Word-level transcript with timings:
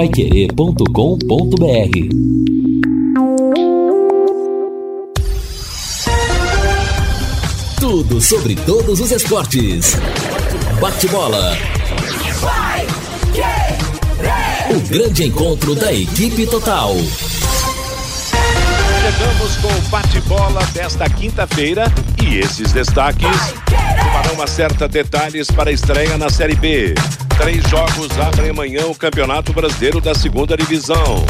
paiquerê.com.br 0.00 0.86
Tudo 7.78 8.18
sobre 8.18 8.56
todos 8.56 8.98
os 8.98 9.10
esportes. 9.10 9.98
Bate-bola. 10.80 11.54
O 14.70 14.80
grande 14.88 15.24
encontro 15.24 15.74
da 15.74 15.92
equipe 15.92 16.46
total. 16.46 16.94
Chegamos 19.02 19.56
com 19.56 19.68
o 19.68 19.82
bate-bola 19.90 20.64
desta 20.72 21.10
quinta-feira 21.10 21.84
e 22.26 22.38
esses 22.38 22.72
destaques. 22.72 23.52
Tubarão 23.66 24.42
acerta 24.42 24.88
detalhes 24.88 25.50
para 25.50 25.68
a 25.68 25.72
estreia 25.74 26.16
na 26.16 26.30
Série 26.30 26.56
B. 26.56 26.94
Três 27.40 27.66
jogos 27.70 28.18
abrem 28.18 28.50
amanhã 28.50 28.84
o 28.86 28.94
Campeonato 28.94 29.50
Brasileiro 29.54 29.98
da 29.98 30.14
Segunda 30.14 30.58
Divisão. 30.58 31.24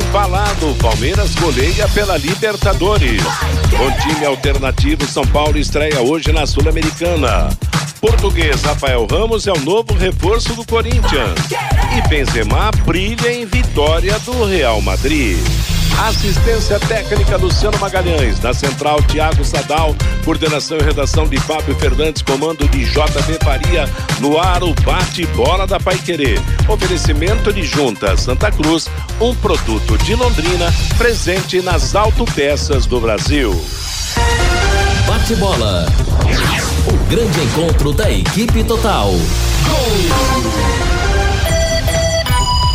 Embalado, 0.00 0.74
Palmeiras 0.80 1.34
goleia 1.34 1.86
pela 1.88 2.16
Libertadores. 2.16 3.22
Com 3.76 3.90
time 4.00 4.24
alternativo, 4.24 5.04
São 5.04 5.26
Paulo 5.26 5.58
estreia 5.58 6.00
hoje 6.00 6.32
na 6.32 6.46
Sul-Americana. 6.46 7.50
Português 8.00 8.62
Rafael 8.62 9.06
Ramos 9.06 9.46
é 9.46 9.52
o 9.52 9.60
novo 9.60 9.92
reforço 9.92 10.54
do 10.54 10.64
Corinthians. 10.64 11.38
E 11.94 12.08
Benzema 12.08 12.70
brilha 12.86 13.30
em 13.30 13.44
vitória 13.44 14.18
do 14.20 14.46
Real 14.46 14.80
Madrid. 14.80 15.36
Assistência 16.02 16.78
técnica 16.80 17.36
Luciano 17.36 17.78
Magalhães, 17.78 18.40
na 18.40 18.52
central 18.52 19.00
Tiago 19.02 19.44
Sadal, 19.44 19.94
coordenação 20.24 20.76
e 20.78 20.82
redação 20.82 21.26
de 21.26 21.38
Fábio 21.38 21.74
Fernandes, 21.76 22.22
comando 22.22 22.68
de 22.68 22.84
JB 22.84 23.38
Faria, 23.42 23.88
no 24.20 24.38
ar 24.38 24.62
o 24.62 24.74
bate-bola 24.82 25.66
da 25.66 25.80
Pai 25.80 25.96
Querer. 25.96 26.40
Oferecimento 26.68 27.52
de 27.52 27.62
Junta 27.62 28.16
Santa 28.16 28.50
Cruz, 28.50 28.86
um 29.20 29.34
produto 29.36 29.96
de 29.98 30.14
Londrina, 30.14 30.72
presente 30.98 31.62
nas 31.62 31.94
autopeças 31.94 32.86
do 32.86 33.00
Brasil. 33.00 33.52
Bate-bola. 35.06 35.86
O 36.86 37.08
grande 37.08 37.40
encontro 37.40 37.92
da 37.92 38.10
equipe 38.10 38.62
total. 38.64 39.10
Gol! 39.10 40.83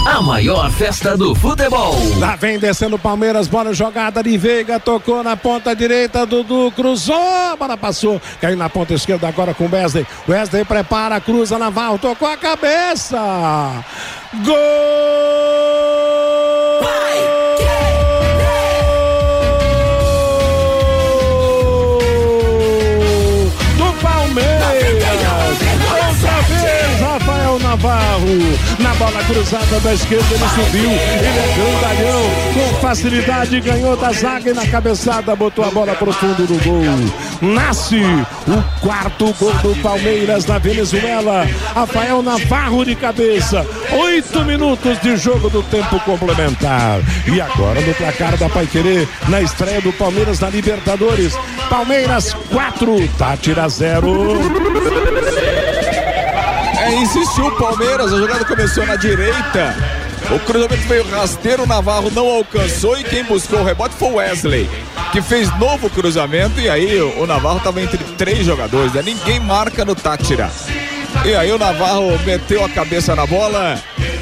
A 0.05 0.21
maior 0.21 0.71
festa 0.71 1.15
do 1.15 1.35
futebol. 1.35 1.95
Lá 2.17 2.35
vem 2.35 2.57
descendo 2.57 2.95
o 2.95 2.99
Palmeiras, 2.99 3.47
bola 3.47 3.73
jogada 3.73 4.23
de 4.23 4.37
Veiga, 4.37 4.79
tocou 4.79 5.23
na 5.23 5.37
ponta 5.37 5.75
direita, 5.75 6.25
Dudu 6.25 6.71
cruzou, 6.75 7.57
bola 7.57 7.77
passou, 7.77 8.21
caiu 8.41 8.57
na 8.57 8.69
ponta 8.69 8.93
esquerda 8.93 9.27
agora 9.27 9.53
com 9.53 9.69
Wesley. 9.69 10.07
Wesley 10.27 10.65
prepara, 10.65 11.19
cruza 11.19 11.59
Naval, 11.59 11.99
tocou 11.99 12.27
a 12.27 12.37
cabeça. 12.37 13.83
Gol! 14.45 16.18
Na 28.79 28.93
bola 28.95 29.23
cruzada 29.23 29.79
da 29.79 29.93
esquerda, 29.93 30.25
ele 30.33 30.49
subiu. 30.49 30.89
Ele 30.91 31.27
é 31.27 31.55
grandalhão. 31.55 32.21
Com 32.53 32.79
facilidade, 32.79 33.59
ganhou 33.59 33.97
da 33.97 34.11
zaga 34.11 34.51
e 34.51 34.53
na 34.53 34.67
cabeçada 34.67 35.35
botou 35.35 35.65
a 35.65 35.71
bola 35.71 35.95
pro 35.95 36.11
fundo 36.11 36.45
do 36.45 36.63
gol. 36.63 36.83
Nasce 37.41 38.01
o 38.47 38.79
quarto 38.81 39.33
gol 39.39 39.53
do 39.55 39.75
Palmeiras 39.81 40.45
na 40.45 40.57
Venezuela. 40.57 41.47
Rafael 41.73 42.21
Navarro 42.21 42.85
de 42.85 42.95
cabeça. 42.95 43.65
Oito 43.91 44.45
minutos 44.45 44.99
de 45.01 45.17
jogo 45.17 45.49
do 45.49 45.63
tempo 45.63 45.99
complementar. 46.01 46.99
E 47.25 47.41
agora 47.41 47.81
no 47.81 47.93
placar 47.95 48.37
da 48.37 48.49
Paiquerê, 48.49 49.07
na 49.27 49.41
estreia 49.41 49.81
do 49.81 49.91
Palmeiras 49.93 50.39
na 50.39 50.49
Libertadores. 50.49 51.33
Palmeiras 51.69 52.33
4, 52.51 53.07
Tátira 53.17 53.67
0 53.67 55.08
insistiu 56.95 57.47
o 57.47 57.57
Palmeiras, 57.57 58.13
a 58.13 58.17
jogada 58.17 58.45
começou 58.45 58.85
na 58.85 58.95
direita. 58.95 59.75
O 60.31 60.39
cruzamento 60.39 60.87
veio 60.87 61.09
rasteiro, 61.09 61.63
o 61.63 61.67
Navarro 61.67 62.11
não 62.11 62.27
alcançou 62.27 62.97
e 62.99 63.03
quem 63.03 63.23
buscou 63.23 63.59
o 63.59 63.63
rebote 63.63 63.95
foi 63.95 64.09
o 64.09 64.15
Wesley, 64.15 64.69
que 65.11 65.21
fez 65.21 65.49
novo 65.57 65.89
cruzamento 65.89 66.59
e 66.59 66.69
aí 66.69 67.01
o 67.01 67.25
Navarro 67.25 67.57
estava 67.57 67.81
entre 67.81 67.97
três 68.15 68.45
jogadores, 68.45 68.93
né? 68.93 69.01
ninguém 69.01 69.39
marca 69.39 69.83
no 69.83 69.95
Tátira. 69.95 70.51
E 71.25 71.33
aí 71.33 71.51
o 71.51 71.57
Navarro 71.57 72.17
meteu 72.25 72.63
a 72.63 72.69
cabeça 72.69 73.15
na 73.15 73.25
bola 73.25 73.81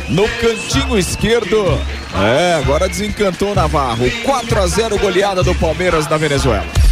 no 0.09 0.27
cantinho 0.39 0.97
esquerdo. 0.97 1.79
É, 2.16 2.56
agora 2.56 2.88
desencantou 2.88 3.51
o 3.51 3.56
Navarro. 3.56 4.09
4 4.23 4.59
a 4.59 4.67
0 4.67 4.97
goleada 4.97 5.44
do 5.44 5.53
Palmeiras 5.56 6.07
na 6.07 6.17
Venezuela. 6.17 6.87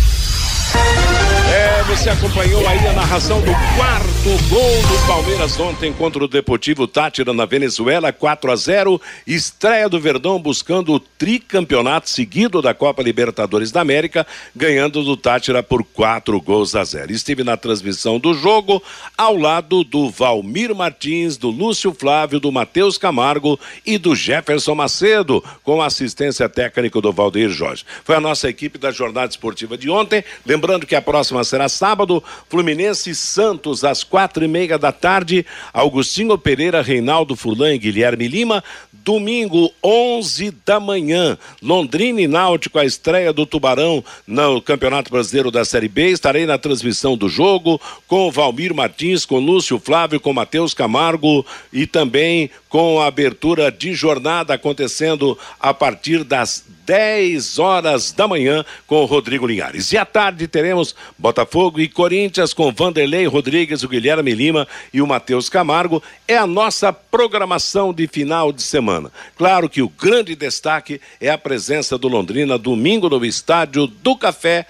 Você 1.88 2.09
acompanhou 2.09 2.68
aí 2.68 2.88
a 2.88 2.94
narração 2.94 3.40
do 3.41 3.51
quarto 3.78 4.50
gol 4.50 4.81
do 4.81 5.07
Palmeiras 5.07 5.59
ontem 5.59 5.94
contra 5.94 6.23
o 6.23 6.28
Deportivo 6.28 6.88
Tátira 6.88 7.31
na 7.31 7.46
Venezuela, 7.46 8.12
4 8.12 8.51
a 8.51 8.56
0. 8.56 9.00
Estreia 9.28 9.88
do 9.88 10.00
Verdão 10.00 10.40
buscando 10.40 10.94
o 10.94 11.00
tricampeonato 11.00 12.09
seguido 12.09 12.59
da 12.59 12.73
Copa 12.73 13.03
Libertadores 13.03 13.72
da 13.72 13.81
América, 13.81 14.25
ganhando 14.56 15.03
do 15.03 15.16
Tátira 15.16 15.62
por 15.62 15.84
4 15.84 16.41
gols 16.41 16.75
a 16.75 16.84
0. 16.84 17.12
Estive 17.12 17.44
na 17.44 17.56
transmissão 17.56 18.17
do 18.17 18.34
jogo 18.34 18.81
ao 19.16 19.38
lado 19.38 19.84
do 19.84 20.09
Valmir 20.09 20.73
Martins, 20.73 21.38
do 21.38 21.52
Lúcio 21.52 21.94
Flávio, 21.94 22.40
do 22.40 22.52
Matheus 22.52 22.97
Camargo 22.97 23.59
e 23.85 24.00
do 24.00 24.16
Jefferson 24.16 24.73
Macedo, 24.73 25.44
com 25.63 25.84
assistência 25.84 26.50
técnica 26.50 27.00
do 27.00 27.13
Valdeir 27.13 27.52
Jorge. 27.52 27.85
Foi 28.03 28.16
a 28.16 28.22
nossa 28.22 28.50
equipe 28.50 28.79
da 28.79 28.90
jornada 28.90 29.29
esportiva 29.29 29.78
de 29.78 29.88
ontem. 29.88 30.23
Lembrando 30.44 30.88
que 30.88 30.96
a 30.96 31.02
próxima 31.02 31.44
será 31.44 31.69
sábado, 31.75 32.24
Fluminense 32.50 33.09
e 33.09 33.16
Santos, 33.16 33.84
às 33.84 34.03
quatro 34.03 34.44
e 34.44 34.47
meia 34.47 34.78
da 34.78 34.91
tarde, 34.91 35.46
Augustinho 35.74 36.38
Pereira, 36.38 36.81
Reinaldo 36.81 37.36
Furlan 37.36 37.75
e 37.75 37.78
Guilherme 37.78 38.28
Lima, 38.28 38.63
domingo, 38.91 39.72
onze 39.84 40.52
da 40.66 40.80
manhã, 40.80 41.38
Londrina 41.62 42.22
e 42.22 42.28
Náutico, 42.28 42.80
a 42.80 42.85
estreia 42.85 43.31
do 43.31 43.46
Tubarão 43.46 44.03
no 44.25 44.59
Campeonato 44.59 45.12
Brasileiro 45.12 45.52
da 45.52 45.64
Série 45.64 45.88
B, 45.88 46.09
estarei 46.09 46.47
na 46.47 46.58
transmissão 46.58 47.16
do 47.16 47.30
jogo 47.30 47.80
com 48.08 48.31
Valmir 48.31 48.74
Martins, 48.74 49.24
com 49.24 49.38
Lúcio 49.38 49.80
Flávio, 49.80 50.19
com 50.19 50.34
Matheus 50.34 50.74
Camargo 50.74 51.46
e 51.72 51.85
também 51.85 52.50
com 52.75 53.00
a 53.00 53.06
abertura 53.06 53.72
de 53.72 53.94
jornada 53.94 54.53
acontecendo 54.53 55.40
a 55.58 55.74
partir 55.74 56.25
das 56.25 56.62
10 56.86 57.58
horas 57.58 58.12
da 58.12 58.28
manhã 58.28 58.66
com 58.86 59.02
o 59.02 59.06
Rodrigo 59.06 59.47
Linhares. 59.47 59.94
E 59.94 59.97
à 59.97 60.03
tarde 60.03 60.46
teremos 60.46 60.94
Botafogo 61.18 61.80
e 61.80 61.88
Corinthians 61.88 62.53
com 62.53 62.74
Vanderlei 62.74 63.28
Rodrigues, 63.28 63.81
o 63.81 63.88
Guilherme 63.88 64.35
Lima 64.35 64.68
e 64.94 65.02
o 65.02 65.08
Matheus 65.08 65.47
Camargo. 65.47 66.03
É 66.28 66.35
a 66.35 66.46
nossa 66.46 66.91
programação 66.91 67.94
de 67.94 68.09
final 68.09 68.52
de 68.52 68.62
semana. 68.62 69.09
Claro 69.38 69.69
que 69.69 69.81
o 69.81 69.88
grande 69.88 70.35
destaque 70.35 71.00
é 71.22 71.30
a 71.30 71.38
presença 71.38 71.97
do 71.97 72.09
Londrina 72.09 72.58
domingo 72.58 73.08
no 73.08 73.25
estádio 73.25 73.88
do 73.88 74.18
Café 74.18 74.68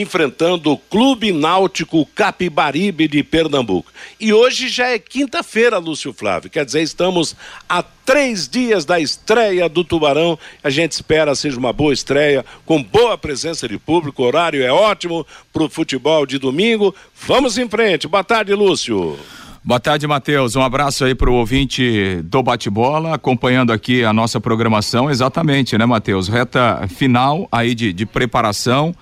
enfrentando 0.00 0.72
o 0.72 0.78
Clube 0.78 1.32
Náutico 1.32 2.06
Capibaribe 2.14 3.08
de 3.08 3.22
Pernambuco. 3.22 3.90
E 4.20 4.32
hoje 4.32 4.68
já 4.68 4.88
é 4.88 4.98
quinta-feira, 4.98 5.78
Lúcio 5.78 6.12
Flávio. 6.12 6.48
Quer 6.48 6.64
dizer, 6.64 6.82
estamos 6.82 7.34
a 7.68 7.82
três 7.82 8.48
dias 8.48 8.84
da 8.84 9.00
estreia 9.00 9.68
do 9.68 9.82
Tubarão. 9.82 10.38
A 10.62 10.70
gente 10.70 10.92
espera 10.92 11.34
seja 11.34 11.58
uma 11.58 11.72
boa 11.72 11.92
estreia, 11.92 12.44
com 12.64 12.82
boa 12.82 13.18
presença 13.18 13.68
de 13.68 13.78
público. 13.78 14.22
O 14.22 14.26
horário 14.26 14.62
é 14.62 14.72
ótimo 14.72 15.26
para 15.52 15.64
o 15.64 15.68
futebol 15.68 16.24
de 16.24 16.38
domingo. 16.38 16.94
Vamos 17.26 17.58
em 17.58 17.68
frente. 17.68 18.06
Boa 18.06 18.24
tarde, 18.24 18.54
Lúcio. 18.54 19.18
Boa 19.64 19.80
tarde, 19.80 20.06
Matheus. 20.06 20.54
Um 20.54 20.62
abraço 20.62 21.04
aí 21.04 21.14
para 21.14 21.28
o 21.28 21.34
ouvinte 21.34 22.22
do 22.24 22.42
bate-bola, 22.42 23.14
acompanhando 23.14 23.72
aqui 23.72 24.04
a 24.04 24.12
nossa 24.12 24.40
programação. 24.40 25.10
Exatamente, 25.10 25.76
né, 25.76 25.84
Matheus? 25.84 26.28
Reta 26.28 26.86
final 26.88 27.48
aí 27.50 27.74
de, 27.74 27.92
de 27.92 28.06
preparação. 28.06 28.94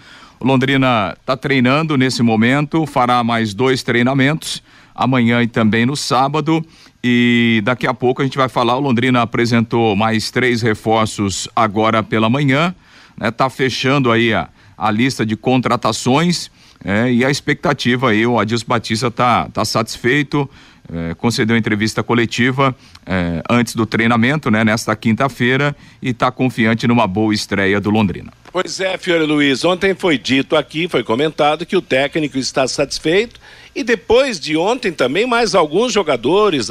Londrina 0.44 1.16
está 1.18 1.36
treinando 1.36 1.96
nesse 1.96 2.22
momento, 2.22 2.86
fará 2.86 3.24
mais 3.24 3.54
dois 3.54 3.82
treinamentos, 3.82 4.62
amanhã 4.94 5.42
e 5.42 5.46
também 5.46 5.86
no 5.86 5.96
sábado. 5.96 6.64
E 7.02 7.60
daqui 7.64 7.86
a 7.86 7.94
pouco 7.94 8.20
a 8.20 8.24
gente 8.24 8.36
vai 8.36 8.48
falar. 8.48 8.76
O 8.76 8.80
Londrina 8.80 9.22
apresentou 9.22 9.94
mais 9.94 10.30
três 10.30 10.62
reforços 10.62 11.48
agora 11.54 12.02
pela 12.02 12.28
manhã, 12.28 12.74
né? 13.16 13.30
Tá 13.30 13.48
fechando 13.48 14.10
aí 14.10 14.34
a, 14.34 14.48
a 14.76 14.90
lista 14.90 15.24
de 15.24 15.36
contratações. 15.36 16.50
É, 16.84 17.10
e 17.12 17.24
a 17.24 17.30
expectativa 17.30 18.10
aí, 18.10 18.26
o 18.26 18.38
Adilson 18.38 18.66
Batista 18.68 19.10
tá, 19.10 19.48
tá 19.48 19.64
satisfeito, 19.64 20.48
é, 20.92 21.14
concedeu 21.14 21.56
entrevista 21.56 22.02
coletiva 22.02 22.74
é, 23.04 23.42
antes 23.48 23.74
do 23.74 23.86
treinamento, 23.86 24.50
né, 24.50 24.64
nesta 24.64 24.94
quinta-feira, 24.94 25.74
e 26.00 26.10
está 26.10 26.30
confiante 26.30 26.86
numa 26.86 27.06
boa 27.06 27.34
estreia 27.34 27.80
do 27.80 27.90
Londrina. 27.90 28.32
Pois 28.52 28.80
é, 28.80 28.96
Fiore 28.96 29.24
Luiz. 29.24 29.64
Ontem 29.64 29.94
foi 29.94 30.16
dito 30.18 30.56
aqui, 30.56 30.88
foi 30.88 31.02
comentado 31.02 31.66
que 31.66 31.76
o 31.76 31.82
técnico 31.82 32.38
está 32.38 32.66
satisfeito 32.66 33.38
e 33.74 33.84
depois 33.84 34.40
de 34.40 34.56
ontem 34.56 34.92
também 34.92 35.26
mais 35.26 35.54
alguns 35.54 35.92
jogadores 35.92 36.70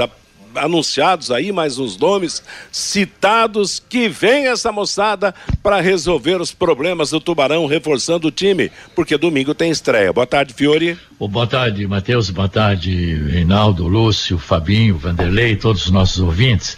anunciados 0.57 1.31
aí, 1.31 1.51
mais 1.51 1.77
uns 1.77 1.97
nomes 1.97 2.43
citados, 2.71 3.79
que 3.79 4.07
vem 4.07 4.47
essa 4.47 4.71
moçada 4.71 5.33
para 5.61 5.81
resolver 5.81 6.41
os 6.41 6.51
problemas 6.51 7.11
do 7.11 7.19
Tubarão, 7.19 7.65
reforçando 7.65 8.27
o 8.27 8.31
time, 8.31 8.71
porque 8.95 9.17
domingo 9.17 9.53
tem 9.53 9.71
estreia. 9.71 10.11
Boa 10.11 10.27
tarde, 10.27 10.53
Fiore. 10.53 10.97
Oh, 11.19 11.27
boa 11.27 11.47
tarde, 11.47 11.87
Matheus, 11.87 12.29
boa 12.29 12.49
tarde, 12.49 13.15
Reinaldo, 13.29 13.87
Lúcio, 13.87 14.37
Fabinho, 14.37 14.97
Vanderlei, 14.97 15.55
todos 15.55 15.85
os 15.85 15.91
nossos 15.91 16.19
ouvintes. 16.19 16.77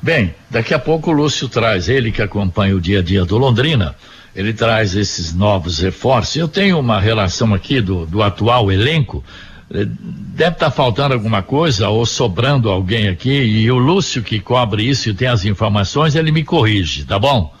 Bem, 0.00 0.34
daqui 0.50 0.74
a 0.74 0.78
pouco 0.78 1.10
o 1.10 1.14
Lúcio 1.14 1.48
traz, 1.48 1.88
ele 1.88 2.12
que 2.12 2.20
acompanha 2.20 2.76
o 2.76 2.80
dia 2.80 2.98
a 2.98 3.02
dia 3.02 3.24
do 3.24 3.38
Londrina, 3.38 3.94
ele 4.34 4.52
traz 4.52 4.94
esses 4.94 5.32
novos 5.32 5.78
reforços. 5.78 6.36
Eu 6.36 6.48
tenho 6.48 6.78
uma 6.78 7.00
relação 7.00 7.54
aqui 7.54 7.80
do, 7.80 8.04
do 8.04 8.22
atual 8.22 8.70
elenco, 8.70 9.24
deve 9.74 10.54
estar 10.54 10.66
tá 10.66 10.70
faltando 10.70 11.14
alguma 11.14 11.42
coisa 11.42 11.88
ou 11.88 12.06
sobrando 12.06 12.70
alguém 12.70 13.08
aqui, 13.08 13.32
e 13.32 13.70
o 13.70 13.76
Lúcio 13.76 14.22
que 14.22 14.38
cobre 14.38 14.88
isso 14.88 15.10
e 15.10 15.14
tem 15.14 15.26
as 15.26 15.44
informações, 15.44 16.14
ele 16.14 16.30
me 16.30 16.44
corrige, 16.44 17.04
tá 17.04 17.18
bom? 17.18 17.52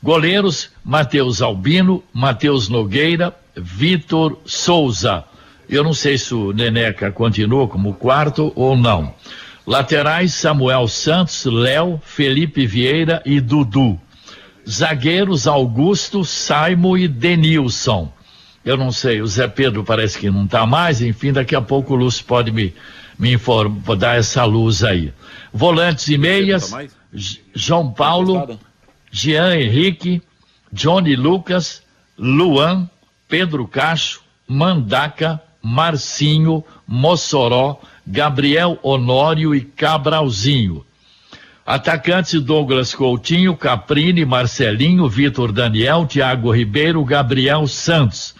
Goleiros, 0.00 0.70
Matheus 0.84 1.42
Albino, 1.42 2.04
Matheus 2.12 2.68
Nogueira, 2.68 3.34
Vitor 3.56 4.38
Souza. 4.44 5.24
Eu 5.68 5.82
não 5.82 5.92
sei 5.92 6.16
se 6.16 6.32
o 6.32 6.52
Neneca 6.52 7.10
continua 7.10 7.66
como 7.66 7.94
quarto 7.94 8.52
ou 8.54 8.76
não. 8.76 9.12
Laterais, 9.66 10.32
Samuel 10.34 10.86
Santos, 10.86 11.44
Léo, 11.46 12.00
Felipe 12.04 12.64
Vieira 12.66 13.20
e 13.26 13.40
Dudu. 13.40 13.98
Zagueiros, 14.68 15.48
Augusto, 15.48 16.24
Saimo 16.24 16.96
e 16.96 17.08
Denilson. 17.08 18.12
Eu 18.66 18.76
não 18.76 18.90
sei, 18.90 19.22
o 19.22 19.26
Zé 19.28 19.46
Pedro 19.46 19.84
parece 19.84 20.18
que 20.18 20.28
não 20.28 20.44
está 20.44 20.66
mais, 20.66 21.00
enfim, 21.00 21.32
daqui 21.32 21.54
a 21.54 21.62
pouco 21.62 21.94
o 21.94 21.96
Lúcio 21.96 22.24
pode 22.24 22.50
me, 22.50 22.74
me 23.16 23.32
informar, 23.32 23.94
dar 23.94 24.18
essa 24.18 24.44
luz 24.44 24.82
aí. 24.82 25.14
Volantes 25.52 26.08
e 26.08 26.18
meias, 26.18 26.74
João 27.54 27.92
Paulo, 27.92 28.58
Jean 29.08 29.54
Henrique, 29.54 30.20
Johnny 30.72 31.14
Lucas, 31.14 31.80
Luan, 32.18 32.90
Pedro 33.28 33.68
Cacho, 33.68 34.20
Mandaca, 34.48 35.40
Marcinho, 35.62 36.64
Mossoró, 36.88 37.80
Gabriel 38.04 38.80
Honório 38.82 39.54
e 39.54 39.60
Cabralzinho. 39.60 40.84
Atacantes 41.64 42.40
Douglas 42.40 42.92
Coutinho, 42.92 43.56
Caprini, 43.56 44.24
Marcelinho, 44.24 45.08
Vitor 45.08 45.52
Daniel, 45.52 46.04
Thiago 46.04 46.50
Ribeiro, 46.50 47.04
Gabriel 47.04 47.68
Santos. 47.68 48.34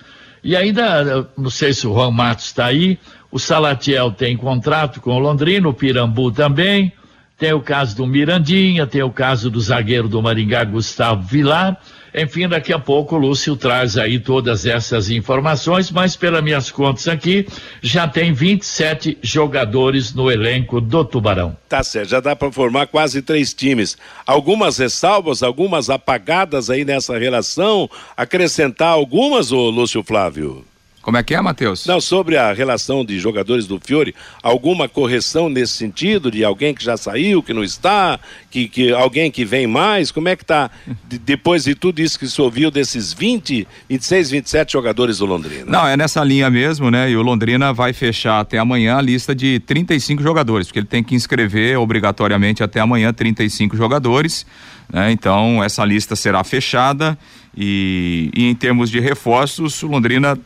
E 0.47 0.55
ainda, 0.55 1.29
não 1.37 1.51
sei 1.51 1.75
se 1.75 1.89
o 1.89 1.93
Juan 1.93 2.13
Matos 2.13 2.45
está 2.45 2.67
aí, 2.67 3.01
o 3.33 3.39
Salatiel 3.39 4.13
tem 4.13 4.37
contrato 4.37 5.01
com 5.01 5.11
o 5.11 5.19
Londrino, 5.19 5.71
o 5.71 5.75
Pirambu 5.75 6.31
também, 6.31 6.93
tem 7.37 7.53
o 7.53 7.61
caso 7.61 7.97
do 7.97 8.07
Mirandinha, 8.07 8.87
tem 8.87 9.03
o 9.03 9.11
caso 9.11 9.51
do 9.51 9.61
zagueiro 9.61 10.09
do 10.09 10.23
Maringá, 10.23 10.63
Gustavo 10.63 11.21
Vilar, 11.21 11.77
enfim, 12.17 12.49
daqui 12.49 12.73
a 12.73 12.79
pouco 12.79 13.15
o 13.15 13.19
Lúcio 13.19 13.55
traz 13.57 13.99
aí 13.99 14.19
todas 14.19 14.65
essas 14.65 15.11
informações, 15.11 15.91
mas 15.91 16.17
pelas 16.17 16.43
minhas 16.43 16.71
contas 16.71 17.07
aqui, 17.09 17.47
já 17.83 18.09
tem 18.09 18.33
27 18.33 19.19
jogadores 19.21 20.15
no 20.15 20.31
elenco 20.31 20.81
do 20.81 21.05
Tubarão. 21.05 21.55
Tá 21.69 21.85
certo, 21.85 22.09
já 22.09 22.21
dá 22.21 22.35
para 22.35 22.51
formar 22.51 22.87
quase 22.87 23.21
três 23.21 23.53
times. 23.53 23.99
Algumas 24.27 24.79
ressalvas, 24.79 25.43
algumas 25.43 25.91
apagadas 25.91 26.71
aí 26.71 26.87
nessa 26.87 27.19
relação, 27.19 27.91
acrescentar 28.17 28.89
algumas, 28.89 29.53
ô 29.53 29.69
Lúcio 29.69 30.03
Flávio? 30.03 30.65
Como 31.07 31.17
é 31.17 31.23
que 31.23 31.37
é, 31.37 31.41
Matheus? 31.41 31.87
Não, 31.87 32.01
sobre 32.01 32.37
a 32.37 32.53
relação 32.53 33.05
de 33.05 33.17
jogadores 33.21 33.65
do 33.65 33.79
Fiore, 33.79 34.13
alguma 34.43 34.89
correção 34.89 35.49
nesse 35.49 35.75
sentido 35.75 36.33
de 36.33 36.43
alguém 36.43 36.75
que 36.75 36.83
já 36.83 36.97
saiu, 36.97 37.45
que 37.45 37.53
não 37.53 37.63
está, 37.63 38.19
que, 38.51 38.67
que 38.67 38.93
alguém 38.93 39.31
que 39.31 39.45
vem 39.45 39.69
mais? 39.69 40.11
Como 40.11 40.29
é 40.29 40.35
que 40.35 40.43
está 40.43 40.69
de, 41.07 41.17
depois 41.17 41.63
de 41.63 41.77
tudo 41.77 42.01
isso 42.01 42.19
que 42.19 42.27
se 42.27 42.43
ouviu 42.43 42.73
desses 42.73 43.13
20, 43.13 43.69
26, 43.89 44.31
27 44.31 44.73
jogadores 44.73 45.19
do 45.19 45.27
Londrina? 45.27 45.67
Não, 45.67 45.87
é 45.87 45.97
nessa 45.97 46.25
linha 46.25 46.51
mesmo, 46.51 46.91
né? 46.91 47.09
E 47.09 47.17
o 47.17 47.23
Londrina 47.23 47.73
vai 47.73 47.93
fechar 47.93 48.41
até 48.41 48.59
amanhã 48.59 48.97
a 48.97 49.01
lista 49.01 49.33
de 49.33 49.61
35 49.61 50.21
jogadores, 50.21 50.67
porque 50.67 50.81
ele 50.81 50.89
tem 50.89 51.05
que 51.05 51.15
inscrever 51.15 51.79
obrigatoriamente 51.79 52.65
até 52.65 52.81
amanhã 52.81 53.13
35 53.13 53.77
jogadores. 53.77 54.45
Né? 54.93 55.13
Então, 55.13 55.63
essa 55.63 55.85
lista 55.85 56.17
será 56.17 56.43
fechada 56.43 57.17
e, 57.57 58.29
e 58.35 58.51
em 58.51 58.55
termos 58.57 58.91
de 58.91 58.99
reforços, 58.99 59.85
o 59.85 59.87
Londrina 59.87 60.37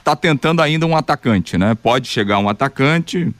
está 0.00 0.16
tentando 0.16 0.60
ainda 0.60 0.86
um 0.86 0.96
atacante, 0.96 1.56
né? 1.56 1.74
Pode 1.74 2.08
chegar 2.08 2.38
um 2.38 2.48
atacante, 2.48 3.32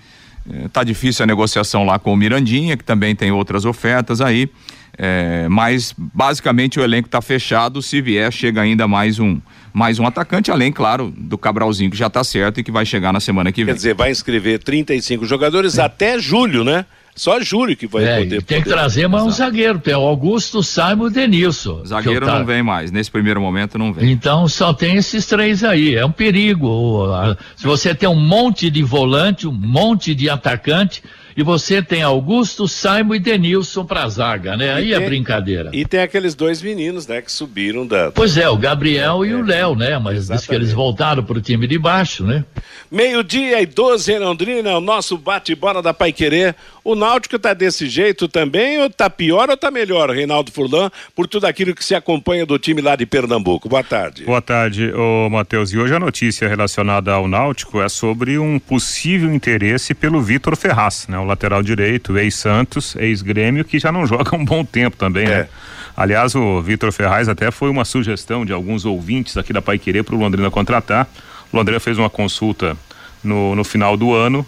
está 0.65 0.83
é, 0.83 0.85
difícil 0.85 1.25
a 1.25 1.27
negociação 1.27 1.85
lá 1.85 1.99
com 1.99 2.13
o 2.13 2.17
Mirandinha, 2.17 2.77
que 2.77 2.85
também 2.85 3.15
tem 3.15 3.33
outras 3.33 3.65
ofertas 3.65 4.21
aí, 4.21 4.49
é, 4.97 5.49
mas 5.49 5.95
basicamente 5.97 6.79
o 6.79 6.83
elenco 6.83 7.09
está 7.09 7.21
fechado, 7.21 7.81
se 7.83 8.01
vier 8.01 8.31
chega 8.31 8.61
ainda 8.61 8.87
mais 8.87 9.19
um 9.19 9.41
mais 9.73 10.01
um 10.01 10.07
atacante, 10.07 10.51
além, 10.51 10.73
claro, 10.73 11.15
do 11.17 11.39
Cabralzinho 11.39 11.93
que 11.93 11.97
já 11.97 12.09
está 12.09 12.25
certo 12.25 12.59
e 12.59 12.65
que 12.65 12.73
vai 12.73 12.85
chegar 12.85 13.13
na 13.13 13.21
semana 13.21 13.53
que 13.53 13.65
vem. 13.65 13.73
Quer 13.73 13.77
dizer, 13.77 13.95
vai 13.95 14.11
inscrever 14.11 14.59
35 14.59 15.25
jogadores 15.25 15.79
é. 15.79 15.83
até 15.83 16.19
julho, 16.19 16.65
né? 16.65 16.85
Só 17.21 17.39
Júlio 17.39 17.77
que 17.77 17.87
vai 17.87 18.03
é, 18.03 18.17
poder. 18.21 18.29
Tem 18.31 18.41
poder. 18.41 18.63
que 18.63 18.69
trazer 18.71 19.07
mais 19.07 19.23
um 19.25 19.31
zagueiro, 19.31 19.79
tem 19.79 19.95
o 19.95 20.01
Augusto, 20.01 20.63
Simon 20.63 21.09
e 21.09 21.11
Denilson. 21.11 21.85
Zagueiro 21.85 22.25
não 22.25 22.47
vem 22.47 22.63
mais, 22.63 22.91
nesse 22.91 23.11
primeiro 23.11 23.43
momento 23.43 23.77
não 23.77 23.93
vem. 23.93 24.11
Então 24.11 24.49
só 24.49 24.73
tem 24.73 24.97
esses 24.97 25.27
três 25.27 25.63
aí, 25.63 25.97
é 25.97 26.07
um 26.07 26.11
perigo. 26.11 27.09
Se 27.57 27.67
você 27.67 27.95
tem 27.95 28.09
um 28.09 28.19
monte 28.19 28.71
de 28.71 28.83
volante, 28.83 29.47
um 29.47 29.53
monte 29.53 30.15
de 30.15 30.31
atacante, 30.31 31.03
e 31.37 31.43
você 31.43 31.83
tem 31.83 32.03
Augusto, 32.03 32.67
Simon 32.67 33.15
e 33.15 33.19
Denilson 33.19 33.85
pra 33.85 34.09
zaga, 34.09 34.57
né? 34.57 34.75
Aí 34.75 34.93
é 34.93 34.97
tem, 34.97 35.05
é 35.05 35.09
brincadeira. 35.09 35.71
E 35.73 35.85
tem 35.85 36.01
aqueles 36.01 36.35
dois 36.35 36.63
meninos, 36.63 37.07
né, 37.07 37.23
que 37.23 37.31
subiram 37.31 37.87
da. 37.87 38.11
Pois 38.11 38.37
é, 38.37 38.49
o 38.49 38.57
Gabriel 38.57 39.25
é, 39.25 39.29
e 39.29 39.35
o 39.35 39.43
Léo, 39.45 39.75
né? 39.75 39.99
Mas 39.99 40.29
diz 40.29 40.47
que 40.47 40.55
eles 40.55 40.73
voltaram 40.73 41.23
pro 41.23 41.41
time 41.41 41.67
de 41.67 41.79
baixo, 41.79 42.25
né? 42.25 42.45
Meio-dia 42.91 43.63
e 43.63 43.67
12 43.67 44.13
em 44.13 44.19
Londrina, 44.19 44.77
o 44.77 44.81
nosso 44.81 45.17
bate-bola 45.17 45.81
da 45.81 45.95
Pai 45.95 46.13
Querer. 46.13 46.57
O 46.83 46.95
Náutico 46.95 47.39
tá 47.39 47.55
desse 47.55 47.89
jeito 47.89 48.27
também, 48.27 48.81
ou 48.81 48.91
tá 48.91 49.09
pior 49.09 49.49
ou 49.49 49.57
tá 49.57 49.71
melhor, 49.71 50.11
Reinaldo 50.11 50.51
Furlan, 50.51 50.91
por 51.15 51.29
tudo 51.29 51.45
aquilo 51.47 51.75
que 51.75 51.85
se 51.85 51.95
acompanha 51.95 52.45
do 52.45 52.59
time 52.59 52.81
lá 52.81 52.97
de 52.97 53.07
Pernambuco? 53.07 53.69
Boa 53.69 53.85
tarde. 53.85 54.25
Boa 54.25 54.43
tarde, 54.43 54.93
ô 54.93 55.29
Matheus. 55.31 55.73
E 55.73 55.79
hoje 55.79 55.95
a 55.95 56.01
notícia 56.01 56.49
relacionada 56.49 57.13
ao 57.13 57.29
Náutico 57.29 57.81
é 57.81 57.89
sobre 57.89 58.39
um 58.39 58.59
possível 58.59 59.33
interesse 59.33 59.95
pelo 59.95 60.21
Vitor 60.21 60.57
Ferraz, 60.57 61.07
né? 61.09 61.20
O 61.21 61.25
lateral 61.25 61.63
direito, 61.63 62.19
ex-Santos, 62.19 62.97
ex-Grêmio, 62.97 63.65
que 63.65 63.79
já 63.79 63.93
não 63.93 64.05
joga 64.07 64.37
um 64.37 64.45
bom 64.45 64.65
tempo 64.65 64.97
também, 64.97 65.27
né? 65.27 65.33
é. 65.33 65.39
né? 65.39 65.49
Aliás, 65.97 66.35
o 66.35 66.63
Vitor 66.63 66.93
Ferraz 66.93 67.29
até 67.29 67.51
foi 67.51 67.69
uma 67.69 67.85
sugestão 67.85 68.45
de 68.45 68.53
alguns 68.53 68.85
ouvintes 68.85 69.37
aqui 69.37 69.53
da 69.53 69.61
Pai 69.61 69.79
Querer 69.79 70.03
para 70.03 70.15
o 70.15 70.19
Londrina 70.19 70.51
contratar. 70.51 71.09
O 71.53 71.57
Londrina 71.57 71.81
fez 71.81 71.99
uma 71.99 72.09
consulta 72.09 72.77
no, 73.23 73.55
no 73.55 73.65
final 73.65 73.97
do 73.97 74.15
ano 74.15 74.47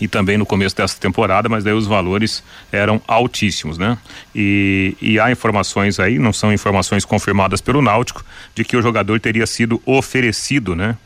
e 0.00 0.08
também 0.08 0.36
no 0.36 0.44
começo 0.44 0.74
dessa 0.74 0.98
temporada, 0.98 1.48
mas 1.48 1.62
daí 1.62 1.72
os 1.72 1.86
valores 1.86 2.42
eram 2.72 3.00
altíssimos, 3.06 3.78
né? 3.78 3.96
E, 4.34 4.96
e 5.00 5.20
há 5.20 5.30
informações 5.30 6.00
aí, 6.00 6.18
não 6.18 6.32
são 6.32 6.52
informações 6.52 7.04
confirmadas 7.04 7.60
pelo 7.60 7.80
Náutico, 7.80 8.24
de 8.54 8.64
que 8.64 8.76
o 8.76 8.82
jogador 8.82 9.20
teria 9.20 9.46
sido 9.46 9.80
oferecido, 9.86 10.74
né? 10.74 10.96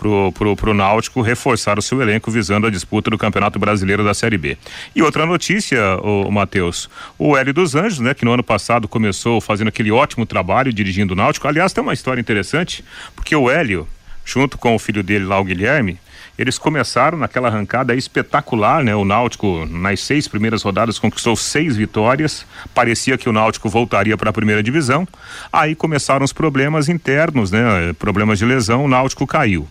Pro, 0.00 0.32
pro, 0.32 0.56
pro 0.56 0.72
Náutico 0.72 1.20
reforçar 1.20 1.78
o 1.78 1.82
seu 1.82 2.00
elenco 2.00 2.30
visando 2.30 2.66
a 2.66 2.70
disputa 2.70 3.10
do 3.10 3.18
Campeonato 3.18 3.58
Brasileiro 3.58 4.02
da 4.02 4.14
Série 4.14 4.38
B. 4.38 4.56
E 4.96 5.02
outra 5.02 5.26
notícia, 5.26 5.78
o 5.98 6.30
Matheus, 6.30 6.88
o 7.18 7.36
Hélio 7.36 7.52
dos 7.52 7.74
Anjos, 7.74 7.98
né, 7.98 8.14
que 8.14 8.24
no 8.24 8.32
ano 8.32 8.42
passado 8.42 8.88
começou 8.88 9.42
fazendo 9.42 9.68
aquele 9.68 9.92
ótimo 9.92 10.24
trabalho 10.24 10.72
dirigindo 10.72 11.12
o 11.12 11.16
Náutico. 11.16 11.46
Aliás, 11.46 11.74
tem 11.74 11.82
uma 11.82 11.92
história 11.92 12.18
interessante, 12.18 12.82
porque 13.14 13.36
o 13.36 13.50
Hélio, 13.50 13.86
junto 14.24 14.56
com 14.56 14.74
o 14.74 14.78
filho 14.78 15.02
dele 15.02 15.26
lá, 15.26 15.38
o 15.38 15.44
Guilherme, 15.44 15.98
eles 16.38 16.56
começaram 16.56 17.18
naquela 17.18 17.48
arrancada 17.48 17.94
espetacular, 17.94 18.82
né? 18.82 18.96
O 18.96 19.04
Náutico, 19.04 19.66
nas 19.66 20.00
seis 20.00 20.26
primeiras 20.26 20.62
rodadas, 20.62 20.98
conquistou 20.98 21.36
seis 21.36 21.76
vitórias. 21.76 22.46
Parecia 22.74 23.18
que 23.18 23.28
o 23.28 23.32
Náutico 23.32 23.68
voltaria 23.68 24.16
para 24.16 24.30
a 24.30 24.32
primeira 24.32 24.62
divisão. 24.62 25.06
Aí 25.52 25.74
começaram 25.74 26.24
os 26.24 26.32
problemas 26.32 26.88
internos, 26.88 27.50
né? 27.50 27.92
Problemas 27.98 28.38
de 28.38 28.46
lesão, 28.46 28.86
o 28.86 28.88
Náutico 28.88 29.26
caiu. 29.26 29.68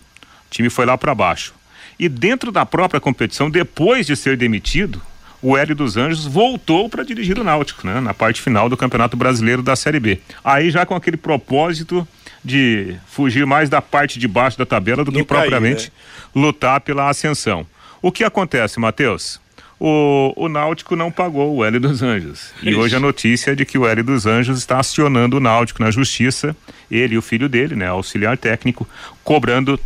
O 0.50 0.54
time 0.54 0.68
foi 0.68 0.84
lá 0.84 0.98
para 0.98 1.14
baixo. 1.14 1.54
E 1.98 2.08
dentro 2.08 2.50
da 2.50 2.66
própria 2.66 3.00
competição, 3.00 3.48
depois 3.48 4.06
de 4.06 4.16
ser 4.16 4.36
demitido, 4.36 5.00
o 5.40 5.56
Hélio 5.56 5.76
dos 5.76 5.96
Anjos 5.96 6.26
voltou 6.26 6.88
para 6.88 7.04
dirigir 7.04 7.38
o 7.38 7.44
Náutico, 7.44 7.86
né? 7.86 8.00
Na 8.00 8.12
parte 8.12 8.42
final 8.42 8.68
do 8.68 8.76
Campeonato 8.76 9.16
Brasileiro 9.16 9.62
da 9.62 9.76
Série 9.76 10.00
B. 10.00 10.18
Aí 10.42 10.70
já 10.70 10.84
com 10.84 10.94
aquele 10.94 11.16
propósito 11.16 12.06
de 12.44 12.96
fugir 13.06 13.46
mais 13.46 13.68
da 13.68 13.80
parte 13.80 14.18
de 14.18 14.26
baixo 14.26 14.58
da 14.58 14.66
tabela 14.66 15.04
do 15.04 15.12
Não 15.12 15.20
que 15.20 15.26
cair, 15.26 15.40
propriamente 15.42 15.86
né? 15.86 16.42
lutar 16.42 16.80
pela 16.80 17.08
ascensão. 17.08 17.66
O 18.02 18.10
que 18.10 18.24
acontece, 18.24 18.80
Matheus? 18.80 19.40
O, 19.78 20.32
o 20.36 20.48
Náutico 20.48 20.96
não 20.96 21.10
pagou 21.10 21.54
o 21.56 21.64
Hélio 21.64 21.80
dos 21.80 22.02
Anjos. 22.02 22.52
E 22.62 22.74
hoje 22.74 22.96
a 22.96 23.00
notícia 23.00 23.52
é 23.52 23.54
de 23.54 23.64
que 23.64 23.78
o 23.78 23.86
Hélio 23.86 24.04
dos 24.04 24.26
Anjos 24.26 24.58
está 24.58 24.78
acionando 24.78 25.36
o 25.36 25.40
Náutico 25.40 25.82
na 25.82 25.90
justiça, 25.90 26.54
ele 26.90 27.14
e 27.14 27.18
o 27.18 27.22
filho 27.22 27.48
dele, 27.48 27.74
né, 27.76 27.86
auxiliar 27.86 28.36
técnico, 28.36 28.86
cobrando 29.24 29.80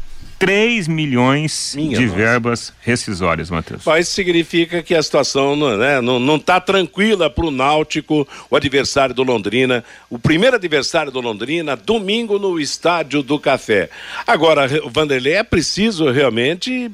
3 0.45 0.89
milhões 0.89 1.75
Minha 1.75 1.97
de 1.97 2.05
nossa. 2.05 2.17
verbas 2.17 2.73
rescisórias, 2.83 3.49
Matheus. 3.49 3.83
Isso 3.99 4.13
significa 4.13 4.83
que 4.83 4.95
a 4.95 5.03
situação 5.03 5.57
não, 5.57 5.79
né, 5.79 6.01
não, 6.03 6.21
não 6.21 6.39
tá 6.39 6.61
tranquila 6.61 7.31
para 7.31 7.47
o 7.47 7.51
Náutico, 7.51 8.29
o 8.51 8.57
adversário 8.57 9.15
do 9.15 9.23
Londrina, 9.23 9.83
o 10.11 10.19
primeiro 10.19 10.57
adversário 10.57 11.11
do 11.11 11.21
Londrina, 11.21 11.75
domingo 11.77 12.39
no 12.39 12.61
Estádio 12.61 13.23
do 13.23 13.39
Café. 13.39 13.89
Agora, 14.27 14.69
Vanderlei, 14.91 15.35
é 15.35 15.43
preciso 15.43 16.11
realmente 16.11 16.91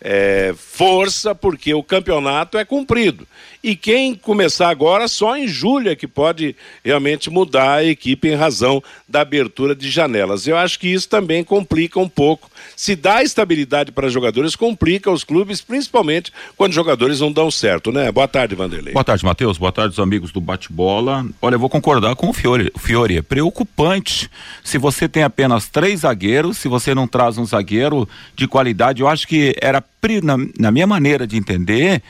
é, 0.00 0.54
força, 0.56 1.34
porque 1.34 1.74
o 1.74 1.82
campeonato 1.82 2.56
é 2.56 2.64
cumprido. 2.64 3.26
E 3.62 3.76
quem 3.76 4.14
começar 4.14 4.70
agora, 4.70 5.06
só 5.06 5.36
em 5.36 5.46
julho 5.46 5.90
é 5.90 5.96
que 5.96 6.06
pode 6.06 6.56
realmente 6.82 7.28
mudar 7.28 7.74
a 7.74 7.84
equipe 7.84 8.28
em 8.28 8.34
razão 8.34 8.82
da 9.06 9.20
abertura 9.20 9.74
de 9.74 9.90
janelas. 9.90 10.46
Eu 10.46 10.56
acho 10.56 10.78
que 10.78 10.88
isso 10.88 11.06
também 11.06 11.44
complica 11.44 12.00
um 12.00 12.08
pouco. 12.08 12.50
Se 12.74 12.96
dá 12.96 13.22
estabilidade 13.22 13.92
para 13.92 14.08
jogadores, 14.08 14.56
complica 14.56 15.10
os 15.10 15.24
clubes, 15.24 15.60
principalmente 15.60 16.32
quando 16.56 16.72
jogadores 16.72 17.20
não 17.20 17.30
dão 17.30 17.50
certo, 17.50 17.92
né? 17.92 18.10
Boa 18.10 18.26
tarde, 18.26 18.54
Vanderlei. 18.54 18.94
Boa 18.94 19.04
tarde, 19.04 19.24
Matheus. 19.24 19.58
Boa 19.58 19.72
tarde, 19.72 19.92
os 19.92 20.00
amigos 20.00 20.32
do 20.32 20.40
bate-bola. 20.40 21.26
Olha, 21.42 21.56
eu 21.56 21.58
vou 21.58 21.68
concordar 21.68 22.16
com 22.16 22.30
o 22.30 22.32
Fiore. 22.32 22.72
Fiore, 22.78 23.18
é 23.18 23.22
preocupante 23.22 24.30
se 24.64 24.78
você 24.78 25.06
tem 25.06 25.22
apenas 25.22 25.68
três 25.68 26.00
zagueiros, 26.00 26.56
se 26.56 26.68
você 26.68 26.94
não 26.94 27.06
traz 27.06 27.36
um 27.36 27.44
zagueiro 27.44 28.08
de 28.34 28.48
qualidade. 28.48 29.02
Eu 29.02 29.08
acho 29.08 29.28
que 29.28 29.54
era, 29.60 29.84
na, 30.22 30.36
na 30.58 30.70
minha 30.70 30.86
maneira 30.86 31.26
de 31.26 31.36
entender, 31.36 32.02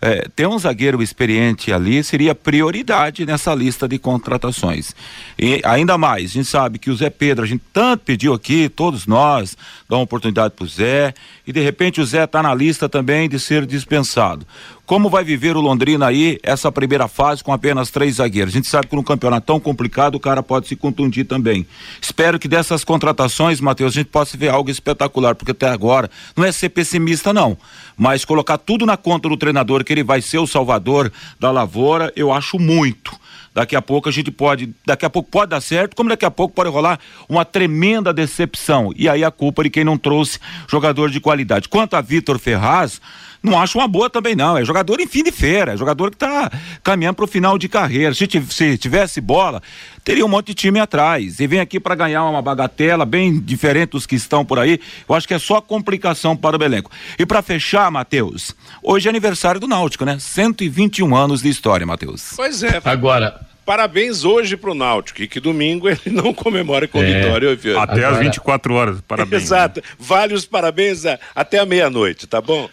é, 0.00 0.28
ter 0.36 0.46
um 0.46 0.58
zagueiro 0.58 1.02
experiente 1.02 1.72
ali 1.72 2.04
seria 2.04 2.34
prioridade 2.34 3.24
nessa 3.24 3.54
lista 3.54 3.88
de 3.88 3.98
contratações. 3.98 4.94
E 5.38 5.62
ainda 5.64 5.96
mais, 5.96 6.30
a 6.30 6.34
gente 6.34 6.48
sabe 6.48 6.78
que 6.78 6.90
o 6.90 6.96
Zé 6.96 7.08
Pedro, 7.08 7.42
a 7.42 7.48
gente 7.48 7.62
tanto 7.72 8.04
pediu 8.04 8.34
aqui, 8.34 8.68
todos 8.68 9.06
nós, 9.06 9.56
dá 9.88 9.96
uma 9.96 10.02
oportunidade 10.02 10.52
para 10.54 10.64
o 10.64 10.68
Zé, 10.68 11.14
e 11.46 11.52
de 11.52 11.60
repente 11.60 12.02
o 12.02 12.04
Zé 12.04 12.24
está 12.24 12.42
na 12.42 12.54
lista 12.54 12.86
também 12.86 13.30
de 13.30 13.40
ser 13.40 13.64
dispensado. 13.64 14.46
Como 14.86 15.08
vai 15.08 15.24
viver 15.24 15.56
o 15.56 15.62
Londrina 15.62 16.08
aí 16.08 16.38
essa 16.42 16.70
primeira 16.70 17.08
fase 17.08 17.42
com 17.42 17.54
apenas 17.54 17.90
três 17.90 18.16
zagueiros? 18.16 18.52
A 18.52 18.58
gente 18.58 18.68
sabe 18.68 18.86
que 18.86 18.94
num 18.94 19.02
campeonato 19.02 19.46
tão 19.46 19.58
complicado 19.58 20.16
o 20.16 20.20
cara 20.20 20.42
pode 20.42 20.68
se 20.68 20.76
contundir 20.76 21.24
também. 21.24 21.66
Espero 22.02 22.38
que 22.38 22.46
dessas 22.46 22.84
contratações, 22.84 23.62
Matheus, 23.62 23.92
a 23.92 23.94
gente 23.94 24.10
possa 24.10 24.36
ver 24.36 24.50
algo 24.50 24.68
espetacular, 24.68 25.34
porque 25.34 25.52
até 25.52 25.68
agora 25.68 26.10
não 26.36 26.44
é 26.44 26.52
ser 26.52 26.68
pessimista 26.68 27.32
não, 27.32 27.56
mas 27.96 28.26
colocar 28.26 28.58
tudo 28.58 28.84
na 28.84 28.98
conta 28.98 29.26
do 29.26 29.38
treinador 29.38 29.82
que 29.84 29.92
ele 29.92 30.04
vai 30.04 30.20
ser 30.20 30.36
o 30.36 30.46
salvador 30.46 31.10
da 31.40 31.50
lavoura, 31.50 32.12
eu 32.14 32.30
acho 32.30 32.58
muito. 32.58 33.18
Daqui 33.54 33.76
a 33.76 33.80
pouco 33.80 34.08
a 34.08 34.12
gente 34.12 34.30
pode, 34.32 34.74
daqui 34.84 35.06
a 35.06 35.10
pouco 35.10 35.30
pode 35.30 35.50
dar 35.50 35.60
certo, 35.62 35.94
como 35.96 36.10
daqui 36.10 36.24
a 36.24 36.30
pouco 36.30 36.52
pode 36.52 36.68
rolar 36.68 36.98
uma 37.26 37.44
tremenda 37.44 38.12
decepção. 38.12 38.92
E 38.96 39.08
aí 39.08 39.24
a 39.24 39.30
culpa 39.30 39.62
de 39.62 39.70
quem 39.70 39.84
não 39.84 39.96
trouxe 39.96 40.40
jogador 40.68 41.08
de 41.08 41.20
qualidade. 41.20 41.68
Quanto 41.68 41.94
a 41.94 42.00
Vitor 42.00 42.36
Ferraz, 42.38 43.00
não 43.44 43.60
acho 43.60 43.76
uma 43.78 43.86
boa 43.86 44.08
também, 44.08 44.34
não. 44.34 44.56
É 44.56 44.64
jogador 44.64 44.98
em 45.00 45.06
fim 45.06 45.22
de 45.22 45.30
feira, 45.30 45.74
é 45.74 45.76
jogador 45.76 46.10
que 46.10 46.16
está 46.16 46.50
caminhando 46.82 47.16
para 47.16 47.26
o 47.26 47.28
final 47.28 47.58
de 47.58 47.68
carreira. 47.68 48.14
Se, 48.14 48.26
se 48.48 48.78
tivesse 48.78 49.20
bola, 49.20 49.62
teria 50.02 50.24
um 50.24 50.28
monte 50.28 50.46
de 50.46 50.54
time 50.54 50.80
atrás. 50.80 51.38
E 51.38 51.46
vem 51.46 51.60
aqui 51.60 51.78
para 51.78 51.94
ganhar 51.94 52.24
uma 52.24 52.40
bagatela 52.40 53.04
bem 53.04 53.38
diferente 53.38 53.90
dos 53.90 54.06
que 54.06 54.14
estão 54.14 54.46
por 54.46 54.58
aí. 54.58 54.80
Eu 55.06 55.14
acho 55.14 55.28
que 55.28 55.34
é 55.34 55.38
só 55.38 55.60
complicação 55.60 56.34
para 56.34 56.58
o 56.58 56.64
elenco. 56.64 56.90
E 57.18 57.26
para 57.26 57.42
fechar, 57.42 57.90
Matheus, 57.90 58.56
hoje 58.82 59.08
é 59.08 59.10
aniversário 59.10 59.60
do 59.60 59.68
Náutico, 59.68 60.06
né? 60.06 60.16
121 60.18 61.14
anos 61.14 61.42
de 61.42 61.50
história, 61.50 61.86
Matheus. 61.86 62.30
Pois 62.34 62.62
é. 62.62 62.80
Agora, 62.82 63.40
Parabéns 63.64 64.26
hoje 64.26 64.58
para 64.58 64.70
o 64.70 64.74
Náutico, 64.74 65.22
e 65.22 65.26
que 65.26 65.40
domingo 65.40 65.88
ele 65.88 65.98
não 66.12 66.34
comemora 66.34 66.86
com 66.86 67.02
é, 67.02 67.22
vitória. 67.22 67.52
Até 67.80 68.04
Agora... 68.04 68.08
às 68.08 68.18
24 68.18 68.74
horas, 68.74 69.00
parabéns. 69.08 69.42
Exato. 69.42 69.80
Né? 69.80 69.86
Vale 69.98 70.34
os 70.34 70.44
parabéns 70.44 71.06
a, 71.06 71.18
até 71.34 71.58
a 71.58 71.64
meia-noite, 71.64 72.26
tá 72.26 72.42
bom? 72.42 72.68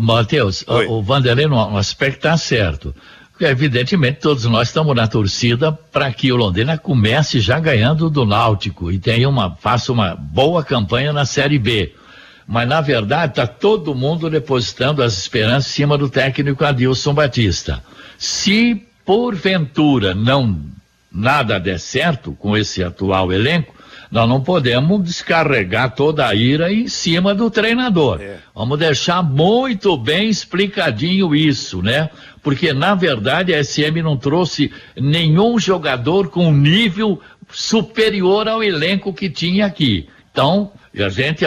Matheus, 0.00 0.64
o 0.88 1.02
Vanderlei 1.02 1.46
no 1.46 1.76
aspecto 1.76 2.16
está 2.16 2.36
certo. 2.36 2.94
Evidentemente, 3.40 4.20
todos 4.20 4.44
nós 4.44 4.68
estamos 4.68 4.94
na 4.94 5.06
torcida 5.06 5.72
para 5.72 6.12
que 6.12 6.30
o 6.30 6.36
Londrina 6.36 6.76
comece 6.76 7.40
já 7.40 7.58
ganhando 7.58 8.10
do 8.10 8.26
Náutico 8.26 8.92
e 8.92 8.98
tenha 8.98 9.28
uma, 9.28 9.56
faça 9.56 9.90
uma 9.92 10.14
boa 10.14 10.62
campanha 10.62 11.12
na 11.12 11.24
Série 11.24 11.58
B. 11.58 11.94
Mas, 12.46 12.68
na 12.68 12.80
verdade, 12.82 13.32
está 13.32 13.46
todo 13.46 13.94
mundo 13.94 14.28
depositando 14.28 15.02
as 15.02 15.16
esperanças 15.16 15.70
em 15.70 15.74
cima 15.74 15.96
do 15.96 16.10
técnico 16.10 16.64
Adilson 16.64 17.14
Batista. 17.14 17.82
Se, 18.18 18.86
porventura, 19.06 20.14
não 20.14 20.60
nada 21.10 21.58
der 21.58 21.80
certo 21.80 22.32
com 22.32 22.56
esse 22.56 22.84
atual 22.84 23.32
elenco, 23.32 23.74
nós 24.10 24.28
não 24.28 24.40
podemos 24.40 25.02
descarregar 25.04 25.94
toda 25.94 26.26
a 26.26 26.34
ira 26.34 26.72
em 26.72 26.88
cima 26.88 27.34
do 27.34 27.48
treinador. 27.50 28.20
É. 28.20 28.38
Vamos 28.54 28.78
deixar 28.78 29.22
muito 29.22 29.96
bem 29.96 30.28
explicadinho 30.28 31.34
isso, 31.34 31.80
né? 31.80 32.10
Porque, 32.42 32.72
na 32.72 32.94
verdade, 32.94 33.54
a 33.54 33.62
SM 33.62 34.02
não 34.02 34.16
trouxe 34.16 34.72
nenhum 34.96 35.58
jogador 35.58 36.28
com 36.28 36.52
nível 36.52 37.20
superior 37.52 38.48
ao 38.48 38.62
elenco 38.62 39.12
que 39.12 39.30
tinha 39.30 39.66
aqui. 39.66 40.08
Então, 40.32 40.72
a 40.96 41.08
gente 41.08 41.44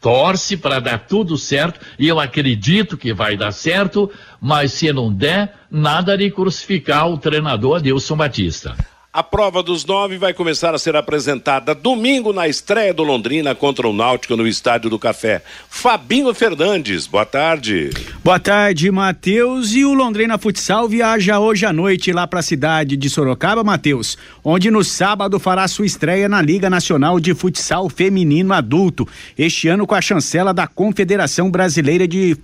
torce 0.00 0.56
para 0.56 0.78
dar 0.78 0.98
tudo 0.98 1.36
certo 1.36 1.80
e 1.98 2.06
eu 2.06 2.20
acredito 2.20 2.96
que 2.96 3.12
vai 3.12 3.36
dar 3.36 3.50
certo, 3.50 4.10
mas 4.40 4.72
se 4.72 4.92
não 4.92 5.12
der, 5.12 5.54
nada 5.70 6.16
de 6.16 6.30
crucificar 6.30 7.10
o 7.10 7.18
treinador 7.18 7.78
Adilson 7.78 8.16
Batista. 8.16 8.76
A 9.16 9.22
prova 9.22 9.62
dos 9.62 9.86
nove 9.86 10.18
vai 10.18 10.34
começar 10.34 10.74
a 10.74 10.78
ser 10.78 10.94
apresentada 10.94 11.74
domingo 11.74 12.34
na 12.34 12.46
estreia 12.46 12.92
do 12.92 13.02
Londrina 13.02 13.54
contra 13.54 13.88
o 13.88 13.92
Náutico 13.94 14.36
no 14.36 14.46
Estádio 14.46 14.90
do 14.90 14.98
Café. 14.98 15.42
Fabinho 15.70 16.34
Fernandes, 16.34 17.06
boa 17.06 17.24
tarde. 17.24 17.88
Boa 18.22 18.38
tarde, 18.38 18.90
Matheus. 18.90 19.72
E 19.72 19.86
o 19.86 19.94
Londrina 19.94 20.36
Futsal 20.36 20.86
viaja 20.86 21.38
hoje 21.38 21.64
à 21.64 21.72
noite 21.72 22.12
lá 22.12 22.26
para 22.26 22.40
a 22.40 22.42
cidade 22.42 22.94
de 22.94 23.08
Sorocaba, 23.08 23.64
Matheus, 23.64 24.18
onde 24.44 24.70
no 24.70 24.84
sábado 24.84 25.40
fará 25.40 25.66
sua 25.66 25.86
estreia 25.86 26.28
na 26.28 26.42
Liga 26.42 26.68
Nacional 26.68 27.18
de 27.18 27.34
Futsal 27.34 27.88
Feminino 27.88 28.52
Adulto, 28.52 29.08
este 29.38 29.66
ano 29.66 29.86
com 29.86 29.94
a 29.94 30.02
chancela 30.02 30.52
da 30.52 30.66
Confederação 30.66 31.50
Brasileira 31.50 32.06
de 32.06 32.36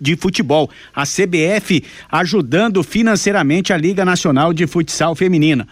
de 0.00 0.16
futebol, 0.16 0.70
a 0.94 1.04
CBF 1.04 1.84
ajudando 2.10 2.82
financeiramente 2.82 3.72
a 3.72 3.76
Liga 3.76 4.04
Nacional 4.04 4.52
de 4.52 4.66
Futsal 4.66 5.14
Feminina 5.14 5.66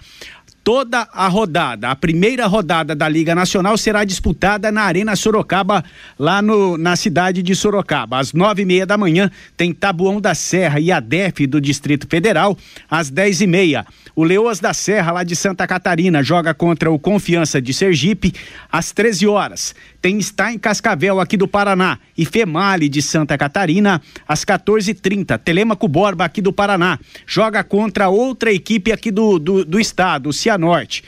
toda 0.62 1.08
a 1.12 1.26
rodada. 1.28 1.90
A 1.90 1.96
primeira 1.96 2.46
rodada 2.46 2.94
da 2.94 3.08
Liga 3.08 3.34
Nacional 3.34 3.76
será 3.76 4.04
disputada 4.04 4.70
na 4.70 4.82
Arena 4.82 5.16
Sorocaba, 5.16 5.84
lá 6.18 6.42
no, 6.42 6.76
na 6.76 6.96
cidade 6.96 7.42
de 7.42 7.54
Sorocaba. 7.54 8.18
Às 8.18 8.32
nove 8.32 8.62
e 8.62 8.64
meia 8.64 8.86
da 8.86 8.96
manhã 8.96 9.30
tem 9.56 9.72
Tabuão 9.72 10.20
da 10.20 10.34
Serra 10.34 10.78
e 10.78 10.92
a 10.92 11.00
DEF 11.00 11.46
do 11.46 11.60
Distrito 11.60 12.06
Federal. 12.06 12.56
Às 12.90 13.10
dez 13.10 13.40
e 13.40 13.46
meia, 13.46 13.86
o 14.14 14.22
Leoas 14.22 14.60
da 14.60 14.74
Serra, 14.74 15.12
lá 15.12 15.24
de 15.24 15.34
Santa 15.34 15.66
Catarina, 15.66 16.22
joga 16.22 16.52
contra 16.52 16.90
o 16.90 16.98
Confiança 16.98 17.60
de 17.60 17.72
Sergipe. 17.72 18.32
Às 18.70 18.92
13 18.92 19.26
horas, 19.26 19.74
tem 20.00 20.18
Está 20.18 20.52
em 20.52 20.58
Cascavel, 20.58 21.20
aqui 21.20 21.36
do 21.36 21.48
Paraná, 21.48 21.98
e 22.16 22.24
Female 22.24 22.88
de 22.88 23.02
Santa 23.02 23.36
Catarina. 23.36 24.00
Às 24.26 24.44
14h30, 24.44 25.38
Telemaco 25.38 25.88
Borba, 25.88 26.24
aqui 26.24 26.40
do 26.40 26.52
Paraná, 26.52 26.98
joga 27.26 27.62
contra 27.62 28.08
outra 28.08 28.52
equipe 28.52 28.92
aqui 28.92 29.10
do, 29.10 29.38
do, 29.38 29.64
do 29.64 29.80
estado, 29.80 30.28
o 30.28 30.32
Cianorte. 30.32 31.04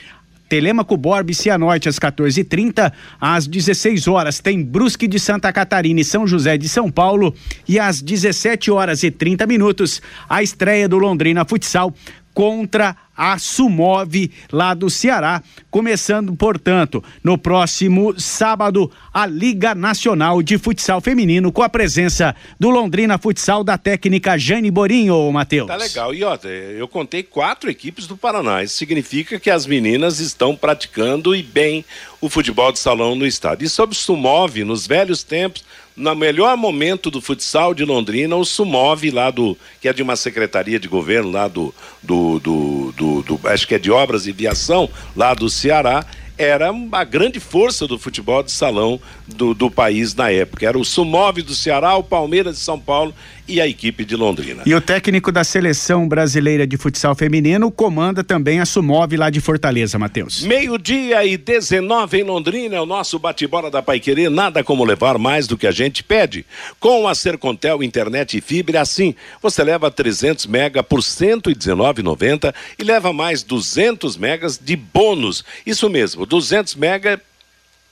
Telemaco 0.47 0.95
Borba 0.95 1.31
e 1.31 1.33
Cianorte 1.33 1.89
às 1.89 1.97
14h30, 1.97 2.91
às 3.19 3.47
16 3.47 4.07
horas 4.07 4.39
tem 4.39 4.61
Brusque 4.61 5.07
de 5.07 5.19
Santa 5.19 5.51
Catarina 5.51 6.01
e 6.01 6.03
São 6.03 6.27
José 6.27 6.57
de 6.59 6.69
São 6.69 6.91
Paulo 6.91 7.33
e 7.67 7.79
às 7.79 8.01
17 8.01 8.69
horas 8.69 9.01
e 9.01 9.09
30 9.09 9.47
minutos 9.47 9.99
a 10.29 10.43
estreia 10.43 10.87
do 10.87 10.99
Londrina 10.99 11.43
Futsal 11.43 11.91
contra 12.33 12.95
a 13.15 13.37
Sumove 13.37 14.31
lá 14.51 14.73
do 14.73 14.89
Ceará, 14.89 15.43
começando, 15.69 16.35
portanto, 16.35 17.03
no 17.23 17.37
próximo 17.37 18.19
sábado, 18.19 18.91
a 19.13 19.25
Liga 19.25 19.75
Nacional 19.75 20.41
de 20.41 20.57
Futsal 20.57 20.99
Feminino, 20.99 21.51
com 21.51 21.61
a 21.61 21.69
presença 21.69 22.35
do 22.59 22.71
Londrina 22.71 23.17
Futsal 23.17 23.63
da 23.63 23.77
técnica 23.77 24.37
Jane 24.37 24.71
Borinho, 24.71 25.31
Matheus. 25.31 25.67
Tá 25.67 25.75
legal. 25.75 26.13
E 26.13 26.23
ó, 26.23 26.37
eu 26.75 26.87
contei 26.87 27.21
quatro 27.21 27.69
equipes 27.69 28.07
do 28.07 28.17
Paraná. 28.17 28.63
Isso 28.63 28.75
significa 28.75 29.39
que 29.39 29.51
as 29.51 29.65
meninas 29.65 30.19
estão 30.19 30.55
praticando 30.55 31.35
e 31.35 31.43
bem 31.43 31.85
o 32.19 32.29
futebol 32.29 32.71
de 32.71 32.79
salão 32.79 33.15
no 33.15 33.27
estado. 33.27 33.63
E 33.63 33.69
sobre 33.69 33.95
Sumove, 33.95 34.63
nos 34.63 34.87
velhos 34.87 35.23
tempos, 35.23 35.63
no 35.95 36.15
melhor 36.15 36.57
momento 36.57 37.11
do 37.11 37.21
futsal 37.21 37.73
de 37.73 37.85
Londrina, 37.85 38.35
o 38.35 38.45
Sumove 38.45 39.11
lá 39.11 39.29
do, 39.29 39.57
que 39.79 39.87
é 39.87 39.93
de 39.93 40.01
uma 40.01 40.15
secretaria 40.15 40.79
de 40.79 40.87
governo 40.87 41.31
lá 41.31 41.47
do, 41.47 41.73
do, 42.01 42.39
do, 42.39 42.93
do, 42.93 43.21
do 43.23 43.39
acho 43.47 43.67
que 43.67 43.75
é 43.75 43.79
de 43.79 43.91
obras 43.91 44.25
e 44.25 44.31
viação, 44.31 44.89
lá 45.15 45.33
do 45.33 45.49
Ceará, 45.49 46.05
era 46.37 46.71
a 46.91 47.03
grande 47.03 47.39
força 47.39 47.87
do 47.87 47.99
futebol 47.99 48.41
de 48.41 48.51
salão 48.51 48.99
do, 49.27 49.53
do 49.53 49.69
país 49.69 50.15
na 50.15 50.31
época. 50.31 50.67
Era 50.67 50.77
o 50.77 50.83
Sumove 50.83 51.43
do 51.43 51.53
Ceará, 51.53 51.95
o 51.95 52.03
Palmeiras 52.03 52.57
de 52.57 52.63
São 52.63 52.79
Paulo 52.79 53.13
e 53.47 53.59
a 53.59 53.67
equipe 53.67 54.05
de 54.05 54.15
Londrina. 54.15 54.63
E 54.65 54.73
o 54.73 54.81
técnico 54.81 55.31
da 55.31 55.43
seleção 55.43 56.07
brasileira 56.07 56.65
de 56.65 56.77
futsal 56.77 57.15
feminino 57.15 57.71
comanda 57.71 58.23
também 58.23 58.59
a 58.59 58.65
Sumov 58.65 59.15
lá 59.15 59.29
de 59.29 59.41
Fortaleza, 59.41 59.99
Matheus. 59.99 60.43
Meio-dia 60.43 61.25
e 61.25 61.37
19 61.37 62.19
em 62.19 62.23
Londrina, 62.23 62.75
é 62.75 62.81
o 62.81 62.85
nosso 62.85 63.19
bate-bola 63.19 63.69
da 63.69 63.81
Paiquerê, 63.81 64.29
nada 64.29 64.63
como 64.63 64.83
levar 64.83 65.17
mais 65.17 65.47
do 65.47 65.57
que 65.57 65.67
a 65.67 65.71
gente 65.71 66.03
pede. 66.03 66.45
Com 66.79 67.07
a 67.07 67.15
Sercontel 67.15 67.83
internet 67.83 68.37
e 68.37 68.41
fibra, 68.41 68.81
assim, 68.81 69.15
você 69.41 69.63
leva 69.63 69.91
300 69.91 70.45
mega 70.45 70.81
por 70.81 70.99
119,90 70.99 72.53
e 72.79 72.83
leva 72.83 73.11
mais 73.11 73.43
200 73.43 74.17
megas 74.17 74.57
de 74.57 74.75
bônus. 74.75 75.43
Isso 75.65 75.89
mesmo, 75.89 76.25
200 76.25 76.75
mega 76.75 77.21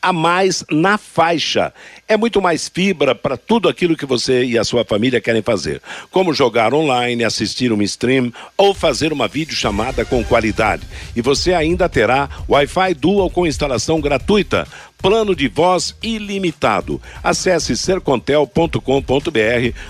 a 0.01 0.11
mais 0.11 0.63
na 0.71 0.97
faixa. 0.97 1.73
É 2.07 2.17
muito 2.17 2.41
mais 2.41 2.67
fibra 2.67 3.13
para 3.13 3.37
tudo 3.37 3.69
aquilo 3.69 3.95
que 3.95 4.05
você 4.05 4.43
e 4.43 4.57
a 4.57 4.63
sua 4.63 4.83
família 4.83 5.21
querem 5.21 5.41
fazer, 5.41 5.81
como 6.09 6.33
jogar 6.33 6.73
online, 6.73 7.23
assistir 7.23 7.71
um 7.71 7.81
stream 7.81 8.33
ou 8.57 8.73
fazer 8.73 9.13
uma 9.13 9.27
videochamada 9.27 10.03
com 10.03 10.23
qualidade. 10.23 10.87
E 11.15 11.21
você 11.21 11.53
ainda 11.53 11.87
terá 11.87 12.29
Wi-Fi 12.49 12.93
Dual 12.95 13.29
com 13.29 13.45
instalação 13.45 14.01
gratuita 14.01 14.67
plano 15.01 15.35
de 15.35 15.47
voz 15.47 15.95
ilimitado. 16.01 17.01
Acesse 17.23 17.75
sercontel.com.br 17.75 18.79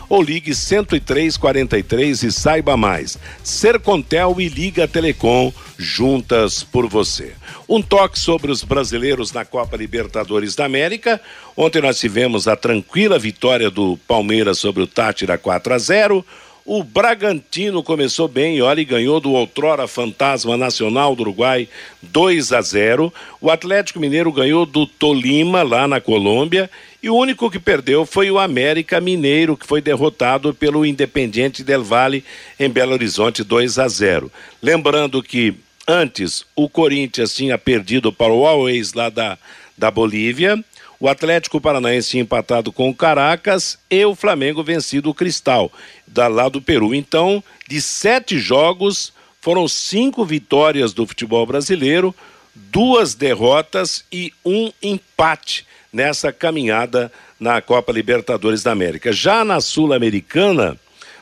ou 0.10 0.22
ligue 0.22 0.54
10343 0.54 2.24
e 2.24 2.32
saiba 2.32 2.78
mais. 2.78 3.18
Sercontel 3.44 4.36
e 4.40 4.48
Liga 4.48 4.88
Telecom 4.88 5.52
juntas 5.78 6.64
por 6.64 6.88
você. 6.88 7.34
Um 7.68 7.82
toque 7.82 8.20
sobre 8.20 8.52
os 8.52 8.64
brasileiros 8.64 9.32
na 9.32 9.44
Copa 9.44 9.76
Libertadores 9.76 10.56
da 10.56 10.66
América. 10.66 11.20
Ontem 11.58 11.82
nós 11.82 12.00
tivemos 12.00 12.48
a 12.48 12.56
tranquila 12.56 13.20
vitória 13.20 13.70
do 13.70 13.98
Palmeiras 14.08 14.60
sobre 14.60 14.84
o 14.84 14.88
Tátira 14.88 15.38
4 15.38 15.74
a 15.74 15.78
0. 15.78 16.26
O 16.74 16.86
Bragantino 16.86 17.84
começou 17.84 18.30
bem, 18.30 18.62
olha, 18.62 18.80
e 18.80 18.86
ganhou 18.86 19.20
do 19.20 19.34
outrora 19.34 19.90
fantasma 19.90 20.56
nacional 20.56 21.14
do 21.14 21.24
Uruguai 21.24 21.68
2 22.02 22.54
a 22.54 22.62
0. 22.62 23.14
O 23.42 23.52
Atlético 23.52 24.00
Mineiro 24.00 24.32
ganhou 24.32 24.66
do 24.66 24.88
Tolima, 24.88 25.64
lá 25.64 25.86
na 25.86 26.00
Colômbia. 26.00 26.72
E 27.04 27.10
o 27.10 27.16
único 27.18 27.52
que 27.52 27.60
perdeu 27.60 28.06
foi 28.06 28.32
o 28.32 28.40
América 28.40 29.02
Mineiro, 29.02 29.58
que 29.58 29.68
foi 29.68 29.82
derrotado 29.82 30.54
pelo 30.54 30.86
Independiente 30.86 31.62
Del 31.62 31.84
Valle 31.84 32.24
em 32.58 32.70
Belo 32.70 32.94
Horizonte 32.94 33.44
2 33.44 33.78
a 33.78 33.90
0. 33.90 34.32
Lembrando 34.62 35.22
que 35.22 35.54
antes 35.86 36.46
o 36.56 36.70
Corinthians 36.70 37.36
tinha 37.36 37.58
perdido 37.58 38.14
para 38.14 38.32
o 38.32 38.48
Always 38.48 38.94
lá 38.94 39.10
da, 39.10 39.38
da 39.78 39.92
Bolívia 39.92 40.64
o 41.02 41.10
Atlético 41.10 41.60
Paranaense 41.60 42.20
empatado 42.20 42.72
com 42.72 42.88
o 42.88 42.96
Caracas 42.96 43.76
e 43.90 44.06
o 44.06 44.14
Flamengo 44.14 44.64
vencido 44.64 45.10
o 45.10 45.14
Cristal, 45.16 45.72
da 46.06 46.28
lá 46.28 46.48
do 46.48 46.62
Peru. 46.62 46.94
Então, 46.94 47.44
de 47.68 47.82
sete 47.82 48.38
jogos, 48.38 49.12
foram 49.42 49.68
cinco 49.68 50.24
vitórias 50.24 50.94
do 50.94 51.08
futebol 51.08 51.44
brasileiro, 51.44 52.14
duas 52.54 53.16
derrotas 53.16 54.06
e 54.12 54.32
um 54.46 54.72
empate 54.80 55.66
nessa 55.92 56.32
caminhada 56.32 57.12
na 57.40 57.60
Copa 57.64 57.92
Libertadores 57.92 58.62
da 58.62 58.72
América. 58.72 59.12
Já 59.12 59.44
na 59.44 59.60
Sul-Americana, 59.60 60.78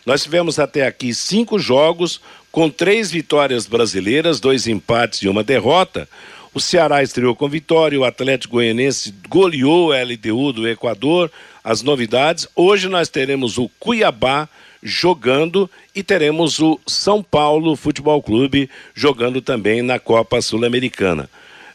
nós 0.06 0.24
tivemos 0.24 0.60
até 0.60 0.86
aqui 0.86 1.14
cinco 1.14 1.58
jogos 1.58 2.20
com 2.52 2.70
três 2.70 3.10
vitórias 3.10 3.66
brasileiras, 3.66 4.42
dois 4.42 4.68
empates 4.68 5.22
e 5.22 5.30
uma 5.30 5.44
derrota. 5.44 6.10
O 6.54 6.60
Ceará 6.60 7.04
estreou 7.04 7.36
com 7.36 7.48
vitória, 7.48 8.00
o 8.00 8.04
Atlético 8.04 8.54
Goianense 8.56 9.14
goleou 9.28 9.94
a 9.94 10.02
LDU 10.02 10.52
do 10.52 10.68
Equador. 10.68 11.32
As 11.64 11.84
novidades, 11.84 12.48
hoje 12.56 12.88
nós 12.88 13.10
teremos 13.10 13.58
o 13.58 13.70
Cuiabá 13.80 14.50
jogando 14.82 15.70
e 15.94 16.02
teremos 16.02 16.60
o 16.60 16.80
São 16.88 17.22
Paulo 17.22 17.76
Futebol 17.76 18.22
Clube 18.24 18.70
jogando 18.96 19.42
também 19.42 19.82
na 19.82 20.00
Copa 20.00 20.42
Sul-Americana. 20.42 21.30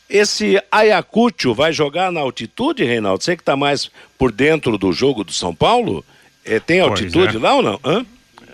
Esse 0.09 0.61
Ayacucho 0.71 1.55
vai 1.55 1.73
jogar 1.73 2.11
na 2.11 2.21
altitude, 2.21 2.85
Reinaldo? 2.85 3.23
Você 3.23 3.37
que 3.37 3.43
está 3.43 3.57
mais 3.57 3.91
por 4.19 4.33
dentro 4.33 4.77
do 4.77 4.93
jogo 4.93 5.25
do 5.25 5.33
São 5.33 5.55
Paulo? 5.55 6.05
É, 6.45 6.61
tem 6.61 6.81
altitude 6.81 7.37
é. 7.37 7.41
lá 7.41 7.55
ou 7.55 7.63
não? 7.63 7.81
Hã? 7.85 8.05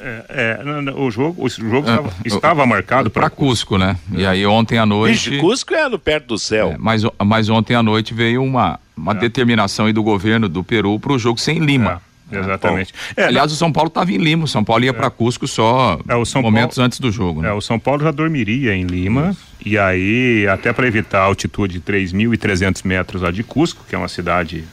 É, 0.02 0.24
é, 0.58 0.92
o 0.94 1.10
jogo, 1.10 1.44
o 1.44 1.48
jogo 1.48 1.88
é, 1.88 1.92
estava, 1.92 2.12
estava 2.24 2.66
marcado 2.66 3.10
para 3.10 3.28
Cusco, 3.28 3.76
né? 3.76 3.96
E 4.12 4.24
aí 4.24 4.46
ontem 4.46 4.78
à 4.78 4.86
noite. 4.86 5.30
Vixe, 5.30 5.40
Cusco 5.40 5.74
é 5.74 5.88
no 5.88 5.98
perto 5.98 6.28
do 6.28 6.38
céu. 6.38 6.70
É, 6.70 6.76
mas, 6.78 7.02
mas 7.24 7.48
ontem 7.50 7.74
à 7.74 7.82
noite 7.82 8.14
veio 8.14 8.42
uma, 8.42 8.80
uma 8.96 9.12
é. 9.12 9.16
determinação 9.16 9.86
aí 9.86 9.92
do 9.92 10.02
governo 10.02 10.48
do 10.48 10.64
Peru 10.64 10.98
para 10.98 11.12
o 11.12 11.18
jogo 11.18 11.38
sem 11.38 11.58
Lima. 11.58 12.00
É, 12.32 12.38
exatamente. 12.38 12.94
Aliás, 13.16 13.52
o 13.52 13.56
São 13.56 13.72
Paulo 13.72 13.88
estava 13.88 14.10
em 14.12 14.16
Lima, 14.16 14.44
o 14.44 14.48
São 14.48 14.64
Paulo 14.64 14.84
ia 14.84 14.94
para 14.94 15.10
Cusco 15.10 15.46
só 15.46 15.98
momentos 16.36 16.76
Paulo, 16.76 16.86
antes 16.86 17.00
do 17.00 17.10
jogo. 17.10 17.42
Né? 17.42 17.48
É, 17.48 17.52
o 17.52 17.60
São 17.60 17.78
Paulo 17.78 18.02
já 18.02 18.10
dormiria 18.10 18.74
em 18.74 18.84
Lima, 18.84 19.30
Isso. 19.30 19.46
e 19.66 19.76
aí, 19.76 20.46
até 20.48 20.72
para 20.72 20.86
evitar 20.86 21.20
a 21.20 21.24
altitude 21.24 21.74
de 21.74 21.80
3.300 21.80 22.86
metros 22.86 23.22
lá 23.22 23.30
de 23.30 23.42
Cusco, 23.42 23.84
que 23.88 23.94
é 23.94 23.98
uma 23.98 24.08
cidade 24.08 24.64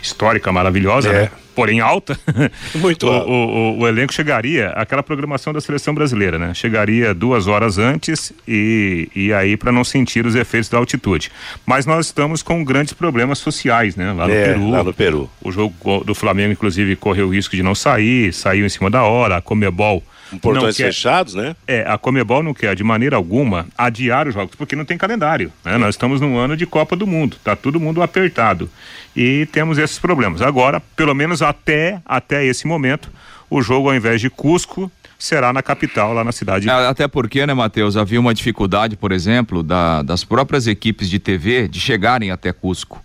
histórica 0.00 0.50
maravilhosa, 0.52 1.10
é. 1.10 1.22
né? 1.22 1.30
Porém 1.60 1.80
alta. 1.80 2.18
Muito 2.74 3.06
o, 3.06 3.10
o, 3.10 3.78
o, 3.80 3.88
elenco 3.88 4.14
chegaria, 4.14 4.68
aquela 4.70 5.02
programação 5.02 5.52
da 5.52 5.60
seleção 5.60 5.94
brasileira, 5.94 6.38
né? 6.38 6.54
Chegaria 6.54 7.12
duas 7.12 7.46
horas 7.46 7.76
antes 7.76 8.32
e, 8.48 9.10
e 9.14 9.30
aí 9.30 9.58
para 9.58 9.70
não 9.70 9.84
sentir 9.84 10.24
os 10.24 10.34
efeitos 10.34 10.70
da 10.70 10.78
altitude. 10.78 11.30
Mas 11.66 11.84
nós 11.84 12.06
estamos 12.06 12.42
com 12.42 12.64
grandes 12.64 12.94
problemas 12.94 13.38
sociais, 13.38 13.94
né? 13.94 14.10
Lá 14.12 14.26
no 14.26 14.32
é, 14.32 14.44
Peru. 14.46 14.70
Lá 14.70 14.82
no 14.82 14.94
Peru. 14.94 15.30
O 15.42 15.52
jogo 15.52 16.02
do 16.02 16.14
Flamengo, 16.14 16.52
inclusive, 16.52 16.96
correu 16.96 17.28
o 17.28 17.34
risco 17.34 17.54
de 17.54 17.62
não 17.62 17.74
sair, 17.74 18.32
saiu 18.32 18.64
em 18.64 18.70
cima 18.70 18.88
da 18.88 19.02
hora, 19.02 19.36
a 19.36 19.42
Comebol 19.42 20.02
portões 20.38 20.76
quer, 20.76 20.86
fechados, 20.86 21.34
né? 21.34 21.56
É, 21.66 21.84
a 21.86 21.98
Comebol 21.98 22.42
não 22.42 22.54
quer 22.54 22.74
de 22.76 22.84
maneira 22.84 23.16
alguma 23.16 23.66
adiar 23.76 24.28
os 24.28 24.34
jogos, 24.34 24.54
porque 24.54 24.76
não 24.76 24.84
tem 24.84 24.96
calendário. 24.96 25.52
Né? 25.64 25.76
Nós 25.78 25.94
estamos 25.94 26.20
num 26.20 26.36
ano 26.38 26.56
de 26.56 26.66
Copa 26.66 26.94
do 26.94 27.06
Mundo, 27.06 27.36
tá 27.42 27.56
todo 27.56 27.80
mundo 27.80 28.02
apertado. 28.02 28.70
E 29.14 29.46
temos 29.46 29.78
esses 29.78 29.98
problemas. 29.98 30.40
Agora, 30.40 30.80
pelo 30.94 31.14
menos 31.14 31.42
até, 31.42 32.00
até 32.04 32.44
esse 32.44 32.66
momento, 32.66 33.10
o 33.48 33.60
jogo, 33.60 33.88
ao 33.88 33.94
invés 33.94 34.20
de 34.20 34.30
Cusco, 34.30 34.90
será 35.18 35.52
na 35.52 35.62
capital, 35.62 36.12
lá 36.12 36.24
na 36.24 36.32
cidade. 36.32 36.68
É, 36.68 36.72
até 36.72 37.06
porque, 37.06 37.44
né, 37.46 37.52
Matheus, 37.52 37.96
havia 37.96 38.18
uma 38.18 38.32
dificuldade, 38.32 38.96
por 38.96 39.12
exemplo, 39.12 39.62
da, 39.62 40.02
das 40.02 40.24
próprias 40.24 40.66
equipes 40.66 41.10
de 41.10 41.18
TV 41.18 41.68
de 41.68 41.80
chegarem 41.80 42.30
até 42.30 42.52
Cusco. 42.52 43.04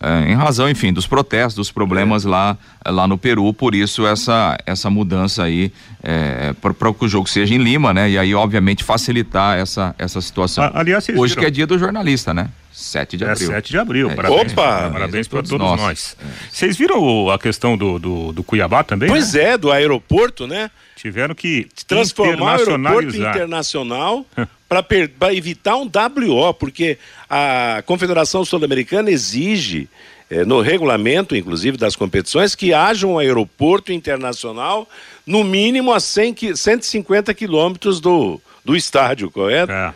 É, 0.00 0.30
em 0.30 0.34
razão, 0.34 0.68
enfim, 0.68 0.92
dos 0.92 1.06
protestos, 1.06 1.54
dos 1.54 1.70
problemas 1.70 2.26
é. 2.26 2.28
lá, 2.28 2.58
lá 2.84 3.08
no 3.08 3.16
Peru, 3.16 3.52
por 3.54 3.74
isso 3.74 4.06
essa, 4.06 4.58
essa 4.66 4.90
mudança 4.90 5.44
aí 5.44 5.72
é, 6.02 6.52
para 6.54 6.92
que 6.92 7.04
o 7.04 7.08
jogo 7.08 7.28
seja 7.28 7.54
em 7.54 7.58
Lima, 7.58 7.94
né? 7.94 8.10
E 8.10 8.18
aí, 8.18 8.34
obviamente, 8.34 8.84
facilitar 8.84 9.58
essa, 9.58 9.94
essa 9.98 10.20
situação. 10.20 10.64
A, 10.64 10.80
aliás, 10.80 11.08
Hoje 11.08 11.34
viram... 11.34 11.42
que 11.42 11.46
é 11.46 11.50
dia 11.50 11.66
do 11.66 11.78
jornalista, 11.78 12.34
né? 12.34 12.48
7 12.72 13.16
de 13.16 13.24
é 13.24 13.30
abril. 13.30 13.46
7 13.46 13.70
de 13.70 13.78
abril. 13.78 14.10
É, 14.10 14.14
parabéns, 14.14 14.52
Opa! 14.52 14.90
Parabéns 14.90 15.26
para 15.26 15.42
todos, 15.42 15.50
todos 15.50 15.80
nós. 15.80 16.16
Vocês 16.52 16.76
viram 16.76 17.30
a 17.30 17.38
questão 17.38 17.74
do, 17.74 17.98
do, 17.98 18.32
do 18.32 18.44
Cuiabá 18.44 18.84
também? 18.84 19.08
Pois 19.08 19.32
né? 19.32 19.52
é, 19.52 19.58
do 19.58 19.72
aeroporto, 19.72 20.46
né? 20.46 20.70
Tiveram 20.96 21.34
que 21.34 21.68
transformar 21.86 22.58
o 22.58 22.70
aeroporto 22.70 23.16
internacional 23.16 24.26
para 24.66 25.34
evitar 25.34 25.76
um 25.76 25.84
WO, 25.84 26.54
porque 26.54 26.98
a 27.28 27.82
Confederação 27.86 28.44
Sul-Americana 28.44 29.10
exige 29.10 29.88
eh, 30.30 30.44
no 30.44 30.60
regulamento, 30.60 31.36
inclusive, 31.36 31.76
das 31.76 31.94
competições, 31.94 32.54
que 32.54 32.72
haja 32.72 33.06
um 33.06 33.18
aeroporto 33.18 33.92
internacional 33.92 34.88
no 35.26 35.44
mínimo 35.44 35.92
a 35.92 36.00
100, 36.00 36.56
150 36.56 37.32
quilômetros 37.34 38.00
do, 38.00 38.40
do 38.64 38.74
estádio, 38.74 39.30
correto? 39.30 39.70
É. 39.70 39.94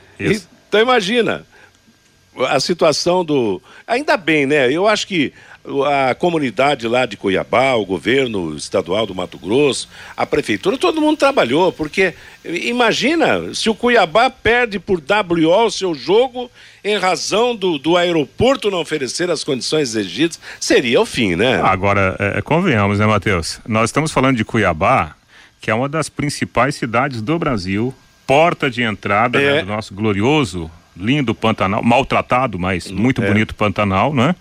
Então 0.68 0.80
imagina, 0.80 1.44
a 2.48 2.60
situação 2.60 3.24
do. 3.24 3.60
Ainda 3.86 4.16
bem, 4.16 4.46
né? 4.46 4.70
Eu 4.70 4.86
acho 4.86 5.06
que 5.06 5.32
a 5.86 6.14
comunidade 6.14 6.88
lá 6.88 7.04
de 7.04 7.16
Cuiabá, 7.16 7.74
o 7.74 7.84
governo 7.84 8.56
estadual 8.56 9.06
do 9.06 9.14
Mato 9.14 9.38
Grosso, 9.38 9.88
a 10.16 10.24
prefeitura, 10.24 10.78
todo 10.78 11.00
mundo 11.00 11.18
trabalhou, 11.18 11.70
porque 11.70 12.14
imagina 12.44 13.52
se 13.54 13.68
o 13.68 13.74
Cuiabá 13.74 14.30
perde 14.30 14.78
por 14.78 15.00
WO 15.00 15.66
o 15.66 15.70
seu 15.70 15.94
jogo 15.94 16.50
em 16.82 16.96
razão 16.96 17.54
do, 17.54 17.78
do 17.78 17.96
aeroporto 17.96 18.70
não 18.70 18.80
oferecer 18.80 19.30
as 19.30 19.44
condições 19.44 19.94
exigidas, 19.94 20.40
seria 20.58 21.00
o 21.00 21.04
fim, 21.04 21.36
né? 21.36 21.60
Agora, 21.60 22.16
é, 22.18 22.38
é 22.38 22.42
convenhamos, 22.42 22.98
né, 22.98 23.06
Matheus? 23.06 23.60
Nós 23.66 23.90
estamos 23.90 24.10
falando 24.10 24.38
de 24.38 24.44
Cuiabá, 24.44 25.14
que 25.60 25.70
é 25.70 25.74
uma 25.74 25.90
das 25.90 26.08
principais 26.08 26.74
cidades 26.74 27.20
do 27.20 27.38
Brasil, 27.38 27.94
porta 28.26 28.70
de 28.70 28.82
entrada 28.82 29.40
é. 29.40 29.56
né, 29.56 29.60
do 29.60 29.66
nosso 29.66 29.92
glorioso 29.92 30.70
lindo 31.00 31.34
Pantanal, 31.34 31.82
maltratado, 31.82 32.58
mas 32.58 32.90
muito 32.90 33.22
é. 33.22 33.26
bonito 33.26 33.54
Pantanal, 33.54 34.14
né? 34.14 34.34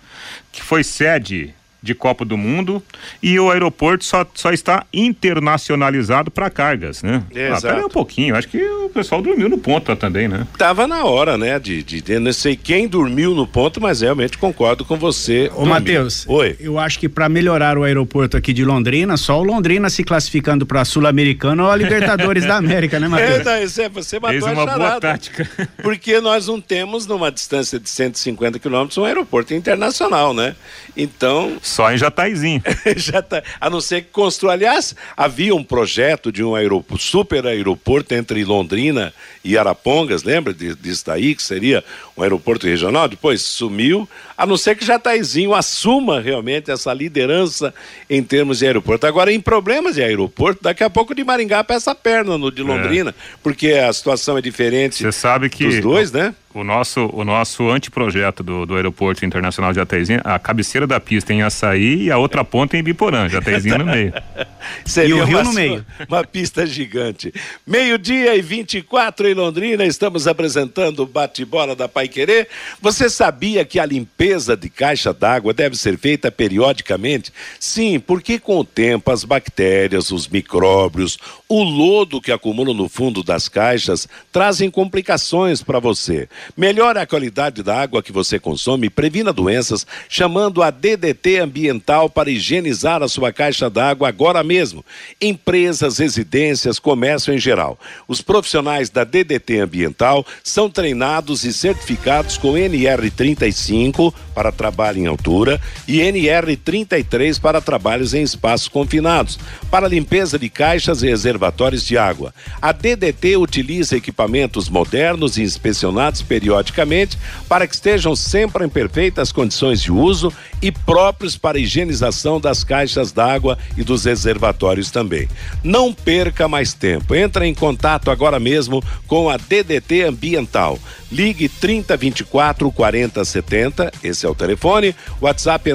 Que 0.52 0.62
foi 0.62 0.84
sede 0.84 1.54
de 1.82 1.94
Copa 1.94 2.24
do 2.24 2.36
Mundo 2.36 2.82
e 3.22 3.38
o 3.38 3.50
aeroporto 3.50 4.04
só, 4.04 4.26
só 4.34 4.52
está 4.52 4.84
internacionalizado 4.92 6.30
para 6.30 6.50
cargas, 6.50 7.02
né? 7.02 7.22
Exato. 7.34 7.56
Ah, 7.66 7.70
pera 7.70 7.78
aí 7.80 7.84
um 7.84 7.88
pouquinho, 7.88 8.36
acho 8.36 8.48
que 8.48 8.62
o 8.62 8.88
pessoal 8.90 9.22
dormiu 9.22 9.48
no 9.48 9.58
ponto 9.58 9.94
também, 9.96 10.28
né? 10.28 10.46
Tava 10.58 10.86
na 10.86 11.04
hora, 11.04 11.38
né? 11.38 11.58
De, 11.58 11.82
de, 11.82 12.00
de 12.02 12.18
não 12.18 12.32
sei 12.32 12.56
quem 12.56 12.86
dormiu 12.88 13.34
no 13.34 13.46
ponto, 13.46 13.80
mas 13.80 14.00
realmente 14.00 14.36
concordo 14.38 14.84
com 14.84 14.96
você. 14.96 15.50
Ô, 15.54 15.64
Matheus, 15.64 16.24
Oi. 16.28 16.56
eu 16.60 16.78
acho 16.78 16.98
que 16.98 17.08
para 17.08 17.28
melhorar 17.28 17.78
o 17.78 17.84
aeroporto 17.84 18.36
aqui 18.36 18.52
de 18.52 18.64
Londrina, 18.64 19.16
só 19.16 19.40
o 19.40 19.44
Londrina 19.44 19.88
se 19.88 20.04
classificando 20.04 20.66
para 20.66 20.84
Sul-Americano 20.84 21.64
ou 21.64 21.70
a 21.70 21.76
Libertadores 21.76 22.44
da 22.44 22.56
América, 22.56 22.98
né, 23.00 23.06
É, 23.06 23.08
Matheus? 23.08 23.44
não, 23.44 23.62
isso 23.62 23.82
é, 23.82 23.88
você 23.88 24.16
matou 24.20 24.30
Fez 24.40 24.44
a 24.44 24.52
uma 24.52 24.64
boa 24.66 24.76
charada. 24.78 25.00
tática. 25.00 25.48
Porque 25.82 26.20
nós 26.20 26.46
não 26.46 26.60
temos, 26.60 27.06
numa 27.06 27.30
distância 27.30 27.78
de 27.78 27.88
150 27.88 28.58
quilômetros, 28.58 28.98
um 28.98 29.04
aeroporto 29.04 29.54
internacional, 29.54 30.34
né? 30.34 30.54
Então, 30.96 31.56
Só 31.70 31.92
em 31.92 31.96
Jataizinho. 31.96 32.62
já 32.96 33.22
tá, 33.22 33.42
a 33.60 33.70
não 33.70 33.80
ser 33.80 34.02
que 34.02 34.08
construa. 34.10 34.52
Aliás, 34.52 34.94
havia 35.16 35.54
um 35.54 35.62
projeto 35.62 36.32
de 36.32 36.42
um 36.42 36.54
aeroporto, 36.54 37.02
super 37.02 37.46
aeroporto 37.46 38.14
entre 38.14 38.44
Londrina 38.44 39.14
e 39.42 39.56
Arapongas, 39.56 40.22
lembra 40.22 40.52
de- 40.52 40.74
disso 40.74 41.04
daí, 41.06 41.34
que 41.34 41.42
seria 41.42 41.82
um 42.16 42.22
aeroporto 42.22 42.66
regional? 42.66 43.08
Depois 43.08 43.40
sumiu, 43.42 44.08
a 44.36 44.46
não 44.46 44.56
ser 44.56 44.76
que 44.76 44.84
Jataizinho 44.84 45.54
assuma 45.54 46.20
realmente 46.20 46.70
essa 46.70 46.92
liderança 46.92 47.72
em 48.08 48.22
termos 48.22 48.58
de 48.58 48.66
aeroporto. 48.66 49.06
Agora, 49.06 49.32
em 49.32 49.40
problemas 49.40 49.94
de 49.94 50.02
aeroporto, 50.02 50.62
daqui 50.62 50.84
a 50.84 50.90
pouco 50.90 51.14
de 51.14 51.24
Maringá 51.24 51.64
peça 51.64 51.90
a 51.92 51.94
perna 51.94 52.36
no 52.36 52.50
de 52.50 52.62
Londrina, 52.62 53.14
porque 53.42 53.72
a 53.72 53.92
situação 53.92 54.36
é 54.36 54.42
diferente 54.42 54.96
Você 55.02 55.12
sabe 55.12 55.48
que 55.48 55.64
dos 55.64 55.80
dois, 55.80 56.12
né? 56.12 56.34
o 56.52 56.64
nosso, 56.64 57.08
o 57.12 57.24
nosso 57.24 57.70
anteprojeto 57.70 58.42
do, 58.42 58.66
do 58.66 58.74
Aeroporto 58.74 59.24
Internacional 59.24 59.72
de 59.72 59.76
Jataizinho, 59.76 60.20
a 60.24 60.38
cabeceira 60.38 60.86
da 60.86 60.98
pista 60.98 61.32
em 61.32 61.42
Açaí 61.42 62.04
e 62.04 62.10
a 62.10 62.18
outra 62.18 62.44
ponta 62.44 62.76
em 62.76 62.82
Biporã, 62.82 63.28
Jataizinho 63.28 63.78
no 63.78 63.86
meio. 63.86 64.12
Seria 64.84 65.14
E 65.16 65.20
o 65.20 65.24
Rio 65.24 65.38
uma, 65.38 65.44
no 65.44 65.52
meio. 65.52 65.86
Uma 66.08 66.24
pista 66.24 66.66
gigante. 66.66 67.32
Meio-dia 67.66 68.34
e 68.34 68.42
24 68.42 69.28
em 69.30 69.34
Londrina, 69.34 69.84
estamos 69.84 70.26
apresentando 70.26 71.00
o 71.00 71.06
bate-bola 71.06 71.76
da 71.76 71.88
Pai 71.88 72.08
Querer. 72.08 72.48
Você 72.80 73.08
sabia 73.08 73.64
que 73.64 73.78
a 73.78 73.86
limpeza 73.86 74.56
de 74.56 74.68
caixa 74.68 75.12
d'água 75.12 75.52
deve 75.52 75.76
ser 75.76 75.96
feita 75.96 76.30
periodicamente? 76.30 77.32
Sim, 77.58 78.00
porque 78.00 78.38
com 78.38 78.58
o 78.58 78.64
tempo 78.64 79.10
as 79.10 79.24
bactérias, 79.24 80.10
os 80.10 80.26
micróbios, 80.26 81.18
o 81.48 81.62
lodo 81.62 82.20
que 82.20 82.32
acumula 82.32 82.74
no 82.74 82.88
fundo 82.88 83.22
das 83.22 83.48
caixas 83.48 84.08
trazem 84.32 84.70
complicações 84.70 85.62
para 85.62 85.78
você. 85.78 86.28
Melhore 86.56 86.98
a 86.98 87.06
qualidade 87.06 87.62
da 87.62 87.80
água 87.80 88.02
que 88.02 88.12
você 88.12 88.38
consome 88.38 88.88
e 88.88 88.90
previna 88.90 89.32
doenças 89.32 89.86
chamando 90.08 90.62
a 90.62 90.70
DDT 90.70 91.38
Ambiental 91.38 92.10
para 92.10 92.30
higienizar 92.30 93.02
a 93.02 93.08
sua 93.08 93.32
caixa 93.32 93.70
d'água 93.70 94.08
agora 94.08 94.42
mesmo. 94.42 94.84
Empresas, 95.20 95.98
residências, 95.98 96.78
comércio 96.78 97.32
em 97.32 97.38
geral. 97.38 97.78
Os 98.08 98.20
profissionais 98.20 98.90
da 98.90 99.04
DDT 99.04 99.19
Ambiental 99.62 100.26
são 100.42 100.70
treinados 100.70 101.44
e 101.44 101.52
certificados 101.52 102.36
com 102.36 102.52
NR35 102.52 104.12
para 104.34 104.52
trabalho 104.52 104.98
em 104.98 105.06
altura 105.06 105.60
e 105.86 105.98
NR33 105.98 107.40
para 107.40 107.60
trabalhos 107.60 108.14
em 108.14 108.22
espaços 108.22 108.68
confinados, 108.68 109.38
para 109.70 109.88
limpeza 109.88 110.38
de 110.38 110.48
caixas 110.48 111.02
e 111.02 111.08
reservatórios 111.08 111.84
de 111.84 111.98
água. 111.98 112.34
A 112.60 112.72
DDT 112.72 113.36
utiliza 113.36 113.96
equipamentos 113.96 114.68
modernos 114.68 115.36
e 115.36 115.42
inspecionados 115.42 116.22
periodicamente 116.22 117.18
para 117.48 117.66
que 117.66 117.74
estejam 117.74 118.14
sempre 118.16 118.64
em 118.64 118.68
perfeitas 118.68 119.32
condições 119.32 119.82
de 119.82 119.92
uso 119.92 120.32
e 120.62 120.70
próprios 120.70 121.36
para 121.36 121.58
higienização 121.58 122.40
das 122.40 122.64
caixas 122.64 123.12
d'água 123.12 123.58
e 123.76 123.82
dos 123.82 124.04
reservatórios 124.04 124.90
também. 124.90 125.28
Não 125.62 125.92
perca 125.92 126.48
mais 126.48 126.72
tempo. 126.72 127.14
Entre 127.14 127.46
em 127.46 127.54
contato 127.54 128.10
agora 128.10 128.38
mesmo 128.38 128.82
com 129.10 129.28
a 129.28 129.36
DDT 129.36 130.04
Ambiental. 130.04 130.78
Ligue 131.10 131.48
3024 131.48 132.70
4070, 132.70 133.90
esse 134.04 134.24
é 134.24 134.28
o 134.28 134.34
telefone. 134.36 134.94
WhatsApp 135.20 135.68
é 135.68 135.74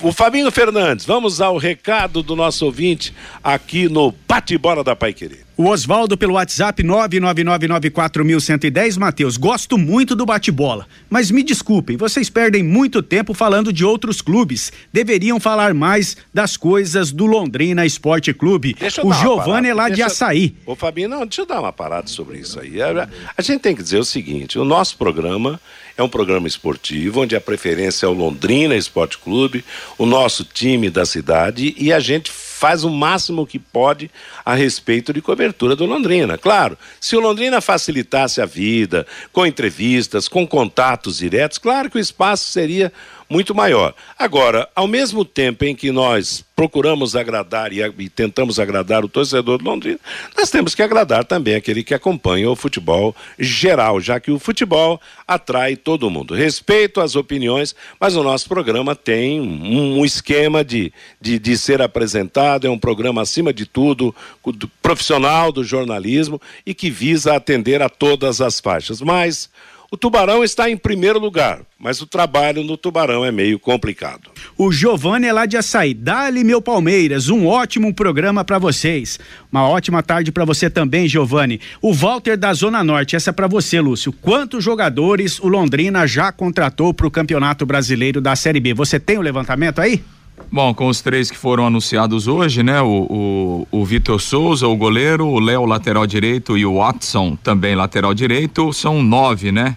O 0.00 0.10
Fabinho 0.10 0.50
Fernandes, 0.50 1.04
vamos 1.04 1.42
ao 1.42 1.58
recado 1.58 2.22
do 2.22 2.34
nosso 2.34 2.64
ouvinte 2.64 3.14
aqui 3.42 3.90
no 3.90 4.14
Bate-Bola 4.26 4.82
da 4.82 4.96
Pai 4.96 5.12
Querer. 5.12 5.43
O 5.56 5.66
Oswaldo 5.68 6.16
pelo 6.18 6.34
WhatsApp 6.34 6.82
999941110, 6.82 8.98
Matheus, 8.98 9.36
gosto 9.36 9.78
muito 9.78 10.16
do 10.16 10.26
bate-bola, 10.26 10.84
mas 11.08 11.30
me 11.30 11.44
desculpem, 11.44 11.96
vocês 11.96 12.28
perdem 12.28 12.60
muito 12.64 13.00
tempo 13.00 13.32
falando 13.32 13.72
de 13.72 13.84
outros 13.84 14.20
clubes. 14.20 14.72
Deveriam 14.92 15.38
falar 15.38 15.72
mais 15.72 16.16
das 16.34 16.56
coisas 16.56 17.12
do 17.12 17.24
Londrina 17.24 17.86
Esporte 17.86 18.34
Clube. 18.34 18.76
O 19.04 19.12
Giovanni 19.12 19.68
é 19.68 19.74
lá 19.74 19.88
de 19.88 19.94
Deixa- 19.96 20.06
Açaí. 20.06 20.56
Ô 20.66 20.74
Fabinho, 20.74 21.08
não, 21.08 21.20
deixa 21.24 21.42
eu 21.42 21.46
dar 21.46 21.60
uma 21.60 21.72
parada 21.72 22.08
sobre 22.08 22.38
isso 22.38 22.58
aí. 22.58 22.82
A, 22.82 23.08
a 23.36 23.42
gente 23.42 23.60
tem 23.60 23.76
que 23.76 23.82
dizer 23.82 23.98
o 23.98 24.04
seguinte: 24.04 24.58
o 24.58 24.64
nosso 24.64 24.96
programa 24.98 25.60
é 25.96 26.02
um 26.02 26.08
programa 26.08 26.48
esportivo, 26.48 27.20
onde 27.20 27.36
a 27.36 27.40
preferência 27.40 28.06
é 28.06 28.08
o 28.08 28.12
Londrina 28.12 28.74
Esporte 28.74 29.16
Clube, 29.18 29.64
o 29.96 30.04
nosso 30.04 30.42
time 30.44 30.90
da 30.90 31.06
cidade, 31.06 31.72
e 31.78 31.92
a 31.92 32.00
gente 32.00 32.28
faz 32.64 32.82
o 32.82 32.88
máximo 32.88 33.46
que 33.46 33.58
pode 33.58 34.10
a 34.42 34.54
respeito 34.54 35.12
de 35.12 35.20
cobertura 35.20 35.76
do 35.76 35.84
Londrina. 35.84 36.38
Claro, 36.38 36.78
se 36.98 37.14
o 37.14 37.20
Londrina 37.20 37.60
facilitasse 37.60 38.40
a 38.40 38.46
vida, 38.46 39.06
com 39.34 39.44
entrevistas, 39.44 40.28
com 40.28 40.46
contatos 40.46 41.18
diretos, 41.18 41.58
claro 41.58 41.90
que 41.90 41.98
o 41.98 42.00
espaço 42.00 42.50
seria 42.50 42.90
muito 43.28 43.54
maior. 43.54 43.94
Agora, 44.18 44.68
ao 44.74 44.86
mesmo 44.86 45.24
tempo 45.24 45.64
em 45.64 45.74
que 45.74 45.90
nós 45.90 46.44
procuramos 46.54 47.16
agradar 47.16 47.72
e, 47.72 47.80
e 47.98 48.08
tentamos 48.08 48.60
agradar 48.60 49.04
o 49.04 49.08
torcedor 49.08 49.58
do 49.58 49.64
Londrina, 49.64 49.98
nós 50.36 50.50
temos 50.50 50.74
que 50.74 50.82
agradar 50.82 51.24
também 51.24 51.56
aquele 51.56 51.82
que 51.82 51.94
acompanha 51.94 52.48
o 52.48 52.54
futebol 52.54 53.14
geral, 53.38 54.00
já 54.00 54.20
que 54.20 54.30
o 54.30 54.38
futebol 54.38 55.00
atrai 55.26 55.74
todo 55.74 56.10
mundo. 56.10 56.34
Respeito 56.34 57.00
às 57.00 57.16
opiniões, 57.16 57.74
mas 57.98 58.14
o 58.14 58.22
nosso 58.22 58.48
programa 58.48 58.94
tem 58.94 59.40
um, 59.40 60.04
esquema 60.04 60.64
de, 60.64 60.92
de, 61.20 61.38
de 61.38 61.58
ser 61.58 61.82
apresentado, 61.82 62.66
é 62.66 62.70
um 62.70 62.78
programa, 62.78 63.22
acima 63.22 63.52
de 63.52 63.66
tudo, 63.66 64.14
do- 64.44 64.68
profissional 64.80 65.50
do 65.50 65.64
jornalismo 65.64 66.40
e 66.64 66.72
que 66.72 66.88
visa 66.90 67.34
atender 67.34 67.82
a 67.82 67.88
todas 67.88 68.40
as 68.40 68.60
faixas. 68.60 69.00
Mas 69.00 69.50
o 69.94 69.96
Tubarão 69.96 70.42
está 70.42 70.68
em 70.68 70.76
primeiro 70.76 71.20
lugar, 71.20 71.60
mas 71.78 72.00
o 72.00 72.06
trabalho 72.06 72.64
no 72.64 72.76
Tubarão 72.76 73.24
é 73.24 73.30
meio 73.30 73.60
complicado. 73.60 74.28
O 74.58 74.72
Giovanni 74.72 75.28
é 75.28 75.32
lá 75.32 75.46
de 75.46 75.56
Açaí. 75.56 75.94
Dá-lhe 75.94 76.42
meu 76.42 76.60
Palmeiras, 76.60 77.28
um 77.28 77.46
ótimo 77.46 77.94
programa 77.94 78.44
pra 78.44 78.58
vocês. 78.58 79.20
Uma 79.52 79.68
ótima 79.68 80.02
tarde 80.02 80.32
pra 80.32 80.44
você 80.44 80.68
também, 80.68 81.06
Giovanni. 81.06 81.60
O 81.80 81.92
Walter 81.94 82.36
da 82.36 82.52
Zona 82.52 82.82
Norte, 82.82 83.14
essa 83.14 83.30
é 83.30 83.32
pra 83.32 83.46
você, 83.46 83.80
Lúcio. 83.80 84.12
Quantos 84.12 84.64
jogadores 84.64 85.38
o 85.38 85.46
Londrina 85.46 86.08
já 86.08 86.32
contratou 86.32 86.92
pro 86.92 87.08
Campeonato 87.08 87.64
Brasileiro 87.64 88.20
da 88.20 88.34
Série 88.34 88.58
B? 88.58 88.74
Você 88.74 88.98
tem 88.98 89.16
o 89.16 89.22
levantamento 89.22 89.78
aí? 89.78 90.02
Bom, 90.50 90.74
com 90.74 90.88
os 90.88 91.00
três 91.00 91.30
que 91.30 91.36
foram 91.36 91.68
anunciados 91.68 92.26
hoje, 92.26 92.64
né? 92.64 92.82
O, 92.82 93.66
o, 93.70 93.80
o 93.80 93.84
Vitor 93.84 94.20
Souza, 94.20 94.66
o 94.66 94.76
goleiro, 94.76 95.24
o 95.28 95.38
Léo, 95.38 95.64
lateral 95.64 96.04
direito, 96.04 96.58
e 96.58 96.66
o 96.66 96.78
Watson, 96.78 97.36
também 97.36 97.76
lateral 97.76 98.12
direito, 98.12 98.72
são 98.72 99.00
nove, 99.00 99.52
né? 99.52 99.76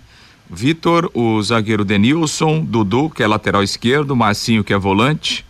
Vitor, 0.50 1.12
o 1.14 1.42
zagueiro 1.42 1.84
Denilson, 1.84 2.64
Dudu, 2.64 3.10
que 3.10 3.22
é 3.22 3.28
lateral 3.28 3.62
esquerdo, 3.64 4.16
Marcinho, 4.16 4.64
que 4.64 4.74
é 4.74 4.78
volante, 4.78 5.46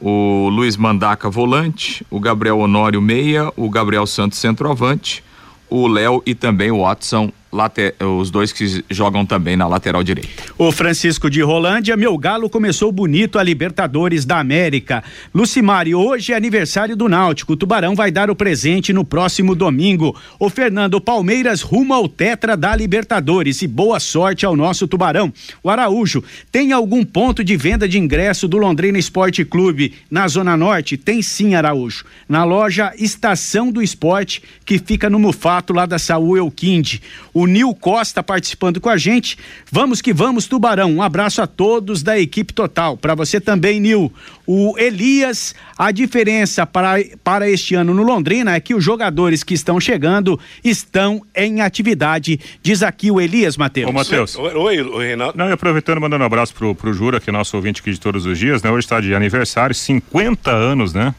o 0.00 0.48
Luiz 0.48 0.76
Mandaca, 0.76 1.28
volante, 1.28 2.06
o 2.08 2.20
Gabriel 2.20 2.58
Honório, 2.58 3.02
meia, 3.02 3.52
o 3.56 3.68
Gabriel 3.68 4.06
Santos, 4.06 4.38
centroavante, 4.38 5.24
o 5.68 5.88
Léo 5.88 6.22
e 6.24 6.34
também 6.34 6.70
o 6.70 6.82
Watson, 6.82 7.32
late- 7.52 7.94
os 8.18 8.30
dois 8.30 8.52
que 8.52 8.84
jogam 8.90 9.24
também 9.24 9.56
na 9.56 9.66
lateral 9.66 10.02
direita. 10.02 10.28
O 10.56 10.70
Francisco 10.72 11.30
de 11.30 11.40
Rolândia, 11.42 11.96
meu 11.96 12.16
galo 12.18 12.48
começou 12.50 12.90
bonito 12.92 13.38
a 13.38 13.42
Libertadores 13.42 14.24
da 14.24 14.38
América. 14.38 15.02
Lucimari, 15.34 15.94
hoje 15.94 16.32
é 16.32 16.36
aniversário 16.36 16.96
do 16.96 17.08
Náutico. 17.08 17.52
O 17.52 17.56
Tubarão 17.56 17.94
vai 17.94 18.10
dar 18.10 18.30
o 18.30 18.36
presente 18.36 18.92
no 18.92 19.04
próximo 19.04 19.54
domingo. 19.54 20.16
O 20.38 20.48
Fernando 20.50 21.00
Palmeiras 21.00 21.62
rumo 21.62 21.94
ao 21.94 22.08
Tetra 22.08 22.56
da 22.56 22.74
Libertadores 22.76 23.62
e 23.62 23.66
boa 23.66 24.00
sorte 24.00 24.44
ao 24.44 24.56
nosso 24.56 24.86
Tubarão. 24.86 25.32
O 25.62 25.70
Araújo, 25.70 26.22
tem 26.52 26.72
algum 26.72 27.04
ponto 27.04 27.42
de 27.42 27.56
venda 27.56 27.88
de 27.88 27.98
ingresso 27.98 28.46
do 28.48 28.58
Londrina 28.58 28.98
Esporte 28.98 29.44
Clube 29.44 29.94
na 30.10 30.26
Zona 30.28 30.56
Norte? 30.56 30.96
Tem 30.96 31.22
sim, 31.22 31.54
Araújo. 31.54 32.04
Na 32.28 32.44
loja 32.44 32.92
Estação 32.98 33.70
do 33.70 33.82
Esporte, 33.82 34.42
que 34.64 34.78
fica 34.78 35.08
no 35.08 35.18
Mufato, 35.18 35.72
lá 35.72 35.86
da 35.86 35.98
Saúl 35.98 36.36
Elquinde. 36.36 37.00
O 37.38 37.46
Nil 37.46 37.72
Costa 37.74 38.22
participando 38.22 38.80
com 38.80 38.88
a 38.88 38.96
gente. 38.96 39.38
Vamos 39.70 40.00
que 40.00 40.12
vamos, 40.12 40.46
Tubarão. 40.46 40.90
Um 40.90 41.02
abraço 41.02 41.40
a 41.40 41.46
todos 41.46 42.02
da 42.02 42.18
equipe 42.18 42.52
total. 42.52 42.96
Para 42.96 43.14
você 43.14 43.40
também, 43.40 43.80
Nil. 43.80 44.12
O 44.46 44.76
Elias, 44.78 45.54
a 45.76 45.92
diferença 45.92 46.66
para, 46.66 46.96
para 47.22 47.48
este 47.48 47.74
ano 47.74 47.94
no 47.94 48.02
Londrina 48.02 48.54
é 48.54 48.60
que 48.60 48.74
os 48.74 48.82
jogadores 48.82 49.44
que 49.44 49.54
estão 49.54 49.78
chegando 49.78 50.38
estão 50.64 51.22
em 51.36 51.60
atividade, 51.60 52.40
diz 52.62 52.82
aqui 52.82 53.10
o 53.10 53.20
Elias, 53.20 53.56
Matheus. 53.56 53.90
Ô, 53.90 53.92
Matheus. 53.92 54.36
Oi, 54.36 54.82
oi, 54.82 55.06
Reinaldo. 55.06 55.38
Não, 55.38 55.48
e 55.48 55.52
aproveitando, 55.52 56.00
mandando 56.00 56.24
um 56.24 56.26
abraço 56.26 56.54
pro, 56.54 56.74
pro 56.74 56.92
Jura, 56.92 57.20
que 57.20 57.30
é 57.30 57.32
nosso 57.32 57.56
ouvinte 57.56 57.80
aqui 57.80 57.92
de 57.92 58.00
todos 58.00 58.26
os 58.26 58.38
dias, 58.38 58.62
né? 58.62 58.70
Hoje 58.70 58.86
está 58.86 59.00
de 59.00 59.14
aniversário, 59.14 59.74
50 59.74 60.50
anos, 60.50 60.92
né? 60.92 61.14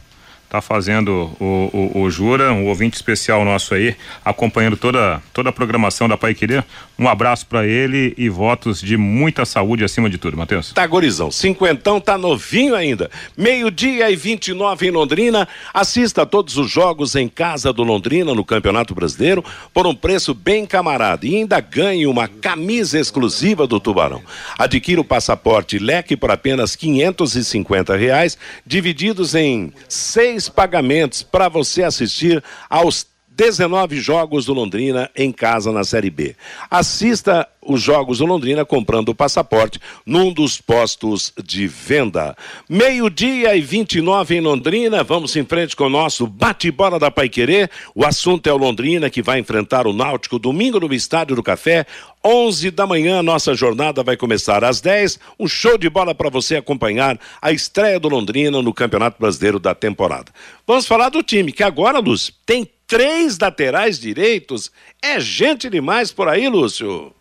Tá 0.50 0.62
fazendo 0.62 1.32
o, 1.40 1.92
o, 1.94 2.02
o, 2.02 2.10
Jura, 2.10 2.52
um 2.52 2.66
ouvinte 2.66 2.96
especial 2.96 3.46
nosso 3.46 3.76
aí, 3.76 3.96
acompanhando 4.26 4.76
toda, 4.76 5.22
toda 5.32 5.50
a 5.50 5.54
programação 5.54 6.10
da 6.10 6.18
Pai 6.18 6.34
Querer. 6.34 6.66
Um 6.98 7.08
abraço 7.08 7.46
para 7.46 7.66
ele 7.68 8.14
e 8.18 8.28
votos 8.28 8.82
de 8.82 8.98
muita 8.98 9.46
saúde 9.46 9.84
acima 9.84 10.10
de 10.10 10.18
tudo, 10.18 10.36
Matheus. 10.36 10.74
Tá 10.74 10.86
gorizão, 10.88 11.30
cinquentão 11.30 12.02
tá 12.02 12.18
novinho 12.18 12.74
ainda. 12.74 13.12
Meio-dia 13.38 14.10
e 14.10 14.16
29 14.16 14.88
em 14.88 14.92
Londrina. 14.92 15.48
Assista 15.72 16.24
a 16.24 16.26
todos 16.26 16.58
os 16.58 16.70
jogos 16.70 17.16
em 17.16 17.30
casa 17.30 17.72
do 17.72 17.84
Londrina 17.84 18.34
no 18.34 18.44
Campeonato 18.44 18.96
Brasileiro 18.96 19.46
por 19.72 19.86
um 19.86 19.94
preço 19.94 20.34
bem 20.34 20.66
camarada 20.66 21.28
e 21.28 21.36
ainda 21.36 21.60
ganhe 21.60 22.08
uma 22.08 22.28
camisa 22.28 23.00
exclusiva 23.00 23.68
do 23.68 23.80
Tubarão. 23.80 24.24
Adquira 24.58 25.00
o 25.00 25.06
passaporte 25.06 25.78
leque 25.78 26.18
por 26.18 26.32
apenas 26.32 26.76
550 26.76 27.96
reais, 27.96 28.38
divididos 28.66 29.36
em 29.36 29.72
seis 29.88 30.38
três 30.39 30.47
pagamentos 30.47 31.21
para 31.21 31.49
você 31.49 31.84
assistir 31.84 32.41
aos 32.69 33.06
19 33.39 34.02
jogos 34.02 34.47
do 34.47 34.54
Londrina 34.54 35.10
em 35.15 35.32
casa 35.32 35.71
na 35.71 35.86
Série 35.86 36.10
B. 36.10 36.36
Assista 36.69 37.47
os 37.62 37.82
jogos 37.82 38.17
do 38.17 38.25
Londrina 38.25 38.65
comprando 38.65 39.10
o 39.10 39.15
passaporte 39.15 39.80
num 40.06 40.34
dos 40.34 40.60
postos 40.60 41.32
de 41.41 41.65
venda. 41.65 42.36
Meio-dia 42.67 43.56
e 43.56 43.62
29 43.62 44.36
em 44.36 44.41
Londrina. 44.41 45.06
Vamos 45.06 45.34
em 45.38 45.45
frente 45.45 45.73
com 45.73 45.86
o 45.86 45.89
nosso 45.89 46.28
bate-bola 46.28 46.99
da 46.99 47.10
Paiquerê. 47.10 47.69
O 47.95 48.06
assunto 48.06 48.45
é 48.47 48.52
o 48.52 48.58
Londrina 48.58 49.10
que 49.10 49.21
vai 49.21 49.39
enfrentar 49.39 49.88
o 49.88 49.93
Náutico 49.93 50.38
domingo 50.38 50.78
no 50.78 50.93
Estádio 50.93 51.38
do 51.38 51.43
Café. 51.43 51.86
11 52.21 52.71
da 52.71 52.86
manhã, 52.86 53.23
nossa 53.23 53.56
jornada 53.56 54.04
vai 54.04 54.17
começar 54.17 54.65
às 54.65 54.82
10. 54.82 55.17
Um 55.39 55.47
show 55.47 55.78
de 55.78 55.89
bola 55.89 56.13
para 56.13 56.30
você 56.30 56.58
acompanhar 56.58 57.17
a 57.41 57.54
estreia 57.54 58.02
do 58.02 58.10
Londrina 58.10 58.62
no 58.62 58.73
Campeonato 58.73 59.17
Brasileiro 59.17 59.60
da 59.60 59.73
temporada. 59.73 60.30
Vamos 60.67 60.86
falar 60.86 61.08
do 61.08 61.23
time 61.23 61.54
que 61.54 61.63
agora, 61.63 61.99
Luz, 61.99 62.34
tem 62.45 62.67
três 62.89 63.38
laterais 63.39 63.99
direitos. 63.99 64.71
É 65.02 65.19
gente 65.19 65.69
demais 65.69 66.12
por 66.12 66.28
aí, 66.28 66.49
Lúcio. 66.49 67.13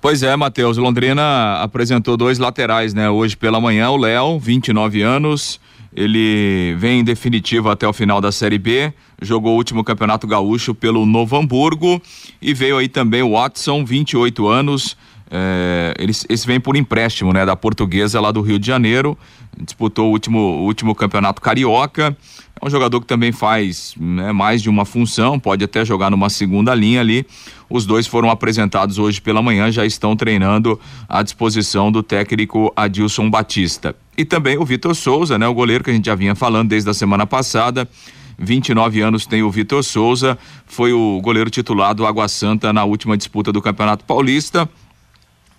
Pois 0.00 0.22
é, 0.22 0.34
Matheus. 0.36 0.76
Londrina 0.78 1.56
apresentou 1.60 2.16
dois 2.16 2.38
laterais, 2.38 2.94
né? 2.94 3.10
Hoje 3.10 3.36
pela 3.36 3.60
manhã, 3.60 3.90
o 3.90 3.96
Léo, 3.96 4.38
29 4.38 5.02
anos. 5.02 5.60
Ele 5.94 6.76
vem 6.78 7.00
em 7.00 7.04
definitivo 7.04 7.68
até 7.70 7.88
o 7.88 7.92
final 7.92 8.20
da 8.20 8.30
Série 8.30 8.58
B, 8.58 8.92
jogou 9.22 9.54
o 9.54 9.56
último 9.56 9.82
Campeonato 9.82 10.26
Gaúcho 10.26 10.74
pelo 10.74 11.06
Novo 11.06 11.36
Hamburgo 11.36 12.02
e 12.40 12.52
veio 12.52 12.76
aí 12.76 12.86
também 12.86 13.22
o 13.22 13.32
Watson, 13.32 13.82
28 13.82 14.46
anos. 14.46 14.94
É, 15.30 15.94
eles, 15.98 16.26
eles 16.28 16.44
vêm 16.44 16.60
por 16.60 16.76
empréstimo, 16.76 17.32
né? 17.32 17.46
Da 17.46 17.56
portuguesa 17.56 18.20
lá 18.20 18.30
do 18.30 18.42
Rio 18.42 18.58
de 18.58 18.66
Janeiro. 18.66 19.18
Disputou 19.58 20.08
o 20.08 20.10
último, 20.10 20.38
o 20.38 20.64
último 20.64 20.94
campeonato 20.94 21.40
carioca. 21.40 22.16
É 22.60 22.66
um 22.66 22.70
jogador 22.70 23.00
que 23.00 23.06
também 23.06 23.32
faz 23.32 23.94
né, 24.00 24.32
mais 24.32 24.62
de 24.62 24.70
uma 24.70 24.86
função, 24.86 25.38
pode 25.38 25.62
até 25.62 25.84
jogar 25.84 26.10
numa 26.10 26.30
segunda 26.30 26.74
linha 26.74 27.00
ali. 27.00 27.26
Os 27.68 27.84
dois 27.84 28.06
foram 28.06 28.30
apresentados 28.30 28.98
hoje 28.98 29.20
pela 29.20 29.42
manhã, 29.42 29.70
já 29.70 29.84
estão 29.84 30.16
treinando 30.16 30.80
à 31.06 31.22
disposição 31.22 31.92
do 31.92 32.02
técnico 32.02 32.72
Adilson 32.74 33.28
Batista. 33.28 33.94
E 34.16 34.24
também 34.24 34.56
o 34.56 34.64
Vitor 34.64 34.94
Souza, 34.94 35.38
né, 35.38 35.46
o 35.46 35.52
goleiro 35.52 35.84
que 35.84 35.90
a 35.90 35.92
gente 35.92 36.06
já 36.06 36.14
vinha 36.14 36.34
falando 36.34 36.70
desde 36.70 36.88
a 36.88 36.94
semana 36.94 37.26
passada. 37.26 37.86
29 38.38 39.00
anos 39.00 39.26
tem 39.26 39.42
o 39.42 39.50
Vitor 39.50 39.82
Souza, 39.84 40.38
foi 40.66 40.92
o 40.92 41.20
goleiro 41.22 41.50
titular 41.50 41.94
do 41.94 42.06
Água 42.06 42.28
Santa 42.28 42.72
na 42.72 42.84
última 42.84 43.16
disputa 43.16 43.52
do 43.52 43.60
Campeonato 43.60 44.04
Paulista. 44.04 44.68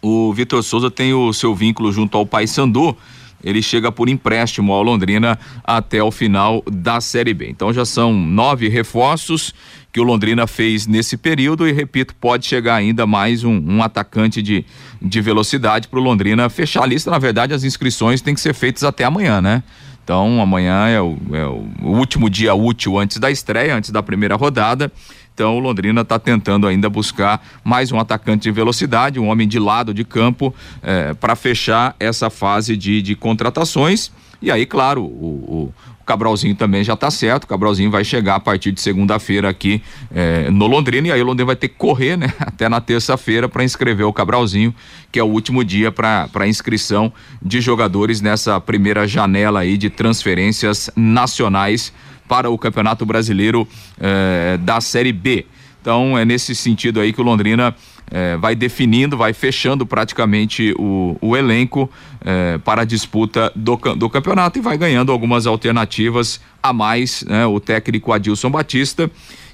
O 0.01 0.33
Vitor 0.33 0.63
Souza 0.63 0.89
tem 0.89 1.13
o 1.13 1.31
seu 1.33 1.53
vínculo 1.55 1.91
junto 1.91 2.17
ao 2.17 2.25
Paysandu 2.25 2.95
ele 3.43 3.61
chega 3.61 3.91
por 3.91 4.09
empréstimo 4.09 4.73
ao 4.73 4.83
Londrina 4.83 5.37
até 5.63 6.01
o 6.01 6.11
final 6.11 6.63
da 6.71 6.99
Série 6.99 7.33
B. 7.33 7.49
Então 7.49 7.71
já 7.71 7.85
são 7.85 8.13
nove 8.13 8.67
reforços 8.67 9.53
que 9.91 9.99
o 9.99 10.03
Londrina 10.03 10.45
fez 10.45 10.85
nesse 10.85 11.17
período 11.17 11.67
e 11.67 11.71
repito, 11.71 12.13
pode 12.15 12.45
chegar 12.45 12.75
ainda 12.75 13.07
mais 13.07 13.43
um, 13.43 13.59
um 13.65 13.81
atacante 13.81 14.41
de, 14.41 14.65
de 15.01 15.21
velocidade 15.21 15.87
para 15.87 15.99
o 15.99 16.03
Londrina 16.03 16.49
fechar 16.49 16.83
a 16.83 16.85
lista. 16.85 17.09
Na 17.09 17.17
verdade, 17.17 17.53
as 17.53 17.63
inscrições 17.63 18.21
têm 18.21 18.33
que 18.33 18.41
ser 18.41 18.53
feitas 18.53 18.83
até 18.83 19.03
amanhã, 19.03 19.41
né? 19.41 19.63
Então 20.03 20.41
amanhã 20.41 20.87
é 20.87 21.01
o, 21.01 21.17
é 21.33 21.45
o 21.45 21.65
último 21.81 22.29
dia 22.29 22.53
útil 22.53 22.97
antes 22.97 23.17
da 23.17 23.29
estreia, 23.29 23.75
antes 23.75 23.89
da 23.89 24.01
primeira 24.01 24.35
rodada. 24.35 24.91
Então 25.37 25.55
o 25.55 25.59
Londrina 25.59 26.01
está 26.01 26.17
tentando 26.17 26.65
ainda 26.65 26.89
buscar 26.89 27.39
mais 27.63 27.91
um 27.91 27.99
atacante 27.99 28.41
de 28.41 28.51
velocidade, 28.51 29.19
um 29.19 29.27
homem 29.27 29.47
de 29.47 29.59
lado 29.59 29.93
de 29.93 30.03
campo, 30.03 30.51
eh, 30.81 31.13
para 31.13 31.35
fechar 31.35 31.95
essa 31.99 32.31
fase 32.31 32.75
de, 32.75 33.03
de 33.03 33.15
contratações. 33.15 34.11
E 34.41 34.49
aí, 34.49 34.65
claro, 34.65 35.03
o, 35.03 35.71
o 35.99 36.03
Cabralzinho 36.07 36.55
também 36.55 36.83
já 36.83 36.95
está 36.95 37.11
certo. 37.11 37.43
O 37.43 37.47
Cabralzinho 37.47 37.91
vai 37.91 38.03
chegar 38.03 38.33
a 38.33 38.39
partir 38.39 38.71
de 38.71 38.81
segunda-feira 38.81 39.47
aqui 39.47 39.79
eh, 40.11 40.49
no 40.49 40.65
Londrina 40.65 41.09
e 41.09 41.11
aí 41.11 41.21
o 41.21 41.25
Londrina 41.25 41.45
vai 41.45 41.55
ter 41.55 41.67
que 41.67 41.75
correr, 41.75 42.17
né? 42.17 42.33
Até 42.41 42.67
na 42.67 42.81
terça-feira 42.81 43.47
para 43.47 43.63
inscrever 43.63 44.07
o 44.07 44.13
Cabralzinho, 44.13 44.73
que 45.11 45.19
é 45.19 45.23
o 45.23 45.27
último 45.27 45.63
dia 45.63 45.91
para 45.91 46.47
inscrição 46.47 47.13
de 47.39 47.61
jogadores 47.61 48.21
nessa 48.21 48.59
primeira 48.59 49.07
janela 49.07 49.59
aí 49.59 49.77
de 49.77 49.91
transferências 49.91 50.89
nacionais 50.95 51.93
para 52.27 52.49
o 52.49 52.57
Campeonato 52.57 53.05
Brasileiro 53.05 53.67
eh, 53.99 54.57
da 54.61 54.81
Série 54.81 55.13
B. 55.13 55.45
Então 55.81 56.17
é 56.17 56.25
nesse 56.25 56.53
sentido 56.53 56.99
aí 56.99 57.13
que 57.13 57.21
o 57.21 57.23
Londrina 57.23 57.73
eh, 58.11 58.35
vai 58.37 58.55
definindo, 58.55 59.15
vai 59.15 59.33
fechando 59.33 59.85
praticamente 59.85 60.73
o, 60.77 61.17
o 61.21 61.37
elenco 61.37 61.89
eh, 62.25 62.59
para 62.63 62.81
a 62.81 62.85
disputa 62.85 63.51
do, 63.55 63.75
do 63.95 64.09
campeonato 64.09 64.59
e 64.59 64.61
vai 64.61 64.77
ganhando 64.77 65.11
algumas 65.11 65.47
alternativas 65.47 66.41
a 66.61 66.73
mais, 66.73 67.23
né? 67.23 67.45
O 67.45 67.59
técnico 67.59 68.11
Adilson 68.11 68.49
Batista 68.49 69.09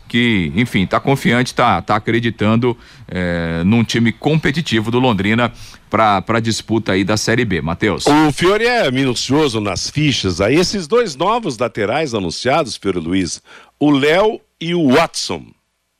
que, 0.08 0.52
enfim, 0.56 0.84
está 0.84 1.00
confiante, 1.00 1.48
está 1.48 1.82
tá 1.82 1.96
acreditando 1.96 2.78
é, 3.08 3.64
num 3.66 3.84
time 3.84 4.12
competitivo 4.12 4.92
do 4.92 5.00
Londrina 5.00 5.52
para 5.90 6.24
a 6.28 6.40
disputa 6.40 6.94
aí 6.94 7.04
da 7.04 7.18
Série 7.18 7.46
B. 7.46 7.62
Matheus. 7.62 8.06
O 8.08 8.32
Fiore 8.32 8.66
é 8.66 8.90
minucioso 8.92 9.60
nas 9.60 9.90
fichas. 9.90 10.42
Aí 10.42 10.56
esses 10.56 10.88
dois 10.88 11.16
novos 11.16 11.58
laterais 11.58 12.14
anunciados, 12.14 12.76
Fiore 12.76 13.00
Luiz, 13.00 13.42
o 13.80 13.92
Léo 13.92 14.40
e 14.60 14.74
o 14.74 14.90
Watson. 14.90 15.46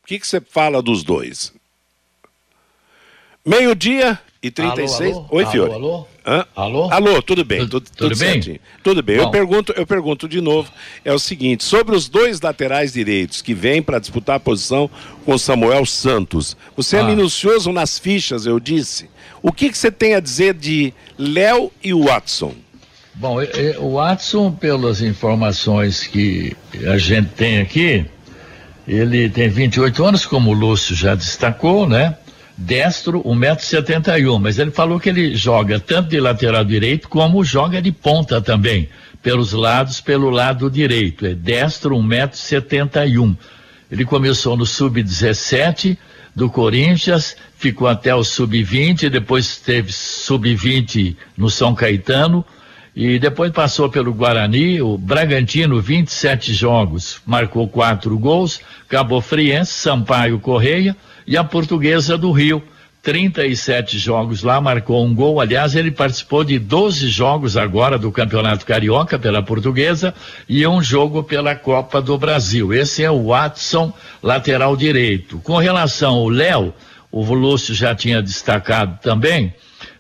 O 0.04 0.08
que 0.08 0.20
você 0.20 0.42
fala 0.42 0.82
dos 0.82 1.04
dois? 1.04 1.54
Meio-dia 3.46 4.20
e 4.42 4.50
36. 4.50 5.12
Alô, 5.12 5.20
alô? 5.20 5.28
Oi, 5.32 5.46
Fiore. 5.46 5.74
Alô, 5.74 5.88
alô? 5.88 6.08
Hã? 6.26 6.46
Alô? 6.56 6.90
Alô, 6.90 7.22
tudo 7.22 7.44
bem, 7.44 7.60
Tudo- 7.60 7.82
tudo, 7.82 7.90
tudo 7.98 8.10
bem? 8.18 8.32
certinho. 8.34 8.60
Tudo 8.82 9.04
bem. 9.04 9.18
Eu 9.18 9.30
pergunto, 9.30 9.74
eu 9.76 9.86
pergunto 9.86 10.28
de 10.28 10.40
novo, 10.40 10.72
é 11.04 11.12
o 11.12 11.20
seguinte, 11.20 11.64
sobre 11.66 11.96
os 11.96 12.08
dois 12.08 12.40
laterais 12.40 12.94
direitos 12.94 13.42
que 13.42 13.54
vêm 13.54 13.82
para 13.82 14.00
disputar 14.00 14.38
a 14.38 14.40
posição 14.40 14.90
com 15.26 15.38
Samuel 15.38 15.86
Santos. 15.86 16.56
Você 16.78 16.96
é 16.96 17.02
Ah. 17.02 17.04
minucioso 17.04 17.72
nas 17.74 18.00
fichas, 18.00 18.46
eu 18.46 18.58
disse. 18.60 19.10
O 19.42 19.52
que 19.52 19.70
que 19.70 19.78
você 19.78 19.92
tem 19.92 20.16
a 20.16 20.22
dizer 20.22 20.54
de 20.54 20.94
Léo 21.18 21.70
e 21.84 21.94
Watson? 21.94 22.54
Bom, 23.16 23.38
o 23.80 23.94
Watson, 23.96 24.50
pelas 24.52 25.02
informações 25.02 26.08
que 26.08 26.56
a 26.88 26.98
gente 26.98 27.30
tem 27.32 27.60
aqui, 27.60 28.06
ele 28.88 29.30
tem 29.30 29.50
28 29.50 30.04
anos, 30.06 30.26
como 30.26 30.52
o 30.52 30.54
Lúcio 30.54 30.96
já 30.96 31.14
destacou, 31.16 31.88
né? 31.88 32.18
Destro, 32.56 33.24
1,71m, 33.24 34.40
mas 34.40 34.60
ele 34.60 34.70
falou 34.70 35.00
que 35.00 35.10
ele 35.10 35.36
joga 35.36 35.80
tanto 35.80 36.10
de 36.10 36.20
lateral 36.20 36.64
direito 36.64 37.10
como 37.10 37.44
joga 37.44 37.82
de 37.82 37.92
ponta 37.92 38.40
também, 38.40 38.90
pelos 39.24 39.54
lados, 39.54 40.00
pelo 40.00 40.30
lado 40.30 40.70
direito. 40.70 41.26
É 41.26 41.34
destro, 41.34 41.96
1,71m. 41.96 43.36
Ele 43.92 44.06
começou 44.06 44.56
no 44.56 44.66
sub-17 44.66 45.98
do 46.36 46.50
Corinthians, 46.50 47.36
ficou 47.58 47.88
até 47.88 48.14
o 48.14 48.24
sub-20, 48.24 49.10
depois 49.10 49.58
teve 49.58 49.92
sub-20 49.92 51.16
no 51.36 51.50
São 51.50 51.74
Caetano 51.74 52.46
e 52.96 53.18
depois 53.18 53.52
passou 53.52 53.90
pelo 53.90 54.14
Guarani, 54.14 54.80
o 54.80 54.96
Bragantino, 54.98 55.82
27 55.82 56.54
jogos, 56.54 57.20
marcou 57.26 57.68
quatro 57.68 58.18
gols, 58.20 58.62
Cabo 58.88 59.20
Friense, 59.22 59.74
Sampaio 59.74 60.40
Correia 60.40 60.96
e 61.26 61.38
a 61.38 61.44
Portuguesa 61.44 62.18
do 62.18 62.32
Rio. 62.32 62.64
37 63.04 64.00
jogos 64.00 64.44
lá, 64.44 64.62
marcou 64.62 65.06
um 65.06 65.14
gol. 65.14 65.42
Aliás, 65.42 65.76
ele 65.76 65.92
participou 65.92 66.42
de 66.42 66.58
12 66.58 67.10
jogos 67.10 67.58
agora 67.58 68.00
do 68.00 68.10
Campeonato 68.10 68.66
Carioca 68.66 69.20
pela 69.20 69.44
Portuguesa 69.44 70.14
e 70.48 70.66
um 70.66 70.82
jogo 70.82 71.22
pela 71.22 71.54
Copa 71.54 72.02
do 72.02 72.18
Brasil. 72.18 72.74
Esse 72.74 73.04
é 73.04 73.12
o 73.12 73.28
Watson, 73.28 73.92
lateral 74.22 74.78
direito. 74.78 75.38
Com 75.40 75.58
relação 75.58 76.14
ao 76.16 76.30
Léo, 76.30 76.74
o 77.12 77.22
Lúcio 77.34 77.76
já 77.76 77.94
tinha 77.94 78.22
destacado 78.22 78.98
também. 79.02 79.54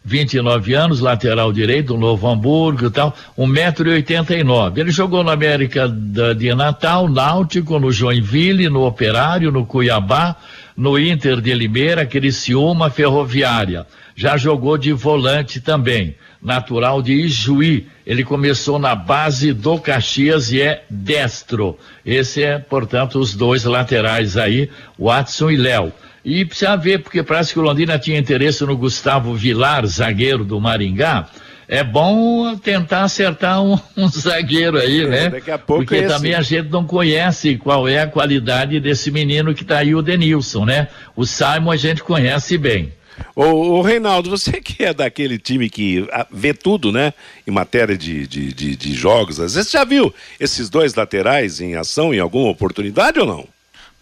29 0.06 0.74
anos, 0.74 1.00
lateral 1.00 1.54
direito, 1.54 1.98
Novo 1.98 2.28
Hamburgo 2.28 2.88
e 2.88 2.90
tal, 2.90 3.16
1,89m. 3.38 4.78
Ele 4.78 4.92
jogou 4.92 5.24
na 5.24 5.32
América 5.32 5.88
de 5.88 6.54
Natal, 6.54 7.08
Náutico, 7.08 7.80
no 7.80 7.92
Joinville, 7.92 8.70
no 8.70 8.86
Operário, 8.86 9.52
no 9.52 9.66
Cuiabá, 9.66 10.36
no 10.76 10.98
Inter 10.98 11.40
de 11.40 11.54
Limeira, 11.54 12.06
Criciúma, 12.06 12.90
Ferroviária. 12.90 13.86
Já 14.16 14.38
jogou 14.38 14.78
de 14.78 14.94
volante 14.94 15.60
também, 15.60 16.16
natural 16.42 17.02
de 17.02 17.14
Ijuí. 17.14 17.88
Ele 18.06 18.24
começou 18.24 18.78
na 18.78 18.96
base 18.96 19.54
do 19.54 19.80
Caxias 19.80 20.52
e 20.52 20.62
é 20.62 20.84
destro. 20.90 21.78
Esse 22.06 22.44
é, 22.44 22.60
portanto, 22.60 23.20
os 23.20 23.34
dois 23.34 23.64
laterais 23.64 24.38
aí, 24.38 24.70
Watson 25.00 25.52
e 25.52 25.58
Léo. 25.58 25.94
E 26.24 26.46
precisa 26.46 26.76
ver, 26.78 27.00
porque 27.00 27.22
parece 27.22 27.54
que 27.54 27.60
o 27.60 27.64
Londrina 27.64 28.00
tinha 28.00 28.18
interesse 28.18 28.64
no 28.66 28.78
Gustavo 28.78 29.34
Vilar, 29.36 29.86
zagueiro 29.86 30.46
do 30.46 30.60
Maringá. 30.60 31.28
É 31.68 31.84
bom 31.84 32.56
tentar 32.58 33.04
acertar 33.04 33.62
um, 33.64 33.78
um 33.98 34.08
zagueiro 34.08 34.78
aí, 34.78 35.02
é, 35.02 35.08
né? 35.08 35.30
Daqui 35.30 35.52
a 35.52 35.58
pouco 35.58 35.84
Porque 35.84 35.96
esse... 35.96 36.08
também 36.08 36.34
a 36.34 36.42
gente 36.42 36.70
não 36.70 36.86
conhece 36.86 37.58
qual 37.58 37.88
é 37.88 38.02
a 38.02 38.08
qualidade 38.08 38.80
desse 38.80 39.12
menino 39.12 39.54
que 39.54 39.64
está 39.64 39.80
aí, 39.80 39.96
o 39.96 40.02
Denilson, 40.02 40.66
né? 40.66 40.88
O 41.16 41.26
Simon 41.26 41.72
a 41.72 41.78
gente 41.78 42.04
conhece 42.04 42.58
bem. 42.58 42.92
Ô, 43.36 43.44
ô, 43.44 43.82
Reinaldo, 43.82 44.30
você 44.30 44.54
que 44.62 44.84
é 44.84 44.94
daquele 44.94 45.38
time 45.38 45.70
que 45.70 46.08
ah, 46.12 46.28
vê 46.32 46.54
tudo, 46.54 46.92
né? 46.92 47.14
Em 47.46 47.52
matéria 47.52 47.98
de, 47.98 48.28
de, 48.28 48.54
de, 48.54 48.76
de 48.76 48.94
jogos, 48.94 49.40
às 49.40 49.56
vezes 49.56 49.72
já 49.72 49.84
viu 49.84 50.14
esses 50.40 50.70
dois 50.70 50.94
laterais 50.96 51.60
em 51.60 51.76
ação 51.76 52.14
em 52.14 52.20
alguma 52.20 52.50
oportunidade 52.50 53.20
ou 53.20 53.26
não? 53.26 53.48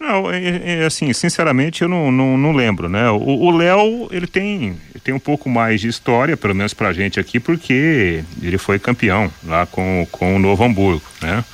Não, 0.02 0.28
é, 0.28 0.80
é, 0.80 0.84
assim, 0.84 1.12
sinceramente 1.12 1.82
eu 1.82 1.88
não, 1.88 2.10
não, 2.10 2.36
não 2.36 2.50
lembro, 2.50 2.88
né? 2.88 3.08
O 3.08 3.52
Léo, 3.52 4.08
ele 4.10 4.26
tem, 4.26 4.76
tem 5.04 5.14
um 5.14 5.18
pouco 5.18 5.48
mais 5.48 5.80
de 5.80 5.86
história, 5.86 6.36
pelo 6.36 6.56
menos 6.56 6.74
pra 6.74 6.92
gente 6.92 7.20
aqui, 7.20 7.38
porque 7.38 8.24
ele 8.42 8.58
foi 8.58 8.80
campeão 8.80 9.32
lá 9.44 9.64
com, 9.64 10.04
com 10.10 10.34
o 10.34 10.40
Novo 10.40 10.64
Hamburgo, 10.64 11.04
né? 11.20 11.44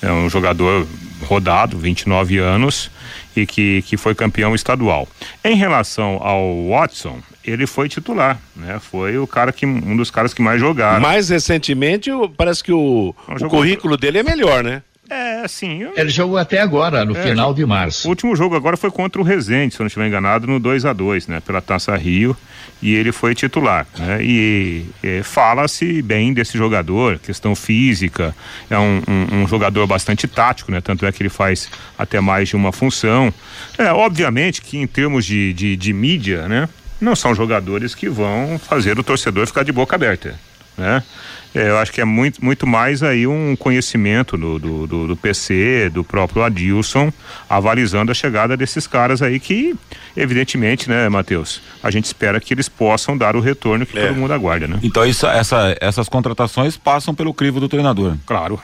É 0.00 0.12
um 0.12 0.30
jogador 0.30 0.86
rodado, 1.24 1.76
29 1.76 2.38
anos, 2.38 2.92
e 3.34 3.44
que, 3.44 3.82
que 3.82 3.96
foi 3.96 4.14
campeão 4.14 4.54
estadual. 4.54 5.08
Em 5.42 5.56
relação 5.56 6.20
ao 6.22 6.68
Watson, 6.68 7.20
ele 7.44 7.66
foi 7.66 7.88
titular, 7.88 8.38
né? 8.54 8.78
Foi 8.78 9.18
o 9.18 9.26
cara 9.26 9.52
que 9.52 9.66
um 9.66 9.96
dos 9.96 10.12
caras 10.12 10.32
que 10.32 10.40
mais 10.40 10.60
jogaram. 10.60 11.00
Mais 11.00 11.28
recentemente, 11.28 12.08
parece 12.36 12.62
que 12.62 12.72
o, 12.72 13.12
o 13.26 13.48
currículo 13.48 13.96
dele 13.96 14.18
é 14.18 14.22
melhor, 14.22 14.62
né? 14.62 14.82
É, 15.08 15.40
assim. 15.44 15.82
Eu... 15.82 15.92
Ele 15.96 16.10
jogou 16.10 16.36
até 16.36 16.60
agora, 16.60 17.04
no 17.04 17.16
é, 17.16 17.22
final 17.22 17.54
de 17.54 17.64
março. 17.64 18.06
O 18.06 18.10
último 18.10 18.34
jogo 18.34 18.56
agora 18.56 18.76
foi 18.76 18.90
contra 18.90 19.20
o 19.20 19.24
Rezende, 19.24 19.74
se 19.74 19.80
eu 19.80 19.84
não 19.84 19.88
estiver 19.88 20.06
enganado, 20.06 20.46
no 20.46 20.58
2 20.58 20.84
a 20.84 20.92
2 20.92 21.28
né? 21.28 21.40
Pela 21.40 21.60
Taça 21.60 21.94
Rio. 21.96 22.36
E 22.82 22.94
ele 22.94 23.10
foi 23.10 23.34
titular, 23.34 23.86
né? 23.98 24.18
E, 24.22 24.84
e 25.02 25.22
fala-se 25.22 26.02
bem 26.02 26.34
desse 26.34 26.58
jogador, 26.58 27.18
questão 27.18 27.54
física, 27.54 28.34
é 28.68 28.78
um, 28.78 29.02
um, 29.08 29.36
um, 29.36 29.48
jogador 29.48 29.86
bastante 29.86 30.28
tático, 30.28 30.70
né? 30.70 30.80
Tanto 30.82 31.06
é 31.06 31.12
que 31.12 31.22
ele 31.22 31.30
faz 31.30 31.70
até 31.98 32.20
mais 32.20 32.48
de 32.48 32.56
uma 32.56 32.72
função. 32.72 33.32
É, 33.78 33.90
obviamente 33.90 34.60
que 34.60 34.76
em 34.76 34.86
termos 34.86 35.24
de, 35.24 35.54
de, 35.54 35.76
de 35.76 35.92
mídia, 35.92 36.48
né? 36.48 36.68
Não 37.00 37.14
são 37.14 37.34
jogadores 37.34 37.94
que 37.94 38.08
vão 38.08 38.58
fazer 38.58 38.98
o 38.98 39.02
torcedor 39.02 39.46
ficar 39.46 39.62
de 39.62 39.72
boca 39.72 39.94
aberta, 39.96 40.34
né? 40.76 41.02
É, 41.56 41.70
eu 41.70 41.78
acho 41.78 41.90
que 41.90 42.02
é 42.02 42.04
muito, 42.04 42.44
muito 42.44 42.66
mais 42.66 43.02
aí 43.02 43.26
um 43.26 43.56
conhecimento 43.56 44.36
do, 44.36 44.58
do, 44.58 44.86
do, 44.86 45.06
do, 45.08 45.16
PC, 45.16 45.88
do 45.88 46.04
próprio 46.04 46.42
Adilson, 46.42 47.10
avalizando 47.48 48.12
a 48.12 48.14
chegada 48.14 48.58
desses 48.58 48.86
caras 48.86 49.22
aí 49.22 49.40
que, 49.40 49.74
evidentemente, 50.14 50.86
né, 50.86 51.08
Matheus, 51.08 51.62
a 51.82 51.90
gente 51.90 52.04
espera 52.04 52.38
que 52.40 52.52
eles 52.52 52.68
possam 52.68 53.16
dar 53.16 53.34
o 53.34 53.40
retorno 53.40 53.86
que 53.86 53.98
é. 53.98 54.06
todo 54.06 54.16
mundo 54.16 54.34
aguarda, 54.34 54.68
né? 54.68 54.78
Então 54.82 55.06
isso, 55.06 55.26
essa, 55.26 55.74
essas 55.80 56.10
contratações 56.10 56.76
passam 56.76 57.14
pelo 57.14 57.32
crivo 57.32 57.58
do 57.58 57.70
treinador. 57.70 58.16
Claro. 58.26 58.60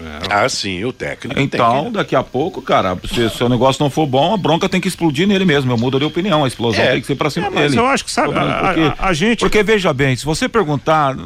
É. 0.00 0.18
Ah, 0.30 0.48
sim, 0.48 0.84
o 0.84 0.92
técnico. 0.92 1.40
Então, 1.40 1.86
que... 1.86 1.90
daqui 1.92 2.14
a 2.14 2.22
pouco, 2.22 2.62
cara, 2.62 2.96
se 3.12 3.28
seu 3.30 3.48
negócio 3.48 3.82
não 3.82 3.90
for 3.90 4.06
bom, 4.06 4.32
a 4.32 4.36
bronca 4.36 4.68
tem 4.68 4.80
que 4.80 4.86
explodir 4.88 5.26
nele 5.26 5.44
mesmo. 5.44 5.72
Eu 5.72 5.78
mudo 5.78 5.98
de 5.98 6.04
opinião, 6.04 6.44
a 6.44 6.48
explosão 6.48 6.84
é. 6.84 6.92
tem 6.92 7.00
que 7.00 7.06
ser 7.06 7.16
pra 7.16 7.30
cima 7.30 7.48
é, 7.48 7.50
mas 7.50 7.70
dele. 7.72 7.82
eu 7.82 7.86
acho 7.86 8.04
que 8.04 8.10
sabe, 8.10 8.32
porque, 8.32 8.48
a, 8.48 8.94
a, 8.98 9.08
a, 9.08 9.12
gente. 9.12 9.40
Porque 9.40 9.62
veja 9.62 9.92
bem, 9.92 10.14
se 10.14 10.24
você 10.24 10.48
perguntar 10.48 11.16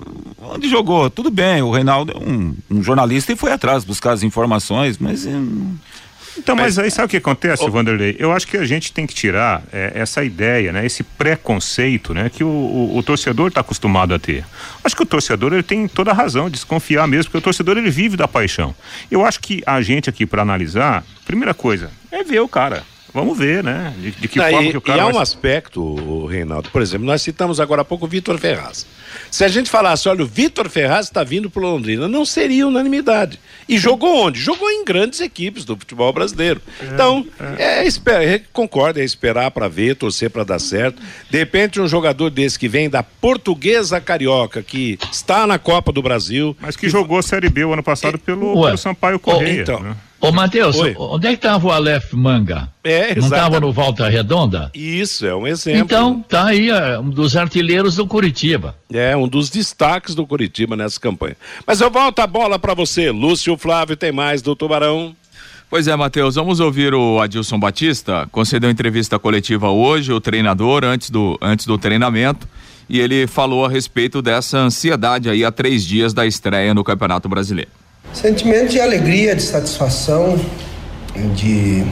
onde 0.41 0.69
jogou, 0.69 1.11
tudo 1.11 1.31
bem, 1.31 1.63
o 1.63 1.71
Reinaldo 1.71 2.13
é 2.13 2.19
um, 2.19 2.55
um 2.71 2.83
jornalista 2.83 3.33
e 3.33 3.37
foi 3.37 3.53
atrás 3.53 3.85
buscar 3.85 4.13
as 4.13 4.23
informações, 4.23 4.99
mas. 4.99 5.27
Hum, 5.27 5.77
então, 6.39 6.57
mas, 6.57 6.77
mas 6.77 6.79
aí 6.79 6.91
sabe 6.91 7.07
o 7.07 7.09
que 7.09 7.17
acontece, 7.17 7.65
oh. 7.65 7.71
Vanderlei? 7.71 8.17
Eu 8.19 8.33
acho 8.33 8.47
que 8.47 8.57
a 8.57 8.65
gente 8.65 8.93
tem 8.93 9.07
que 9.07 9.15
tirar 9.15 9.63
é, 9.73 9.93
essa 9.95 10.25
ideia, 10.25 10.73
né? 10.73 10.85
Esse 10.85 11.03
preconceito, 11.03 12.15
né? 12.15 12.31
Que 12.31 12.43
o, 12.43 12.49
o, 12.49 12.97
o 12.97 13.03
torcedor 13.03 13.49
está 13.49 13.61
acostumado 13.61 14.15
a 14.15 14.19
ter. 14.19 14.45
Acho 14.83 14.97
que 14.97 15.03
o 15.03 15.07
torcedor 15.07 15.53
ele 15.53 15.63
tem 15.63 15.87
toda 15.87 16.11
a 16.11 16.15
razão 16.15 16.47
de 16.47 16.53
desconfiar 16.53 17.07
mesmo, 17.07 17.25
porque 17.25 17.39
o 17.39 17.43
torcedor 17.43 17.77
ele 17.77 17.91
vive 17.91 18.17
da 18.17 18.27
paixão. 18.27 18.75
Eu 19.11 19.25
acho 19.25 19.41
que 19.41 19.63
a 19.67 19.81
gente 19.83 20.09
aqui 20.09 20.27
para 20.27 20.43
analisar, 20.43 21.05
primeira 21.25 21.55
coisa 21.55 21.91
é 22.11 22.23
ver 22.23 22.41
o 22.41 22.49
cara. 22.49 22.85
Vamos 23.15 23.37
ver, 23.37 23.63
né? 23.63 23.93
De, 23.99 24.11
de 24.13 24.29
que 24.29 24.39
Não, 24.39 24.49
forma 24.49 24.69
e, 24.69 24.71
que 24.71 24.77
o 24.77 24.81
cara. 24.81 24.99
E 24.99 25.01
há 25.01 25.07
um 25.07 25.19
aspecto, 25.19 26.27
Reinaldo, 26.27 26.71
por 26.71 26.81
exemplo, 26.81 27.07
nós 27.07 27.21
citamos 27.21 27.61
agora 27.61 27.83
há 27.83 27.85
pouco 27.85 28.07
o 28.07 28.09
Vitor 28.09 28.39
Ferraz. 28.39 28.87
Se 29.31 29.45
a 29.45 29.49
gente 29.49 29.71
falasse, 29.71 30.09
olha, 30.09 30.23
o 30.23 30.27
Vitor 30.27 30.69
Ferraz 30.69 31.07
está 31.07 31.23
vindo 31.23 31.51
para 31.51 31.63
Londrina, 31.63 32.09
não 32.09 32.25
seria 32.25 32.67
unanimidade. 32.67 33.39
E 33.69 33.79
jogou 33.79 34.27
onde? 34.27 34.41
Jogou 34.41 34.71
em 34.71 34.85
grandes 34.85 35.21
equipes 35.21 35.65
do 35.65 35.77
futebol 35.77 36.13
brasileiro. 36.13 36.61
É, 36.81 36.87
então, 36.87 37.27
é, 37.59 37.87
é, 37.87 38.35
é 38.35 38.43
concorda, 38.53 39.01
é 39.01 39.05
esperar 39.05 39.51
para 39.51 39.69
ver, 39.69 39.97
torcer 39.97 40.31
para 40.31 40.45
dar 40.45 40.59
certo. 40.59 41.01
De 41.31 41.39
repente, 41.39 41.81
um 41.81 41.89
jogador 41.89 42.31
desse 42.31 42.59
que 42.59 42.69
vem 42.69 42.89
da 42.89 43.03
Portuguesa 43.03 44.01
Carioca, 44.01 44.63
que 44.63 44.99
está 45.11 45.47
na 45.47 45.59
Copa 45.59 45.93
do 45.93 46.03
Brasil. 46.03 46.57
Mas 46.61 46.77
que, 46.77 46.87
que... 46.87 46.89
jogou 46.89 47.19
a 47.19 47.23
Série 47.23 47.49
B 47.49 47.65
o 47.65 47.73
ano 47.73 47.83
passado 47.83 48.19
pelo, 48.19 48.63
pelo 48.63 48.77
Sampaio 48.79 49.19
Correia. 49.19 49.59
Oh, 49.59 49.63
então, 49.63 49.81
né? 49.81 49.97
Ô, 50.23 50.31
Matheus, 50.31 50.77
onde 50.97 51.27
é 51.27 51.31
que 51.31 51.35
estava 51.35 51.67
o 51.67 51.73
Aleph 51.73 52.13
Manga? 52.13 52.69
É, 52.85 53.13
Não 53.13 53.25
estava 53.25 53.59
no 53.59 53.73
Volta 53.73 54.09
Redonda? 54.09 54.71
Isso, 54.73 55.27
é 55.27 55.35
um 55.35 55.49
exemplo. 55.49 55.81
Então, 55.81 56.23
tá 56.23 56.47
aí 56.47 56.71
é, 56.71 56.97
um 56.97 57.11
dos 57.11 57.37
artilheiros 57.37 57.97
do 57.97 58.07
Curitiba. 58.07 58.77
É, 58.93 59.17
um 59.17 59.27
dos 59.27 59.51
destaques 59.51 60.15
do 60.15 60.25
Curitiba 60.25 60.77
nessa 60.77 61.01
campanha. 61.01 61.37
Mas 61.67 61.81
eu 61.81 61.91
volto 61.91 62.21
a 62.21 62.27
bola 62.29 62.57
para 62.57 62.73
você, 62.73 63.11
Lúcio 63.11 63.57
Flávio, 63.59 63.97
tem 63.97 64.13
mais 64.13 64.41
do 64.41 64.55
Tubarão. 64.55 65.13
Pois 65.69 65.89
é, 65.89 65.97
Matheus, 65.97 66.37
vamos 66.37 66.61
ouvir 66.61 66.95
o 66.95 67.19
Adilson 67.19 67.59
Batista, 67.59 68.29
concedeu 68.31 68.71
entrevista 68.71 69.19
coletiva 69.19 69.71
hoje, 69.71 70.13
o 70.13 70.21
treinador, 70.21 70.85
antes 70.85 71.11
do, 71.11 71.37
antes 71.43 71.67
do 71.67 71.77
treinamento, 71.77 72.47
e 72.89 73.01
ele 73.01 73.27
falou 73.27 73.65
a 73.65 73.69
respeito 73.69 74.23
dessa 74.23 74.59
ansiedade 74.59 75.29
aí 75.29 75.45
há 75.45 75.51
três 75.51 75.85
dias 75.85 76.15
da 76.15 76.25
estreia 76.25 76.73
no 76.73 76.85
Campeonato 76.85 77.29
Brasileiro. 77.29 77.82
Sentimento 78.13 78.73
de 78.73 78.81
alegria, 78.81 79.35
de 79.35 79.43
satisfação, 79.43 80.39
de, 81.35 81.83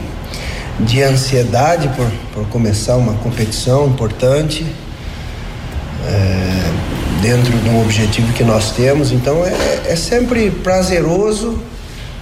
de 0.79 1.01
ansiedade 1.01 1.89
por, 1.89 2.11
por 2.31 2.47
começar 2.49 2.95
uma 2.95 3.13
competição 3.15 3.87
importante, 3.87 4.63
é, 6.07 7.21
dentro 7.23 7.51
de 7.57 7.69
um 7.69 7.81
objetivo 7.81 8.31
que 8.33 8.43
nós 8.43 8.71
temos. 8.71 9.11
Então 9.11 9.43
é, 9.43 9.91
é 9.91 9.95
sempre 9.95 10.51
prazeroso, 10.51 11.59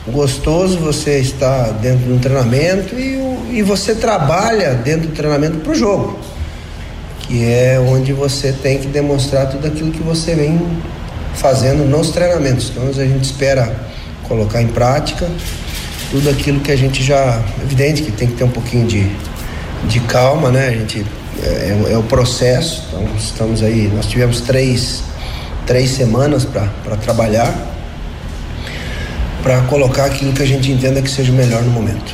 gostoso 0.08 0.78
você 0.80 1.20
estar 1.20 1.74
dentro 1.74 2.06
de 2.06 2.14
um 2.14 2.20
treinamento 2.20 2.96
e, 2.96 3.58
e 3.58 3.62
você 3.62 3.94
trabalha 3.94 4.76
dentro 4.76 5.10
do 5.10 5.14
treinamento 5.14 5.58
para 5.58 5.74
o 5.74 5.76
jogo, 5.76 6.18
que 7.20 7.44
é 7.44 7.78
onde 7.80 8.14
você 8.14 8.54
tem 8.54 8.80
que 8.80 8.88
demonstrar 8.88 9.50
tudo 9.50 9.68
aquilo 9.68 9.92
que 9.92 10.02
você 10.02 10.36
vem 10.36 10.58
fazendo 11.40 11.86
nos 11.86 12.12
treinamentos. 12.12 12.70
Então 12.70 12.88
a 12.88 13.08
gente 13.08 13.24
espera 13.24 13.74
colocar 14.24 14.62
em 14.62 14.68
prática 14.68 15.28
tudo 16.12 16.30
aquilo 16.30 16.60
que 16.60 16.72
a 16.72 16.76
gente 16.76 17.04
já. 17.04 17.42
Evidente 17.64 18.04
que 18.04 18.12
tem 18.12 18.28
que 18.28 18.36
ter 18.36 18.44
um 18.44 18.50
pouquinho 18.50 18.86
de, 18.86 19.10
de 19.86 20.00
calma, 20.02 20.50
né? 20.52 20.68
A 20.68 20.72
gente. 20.72 21.06
É, 21.42 21.48
é, 21.88 21.94
é 21.94 21.98
o 21.98 22.04
processo, 22.04 22.84
então 22.90 23.08
estamos 23.18 23.64
aí. 23.64 23.90
Nós 23.96 24.08
tivemos 24.08 24.42
três, 24.42 25.04
três 25.66 25.92
semanas 25.92 26.44
para 26.44 26.98
trabalhar, 26.98 27.54
para 29.42 29.62
colocar 29.62 30.06
aquilo 30.06 30.34
que 30.34 30.44
a 30.44 30.46
gente 30.46 30.70
entenda 30.70 31.02
que 31.02 31.10
seja 31.10 31.32
melhor 31.32 31.62
no 31.62 31.72
momento. 31.72 32.14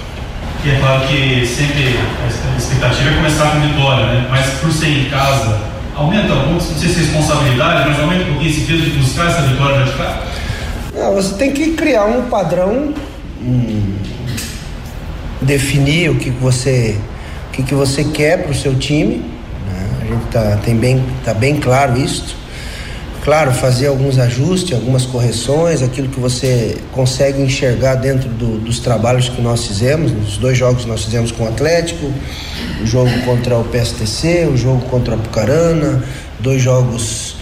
E 0.64 0.70
é 0.70 0.80
claro 0.80 1.08
que 1.08 1.44
sempre 1.48 1.98
a 2.24 2.58
expectativa 2.58 3.10
é 3.10 3.16
começar 3.16 3.52
com 3.52 3.62
vitória, 3.62 4.06
né? 4.06 4.28
Mas 4.30 4.46
por 4.60 4.72
ser 4.72 4.90
em 4.90 5.10
casa, 5.10 5.60
aumenta 5.96 6.34
um 6.34 6.38
pouco, 6.38 6.54
não 6.54 6.60
sei 6.60 6.90
se 6.90 7.00
é 7.00 7.04
responsabilidade, 7.04 7.90
mas 7.90 8.00
aumenta 8.00 8.24
um 8.24 8.28
pouquinho 8.34 8.52
esse 8.52 8.62
peso 8.62 8.82
de 8.82 8.90
buscar 8.98 9.28
essa 9.28 9.42
vitória 9.42 9.80
já 9.80 9.84
de 9.86 9.98
cá? 9.98 10.24
Não, 10.94 11.14
você 11.14 11.36
tem 11.36 11.52
que 11.52 11.74
criar 11.74 12.06
um 12.06 12.30
padrão, 12.30 12.94
um, 13.42 13.96
definir 15.42 16.10
o 16.10 16.16
que 16.16 16.30
você, 16.30 16.98
o 17.50 17.52
que, 17.52 17.64
que 17.64 17.74
você 17.74 18.04
quer 18.04 18.44
para 18.44 18.52
o 18.52 18.56
seu 18.56 18.76
time. 18.76 19.18
Né? 19.18 19.90
A 20.02 20.06
gente 20.06 20.26
tá, 20.32 20.58
tem 20.64 20.76
bem, 20.76 21.04
tá 21.24 21.34
bem 21.34 21.58
claro 21.58 21.98
isso. 21.98 22.36
Claro, 23.26 23.52
fazer 23.52 23.88
alguns 23.88 24.20
ajustes, 24.20 24.72
algumas 24.72 25.04
correções, 25.04 25.82
aquilo 25.82 26.08
que 26.08 26.20
você 26.20 26.78
consegue 26.92 27.42
enxergar 27.42 27.96
dentro 27.96 28.30
do, 28.30 28.60
dos 28.60 28.80
trabalhos 28.80 29.28
que 29.28 29.42
nós 29.42 29.66
fizemos, 29.66 30.12
os 30.12 30.38
dois 30.38 30.56
jogos 30.56 30.84
que 30.84 30.88
nós 30.88 31.04
fizemos 31.04 31.32
com 31.32 31.44
o 31.44 31.48
Atlético, 31.48 32.06
o 32.84 32.86
jogo 32.86 33.10
contra 33.26 33.58
o 33.58 33.64
PSTC, 33.64 34.48
o 34.54 34.56
jogo 34.56 34.86
contra 34.92 35.16
a 35.16 35.18
Pucarana, 35.18 36.04
dois 36.40 36.62
jogos, 36.62 37.38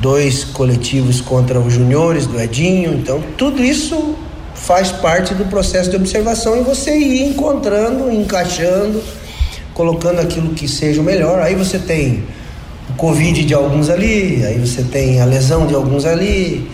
dois 0.00 0.42
coletivos 0.42 1.20
contra 1.20 1.60
os 1.60 1.74
juniores 1.74 2.26
do 2.26 2.40
Edinho. 2.40 2.94
Então, 2.94 3.22
tudo 3.36 3.62
isso 3.62 4.16
faz 4.54 4.90
parte 4.90 5.34
do 5.34 5.44
processo 5.44 5.90
de 5.90 5.96
observação 5.96 6.56
e 6.56 6.62
você 6.62 6.96
ir 6.96 7.28
encontrando, 7.28 8.10
encaixando, 8.10 9.02
colocando 9.74 10.18
aquilo 10.18 10.54
que 10.54 10.66
seja 10.66 11.02
o 11.02 11.04
melhor. 11.04 11.42
Aí 11.42 11.54
você 11.54 11.78
tem 11.78 12.24
o 12.90 12.94
Covid 12.94 13.44
de 13.44 13.54
alguns 13.54 13.90
ali, 13.90 14.44
aí 14.44 14.58
você 14.58 14.82
tem 14.82 15.20
a 15.20 15.24
lesão 15.24 15.66
de 15.66 15.74
alguns 15.74 16.04
ali, 16.04 16.70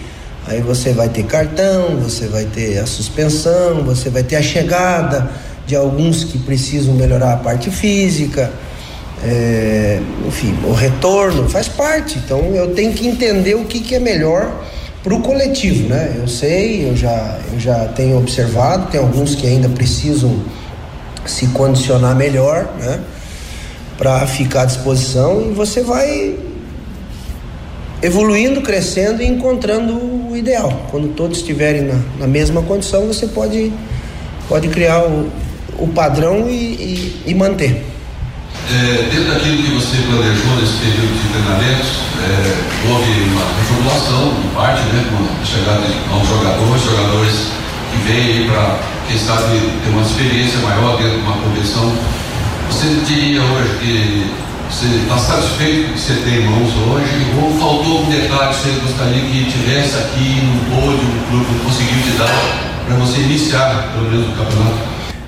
aí 0.47 0.61
você 0.61 0.93
vai 0.93 1.09
ter 1.09 1.25
cartão, 1.25 1.97
você 1.97 2.27
vai 2.27 2.45
ter 2.45 2.79
a 2.79 2.87
suspensão, 2.87 3.83
você 3.83 4.11
vai 4.11 4.23
ter 4.23 4.37
a 4.37 4.43
chegada 4.43 5.31
de 5.67 5.77
alguns 5.77 6.25
que 6.25 6.39
precisam 6.39 6.95
melhorar 6.95 7.35
a 7.35 7.37
parte 7.37 7.71
física. 7.71 8.51
É, 9.25 10.01
enfim, 10.27 10.55
o 10.65 10.73
retorno 10.73 11.49
faz 11.49 11.69
parte. 11.69 12.19
Então 12.19 12.41
eu 12.55 12.75
tenho 12.75 12.93
que 12.93 13.07
entender 13.07 13.55
o 13.55 13.65
que, 13.65 13.81
que 13.81 13.95
é 13.95 14.01
melhor 14.01 14.51
para 15.03 15.15
o 15.15 15.21
coletivo, 15.21 15.89
né? 15.89 16.17
Eu 16.17 16.29
sei, 16.29 16.89
eu 16.89 16.97
já, 16.97 17.39
eu 17.53 17.59
já 17.59 17.87
tenho 17.89 18.19
observado, 18.19 18.91
tem 18.91 19.01
alguns 19.01 19.35
que 19.35 19.47
ainda 19.47 19.69
precisam 19.69 20.43
se 21.25 21.47
condicionar 21.49 22.15
melhor, 22.17 22.69
né? 22.79 23.01
Para 23.99 24.27
ficar 24.27 24.63
à 24.63 24.65
disposição 24.65 25.43
e 25.49 25.53
você 25.53 25.83
vai 25.83 26.37
evoluindo, 28.03 28.61
crescendo 28.61 29.23
e 29.23 29.27
encontrando 29.27 29.95
o 29.95 30.37
ideal. 30.37 30.87
Quando 30.91 31.15
todos 31.15 31.39
estiverem 31.39 31.83
na, 31.83 31.99
na 32.19 32.27
mesma 32.27 32.63
condição, 32.63 33.07
você 33.07 33.29
pode, 33.29 33.73
pode 34.49 34.69
criar 34.69 35.05
o, 35.05 35.31
o 35.79 35.89
padrão 35.89 36.49
e, 36.49 36.53
e, 36.53 37.23
e 37.27 37.35
manter. 37.35 37.85
É, 38.71 39.09
dentro 39.11 39.33
daquilo 39.33 39.63
que 39.63 39.71
você 39.75 39.97
planejou 40.09 40.57
nesse 40.57 40.79
período 40.79 41.13
de 41.13 41.29
treinamentos, 41.29 41.89
é, 42.23 42.91
houve 42.91 43.11
uma 43.31 43.45
reformulação, 43.59 44.33
em 44.45 44.55
parte, 44.55 44.83
né, 44.95 45.05
com 45.11 45.43
a 45.43 45.45
chegada 45.45 45.83
de 45.83 46.09
novos 46.09 46.29
jogadores, 46.29 46.83
jogadores 46.83 47.35
que 47.91 47.99
vêm 48.07 48.47
para, 48.47 48.79
quem 49.09 49.19
sabe, 49.19 49.61
ter 49.85 49.91
uma 49.91 50.03
experiência 50.03 50.59
maior 50.61 50.97
dentro 50.97 51.19
de 51.19 51.27
uma 51.27 51.37
competição. 51.37 51.93
Você 52.73 52.89
diria 53.07 53.43
hoje 53.43 53.79
que 53.81 54.31
você 54.71 54.87
está 54.87 55.19
satisfeito 55.19 55.89
com 55.89 55.91
o 55.91 55.95
que 55.95 56.01
você 56.01 56.15
tem 56.15 56.39
em 56.39 56.45
mãos 56.47 56.71
hoje, 56.89 57.07
ou 57.41 57.51
faltou 57.61 57.99
algum 57.99 58.11
detalhe 58.11 58.49
que 58.49 58.63
você 58.63 58.71
gostaria 58.81 59.21
que 59.21 59.53
tivesse 59.53 59.99
aqui 59.99 60.41
no 60.41 60.75
pódio, 60.75 61.05
no 61.05 61.27
clube, 61.27 61.65
conseguiu 61.65 62.03
te 62.03 62.19
dar 62.19 62.85
para 62.87 62.97
você 62.97 63.21
iniciar, 63.21 63.93
pelo 63.93 64.11
menos, 64.11 64.27
o 64.27 64.33
campeonato? 64.33 64.79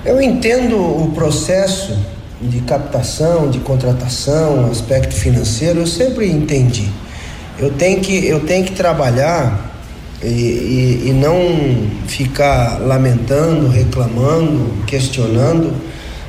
Eu 0.03 0.19
entendo 0.19 0.75
o 0.75 1.11
processo 1.13 1.95
de 2.41 2.61
captação, 2.61 3.49
de 3.49 3.59
contratação, 3.59 4.69
aspecto 4.71 5.13
financeiro, 5.13 5.81
eu 5.81 5.87
sempre 5.87 6.27
entendi. 6.27 6.89
Eu 7.59 7.71
tenho 7.71 8.01
que, 8.01 8.25
eu 8.25 8.39
tenho 8.41 8.65
que 8.65 8.73
trabalhar 8.73 9.71
e, 10.21 10.27
e, 10.27 11.09
e 11.09 11.13
não 11.13 11.87
ficar 12.07 12.79
lamentando, 12.79 13.69
reclamando, 13.69 14.83
questionando, 14.87 15.73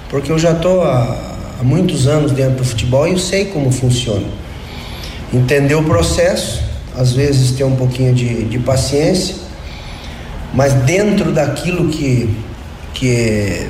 porque 0.09 0.31
eu 0.31 0.39
já 0.39 0.53
estou 0.53 0.83
há, 0.83 1.35
há 1.61 1.63
muitos 1.63 2.07
anos 2.07 2.33
dentro 2.33 2.57
do 2.57 2.65
futebol 2.65 3.07
e 3.07 3.13
eu 3.13 3.19
sei 3.19 3.47
como 3.47 3.71
funciona. 3.71 4.27
Entender 5.33 5.75
o 5.75 5.83
processo, 5.83 6.63
às 6.97 7.13
vezes 7.13 7.53
ter 7.53 7.65
um 7.65 7.77
pouquinho 7.77 8.15
de, 8.15 8.45
de 8.45 8.59
paciência, 8.59 9.35
mas 10.55 10.73
dentro 10.73 11.33
daquilo 11.33 11.89
que, 11.89 12.35
que 12.95 13.69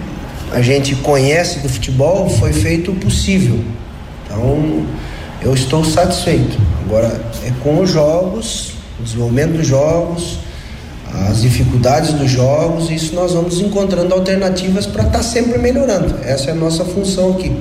a 0.52 0.60
gente 0.60 0.94
conhece 0.96 1.60
do 1.60 1.68
futebol, 1.68 2.28
foi 2.28 2.52
feito 2.52 2.92
o 2.92 2.94
possível. 2.94 3.58
Então, 4.24 4.86
eu 5.42 5.54
estou 5.54 5.84
satisfeito. 5.84 6.56
Agora, 6.84 7.20
é 7.44 7.52
com 7.62 7.80
os 7.80 7.90
jogos, 7.90 8.72
o 9.00 9.02
desenvolvimento 9.02 9.56
dos 9.56 9.66
jogos, 9.66 10.38
as 11.28 11.42
dificuldades 11.42 12.12
dos 12.12 12.30
jogos, 12.30 12.90
isso 12.90 13.14
nós 13.14 13.32
vamos 13.32 13.60
encontrando 13.60 14.12
alternativas 14.14 14.86
para 14.86 15.04
estar 15.04 15.18
tá 15.18 15.22
sempre 15.22 15.58
melhorando. 15.58 16.16
Essa 16.22 16.50
é 16.50 16.52
a 16.52 16.56
nossa 16.56 16.84
função 16.84 17.32
aqui. 17.32 17.54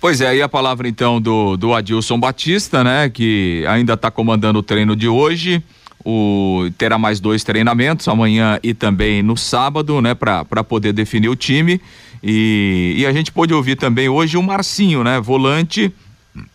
Pois 0.00 0.20
é, 0.20 0.28
aí 0.28 0.42
a 0.42 0.48
palavra 0.48 0.88
então 0.88 1.20
do, 1.20 1.56
do 1.56 1.74
Adilson 1.74 2.18
Batista, 2.18 2.82
né, 2.82 3.10
que 3.10 3.64
ainda 3.68 3.94
está 3.94 4.10
comandando 4.10 4.58
o 4.58 4.62
treino 4.62 4.96
de 4.96 5.08
hoje 5.08 5.62
o 6.04 6.70
terá 6.78 6.98
mais 6.98 7.20
dois 7.20 7.44
treinamentos 7.44 8.08
amanhã 8.08 8.58
e 8.62 8.72
também 8.72 9.22
no 9.22 9.36
sábado, 9.36 10.00
né, 10.00 10.14
para 10.14 10.64
poder 10.64 10.92
definir 10.92 11.28
o 11.28 11.36
time. 11.36 11.80
E, 12.22 12.94
e 12.98 13.06
a 13.06 13.12
gente 13.12 13.32
pôde 13.32 13.52
ouvir 13.52 13.76
também 13.76 14.08
hoje 14.08 14.36
o 14.36 14.42
Marcinho, 14.42 15.04
né, 15.04 15.20
volante. 15.20 15.92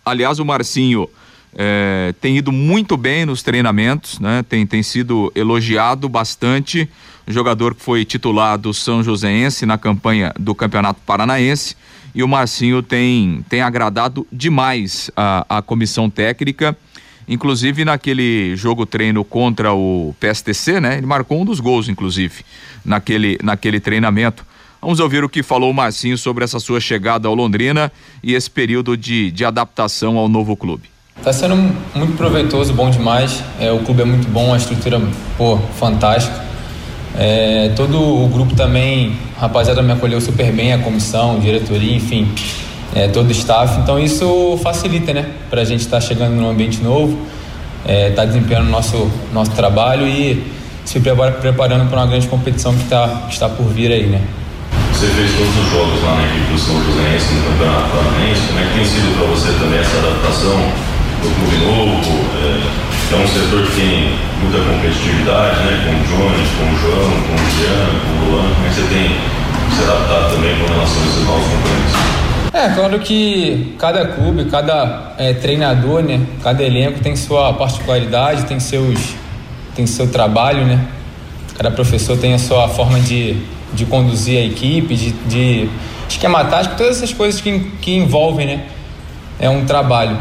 Aliás, 0.05 0.39
o 0.39 0.45
Marcinho 0.45 1.07
é, 1.55 2.13
tem 2.19 2.37
ido 2.37 2.51
muito 2.51 2.97
bem 2.97 3.25
nos 3.25 3.41
treinamentos, 3.41 4.19
né, 4.19 4.43
tem, 4.47 4.65
tem 4.65 4.83
sido 4.83 5.31
elogiado 5.33 6.09
bastante. 6.09 6.89
Jogador 7.27 7.73
que 7.73 7.81
foi 7.81 8.05
titular 8.05 8.57
do 8.57 8.73
São 8.73 9.01
Joséense 9.01 9.65
na 9.65 9.77
campanha 9.77 10.31
do 10.39 10.53
Campeonato 10.53 10.99
Paranaense. 11.05 11.75
E 12.13 12.21
o 12.21 12.27
Marcinho 12.27 12.83
tem, 12.83 13.43
tem 13.49 13.61
agradado 13.61 14.27
demais 14.31 15.09
a, 15.17 15.57
a 15.57 15.61
comissão 15.61 16.09
técnica 16.09 16.77
Inclusive 17.27 17.83
naquele 17.83 18.55
jogo 18.55 18.85
treino 18.85 19.23
contra 19.23 19.73
o 19.73 20.15
PSTC, 20.19 20.79
né? 20.79 20.97
Ele 20.97 21.07
marcou 21.07 21.41
um 21.41 21.45
dos 21.45 21.59
gols, 21.59 21.89
inclusive, 21.89 22.45
naquele, 22.83 23.37
naquele 23.41 23.79
treinamento. 23.79 24.45
Vamos 24.79 24.99
ouvir 24.99 25.23
o 25.23 25.29
que 25.29 25.41
falou 25.41 25.71
o 25.71 25.73
Marcinho 25.73 26.17
sobre 26.17 26.43
essa 26.43 26.59
sua 26.59 26.79
chegada 26.79 27.27
ao 27.27 27.33
Londrina 27.33 27.91
e 28.21 28.35
esse 28.35 28.49
período 28.49 28.95
de, 28.95 29.31
de 29.31 29.43
adaptação 29.43 30.17
ao 30.17 30.29
novo 30.29 30.55
clube. 30.55 30.94
Tá 31.23 31.33
sendo 31.33 31.55
muito 31.95 32.15
proveitoso, 32.17 32.73
bom 32.73 32.89
demais. 32.89 33.43
É, 33.59 33.71
o 33.71 33.79
clube 33.79 34.01
é 34.01 34.05
muito 34.05 34.27
bom, 34.27 34.53
a 34.53 34.57
estrutura, 34.57 35.01
pô, 35.37 35.57
fantástica. 35.79 36.45
É, 37.17 37.71
todo 37.75 37.97
o 37.97 38.27
grupo 38.27 38.55
também, 38.55 39.17
rapaziada 39.39 39.81
me 39.81 39.93
acolheu 39.93 40.21
super 40.21 40.51
bem, 40.51 40.73
a 40.73 40.79
comissão, 40.79 41.37
a 41.37 41.39
diretoria, 41.39 41.95
enfim 41.95 42.27
é, 42.95 43.09
todo 43.09 43.27
o 43.27 43.31
staff. 43.31 43.77
Então 43.81 43.99
isso 43.99 44.57
facilita, 44.63 45.13
né? 45.13 45.25
Para 45.49 45.61
a 45.61 45.65
gente 45.65 45.81
estar 45.81 45.99
tá 45.99 46.01
chegando 46.01 46.33
num 46.33 46.49
ambiente 46.49 46.81
novo, 46.81 47.19
estar 47.81 47.93
é, 47.93 48.09
tá 48.11 48.25
desempenhando 48.25 48.69
nosso 48.69 49.11
nosso 49.33 49.51
trabalho 49.51 50.07
e 50.07 50.51
se 50.85 50.99
preparando 50.99 51.89
para 51.89 51.99
uma 51.99 52.07
grande 52.07 52.27
competição 52.27 52.73
que, 52.73 52.85
tá, 52.85 53.23
que 53.27 53.33
está 53.33 53.49
por 53.49 53.65
vir 53.65 53.91
aí, 53.91 54.05
né? 54.05 54.21
Você 54.93 55.07
fez 55.07 55.31
todos 55.33 55.57
os 55.57 55.71
jogos 55.71 56.03
lá 56.03 56.15
na 56.15 56.23
equipe 56.25 56.53
do 56.53 56.57
São 56.57 56.81
Joséense 56.85 57.33
no 57.33 57.43
Campeonato 57.51 57.89
Paranaense. 57.89 58.41
Como 58.47 58.59
é 58.59 58.63
que 58.63 58.73
tem 58.75 58.85
sido 58.85 59.17
para 59.17 59.27
você 59.27 59.51
também 59.59 59.79
essa 59.79 59.97
adaptação 59.97 60.94
do 61.21 61.29
clube 61.35 61.57
novo? 61.65 62.25
É, 62.41 63.13
é 63.13 63.17
um 63.17 63.27
setor 63.27 63.65
que 63.65 63.75
tem 63.75 64.09
muita 64.41 64.57
competitividade, 64.59 65.59
né? 65.63 65.83
Com 65.85 65.91
o 65.91 66.03
Jones, 66.07 66.49
com 66.57 66.65
o 66.65 66.77
João, 66.79 67.11
com 67.27 67.35
o 67.35 67.49
Jean, 67.55 67.87
com 68.01 68.11
o 68.11 68.31
Luan. 68.31 68.53
Como 68.53 68.65
é 68.65 68.69
que 68.69 68.75
você 68.75 68.87
tem 68.87 69.35
se 69.75 69.83
adaptado 69.83 70.35
também 70.35 70.55
com 70.59 70.73
relação 70.73 71.01
a 71.01 71.05
esses 71.05 71.25
novos 71.25 71.45
companheiros? 71.45 72.15
É, 72.53 72.69
claro 72.69 72.99
que 72.99 73.75
cada 73.77 74.05
clube, 74.07 74.45
cada 74.45 75.13
é, 75.17 75.33
treinador, 75.33 76.01
né, 76.01 76.21
cada 76.41 76.63
elenco 76.63 77.01
tem 77.01 77.13
sua 77.15 77.51
particularidade, 77.51 78.45
tem 78.45 78.61
seus 78.61 79.13
tem 79.75 79.85
seu 79.85 80.07
trabalho, 80.07 80.65
né? 80.65 80.79
Cada 81.57 81.69
professor 81.69 82.17
tem 82.17 82.33
a 82.33 82.39
sua 82.39 82.69
forma 82.69 82.97
de, 82.99 83.35
de 83.73 83.85
conduzir 83.85 84.39
a 84.39 84.45
equipe, 84.45 84.95
de, 84.95 85.11
de 85.11 85.69
esquema 86.07 86.45
tático, 86.45 86.77
todas 86.77 86.97
essas 86.97 87.13
coisas 87.13 87.41
que, 87.41 87.59
que 87.81 87.93
envolvem, 87.93 88.47
né? 88.47 88.63
É 89.37 89.49
um 89.49 89.65
trabalho. 89.65 90.17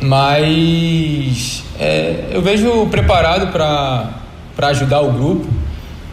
Mas 0.00 1.64
é, 1.78 2.24
eu 2.30 2.42
vejo 2.42 2.86
preparado 2.86 3.52
para 3.52 4.68
ajudar 4.68 5.00
o 5.00 5.12
grupo. 5.12 5.46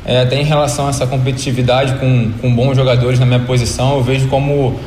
É, 0.06 0.22
até 0.22 0.40
em 0.40 0.44
relação 0.44 0.88
a 0.88 0.90
essa 0.90 1.08
competitividade 1.08 1.94
com, 1.96 2.32
com 2.42 2.54
bons 2.54 2.76
jogadores 2.76 3.20
na 3.20 3.26
minha 3.26 3.40
posição, 3.40 3.96
eu 3.96 4.04
vejo 4.04 4.28
como 4.28 4.78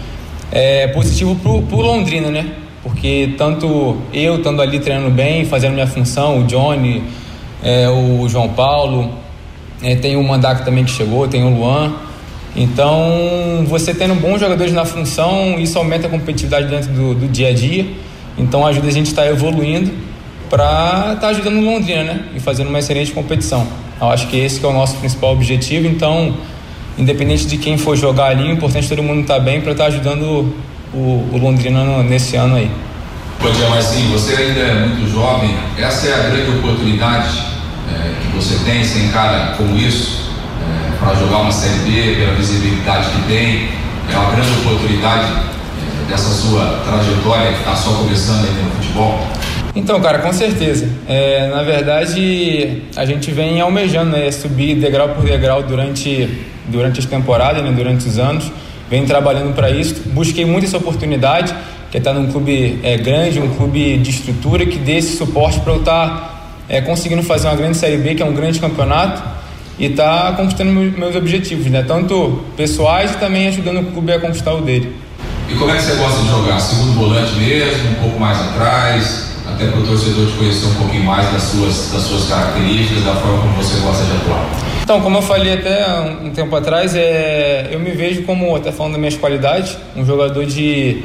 é, 0.53 0.88
positivo 0.88 1.34
pro, 1.36 1.62
pro 1.62 1.80
Londrina, 1.80 2.30
né? 2.30 2.53
Porque 2.82 3.34
tanto 3.38 3.97
eu 4.12 4.36
estando 4.36 4.61
ali 4.61 4.78
treinando 4.78 5.11
bem, 5.11 5.44
fazendo 5.44 5.72
minha 5.72 5.86
função, 5.86 6.40
o 6.40 6.44
Johnny, 6.44 7.03
é, 7.62 7.88
o 7.88 8.28
João 8.28 8.51
Paulo, 8.51 9.11
é, 9.82 9.97
tem 9.97 10.16
o 10.16 10.22
Mandaco 10.22 10.64
também 10.64 10.84
que 10.84 10.90
chegou, 10.90 11.26
tem 11.26 11.42
o 11.42 11.51
Luan. 11.51 11.94
Então, 12.55 13.64
você 13.66 13.92
tendo 13.92 14.14
bons 14.14 14.38
jogadores 14.40 14.72
na 14.72 14.84
função, 14.84 15.59
isso 15.59 15.76
aumenta 15.78 16.07
a 16.07 16.11
competitividade 16.11 16.68
dentro 16.68 16.90
do, 16.92 17.14
do 17.14 17.28
dia 17.28 17.49
a 17.49 17.53
dia. 17.53 17.86
Então, 18.39 18.66
ajuda 18.66 18.89
a 18.89 18.91
gente 18.91 19.07
a 19.07 19.11
estar 19.11 19.22
tá 19.22 19.28
evoluindo 19.28 19.91
para 20.49 21.14
estar 21.14 21.16
tá 21.20 21.28
ajudando 21.28 21.61
Londrina, 21.61 22.05
né? 22.05 22.24
E 22.34 22.41
fazendo 22.41 22.68
uma 22.68 22.78
excelente 22.78 23.12
competição. 23.12 23.66
Eu 24.01 24.09
acho 24.09 24.28
que 24.28 24.37
esse 24.37 24.61
que 24.61 24.66
é 24.66 24.68
o 24.68 24.72
nosso 24.72 24.97
principal 24.97 25.32
objetivo. 25.32 25.87
Então, 25.87 26.34
independente 26.99 27.47
de 27.47 27.57
quem 27.57 27.78
for 27.78 27.97
jogar 27.97 28.26
ali, 28.26 28.45
o 28.45 28.53
importante 28.53 28.87
é 28.87 28.89
todo 28.89 29.03
mundo 29.03 29.22
estar 29.22 29.34
tá 29.34 29.41
bem 29.41 29.61
para 29.61 29.72
estar 29.72 29.87
ajudando 29.87 30.55
o, 30.93 31.28
o 31.32 31.39
Londrina 31.39 32.03
nesse 32.03 32.37
ano 32.37 32.57
aí. 32.57 32.70
Bom 33.41 33.51
dia, 33.51 33.68
Marcinho. 33.68 34.11
Você 34.12 34.34
ainda 34.34 34.61
é 34.61 34.87
muito 34.87 35.11
jovem. 35.12 35.55
Essa 35.78 36.09
é 36.09 36.14
a 36.14 36.28
grande 36.30 36.59
oportunidade 36.59 37.43
é, 37.91 38.12
que 38.20 38.37
você 38.37 38.64
tem, 38.64 38.82
você 38.84 39.01
encara 39.01 39.55
como 39.57 39.76
isso, 39.76 40.30
é, 40.62 40.97
para 40.99 41.14
jogar 41.14 41.39
uma 41.39 41.53
Série 41.53 41.78
B, 41.80 42.16
pela 42.16 42.34
visibilidade 42.34 43.09
que 43.11 43.22
tem. 43.28 43.68
É 44.12 44.16
uma 44.16 44.30
grande 44.30 44.51
oportunidade 44.61 45.26
dessa 46.09 46.30
sua 46.30 46.82
trajetória 46.84 47.52
que 47.52 47.59
está 47.59 47.74
só 47.74 47.90
começando 47.90 48.46
ainda 48.46 48.62
no 48.62 48.70
futebol. 48.70 49.18
Então, 49.74 50.00
cara, 50.00 50.20
com 50.20 50.32
certeza. 50.32 50.88
É, 51.07 51.48
na 51.48 51.62
verdade, 51.62 52.82
a 52.96 53.04
gente 53.04 53.30
vem 53.30 53.61
almejando 53.61 54.12
né, 54.12 54.30
subir 54.30 54.74
degrau 54.76 55.11
por 55.11 55.24
degrau 55.24 55.62
durante, 55.62 56.28
durante 56.66 57.00
as 57.00 57.04
temporadas, 57.04 57.62
né, 57.62 57.70
durante 57.72 58.09
os 58.09 58.18
anos. 58.18 58.50
Vem 58.88 59.04
trabalhando 59.04 59.54
para 59.54 59.70
isso. 59.70 59.96
Busquei 60.07 60.46
muito 60.46 60.64
essa 60.64 60.78
oportunidade, 60.78 61.54
que 61.90 61.98
é 61.98 62.00
estar 62.00 62.14
num 62.14 62.32
clube 62.32 62.78
é, 62.82 62.96
grande, 62.96 63.38
um 63.38 63.54
clube 63.54 63.98
de 63.98 64.11
estrutura, 64.11 64.64
que 64.64 64.78
dê 64.78 64.96
esse 64.96 65.16
suporte 65.16 65.61
para 65.61 65.74
eu 65.74 65.80
estar 65.80 66.09
tá, 66.09 66.40
é, 66.68 66.80
conseguindo 66.80 67.22
fazer 67.22 67.48
uma 67.48 67.57
grande 67.57 67.76
Série 67.76 67.98
B, 67.98 68.14
que 68.14 68.22
é 68.22 68.26
um 68.26 68.32
grande 68.32 68.59
campeonato, 68.59 69.22
e 69.78 69.86
estar 69.86 70.30
tá 70.30 70.32
conquistando 70.32 70.72
meus 70.72 71.14
objetivos, 71.14 71.66
né? 71.66 71.84
tanto 71.86 72.44
pessoais 72.57 73.12
e 73.12 73.18
também 73.18 73.46
ajudando 73.48 73.80
o 73.80 73.92
clube 73.92 74.11
a 74.11 74.18
conquistar 74.18 74.54
o 74.54 74.62
dele. 74.62 75.04
E 75.49 75.55
como 75.55 75.70
é 75.70 75.76
que 75.76 75.82
você 75.82 75.94
gosta 75.94 76.20
de 76.22 76.28
jogar? 76.28 76.61
Segundo 76.61 76.92
volante 76.92 77.34
mesmo, 77.34 77.90
um 77.90 77.94
pouco 77.94 78.20
mais 78.20 78.38
atrás? 78.40 79.26
até 79.57 79.66
para 79.68 79.80
o 79.80 79.86
torcedor 79.86 80.26
te 80.26 80.32
conhecer 80.32 80.66
um 80.66 80.74
pouquinho 80.74 81.05
mais 81.05 81.32
das 81.32 81.42
suas, 81.42 81.90
das 81.90 82.03
suas 82.03 82.28
características, 82.28 83.05
da 83.05 83.14
forma 83.14 83.38
como 83.38 83.53
você 83.55 83.80
gosta 83.80 84.05
de 84.05 84.12
atuar. 84.12 84.51
Então, 84.82 85.01
como 85.01 85.18
eu 85.18 85.22
falei 85.22 85.55
até 85.55 85.88
um 86.22 86.30
tempo 86.30 86.55
atrás, 86.55 86.94
é, 86.94 87.68
eu 87.70 87.80
me 87.80 87.90
vejo 87.90 88.22
como, 88.22 88.55
até 88.55 88.70
falando 88.70 88.92
das 88.92 89.01
minhas 89.01 89.16
qualidades, 89.16 89.76
um 89.97 90.05
jogador 90.05 90.44
de, 90.44 91.03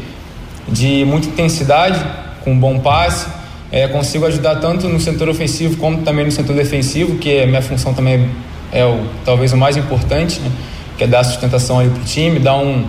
de 0.68 1.06
muita 1.06 1.28
intensidade, 1.28 2.04
com 2.44 2.58
bom 2.58 2.80
passe, 2.80 3.28
é, 3.72 3.88
consigo 3.88 4.26
ajudar 4.26 4.56
tanto 4.56 4.88
no 4.90 5.00
setor 5.00 5.30
ofensivo 5.30 5.78
como 5.78 6.00
também 6.00 6.26
no 6.26 6.32
setor 6.32 6.56
defensivo, 6.56 7.18
que 7.18 7.38
é 7.38 7.46
minha 7.46 7.62
função 7.62 7.94
também 7.94 8.30
é 8.72 8.86
o, 8.86 9.00
talvez 9.24 9.54
o 9.54 9.58
mais 9.58 9.78
importante, 9.78 10.40
né? 10.40 10.52
que 10.98 11.06
é 11.06 11.08
dar 11.08 11.24
sustentação 11.24 11.80
ali 11.80 11.90
para 11.90 12.02
o 12.02 12.06
time, 12.06 12.38
dar 12.38 12.58
um, 12.58 12.86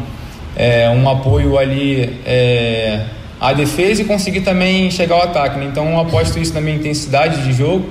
é, 0.57 0.89
um 0.91 1.09
apoio 1.09 1.59
ali 1.59 2.19
é, 2.27 3.05
a 3.41 3.53
defesa 3.53 4.03
e 4.03 4.05
conseguir 4.05 4.43
também 4.43 4.91
chegar 4.91 5.17
ao 5.17 5.23
ataque. 5.23 5.59
Né? 5.59 5.67
Então 5.71 5.99
aposto 5.99 6.39
isso 6.39 6.55
na 6.55 6.61
minha 6.61 6.77
intensidade 6.77 7.43
de 7.43 7.53
jogo, 7.53 7.89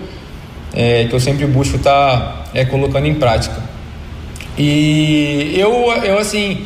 é, 0.74 1.06
que 1.06 1.14
eu 1.14 1.20
sempre 1.20 1.46
busco 1.46 1.78
estar 1.78 2.18
tá, 2.18 2.44
é, 2.54 2.66
colocando 2.66 3.08
em 3.08 3.16
prática. 3.16 3.56
E 4.58 5.54
eu, 5.58 5.92
eu 6.04 6.18
assim, 6.18 6.66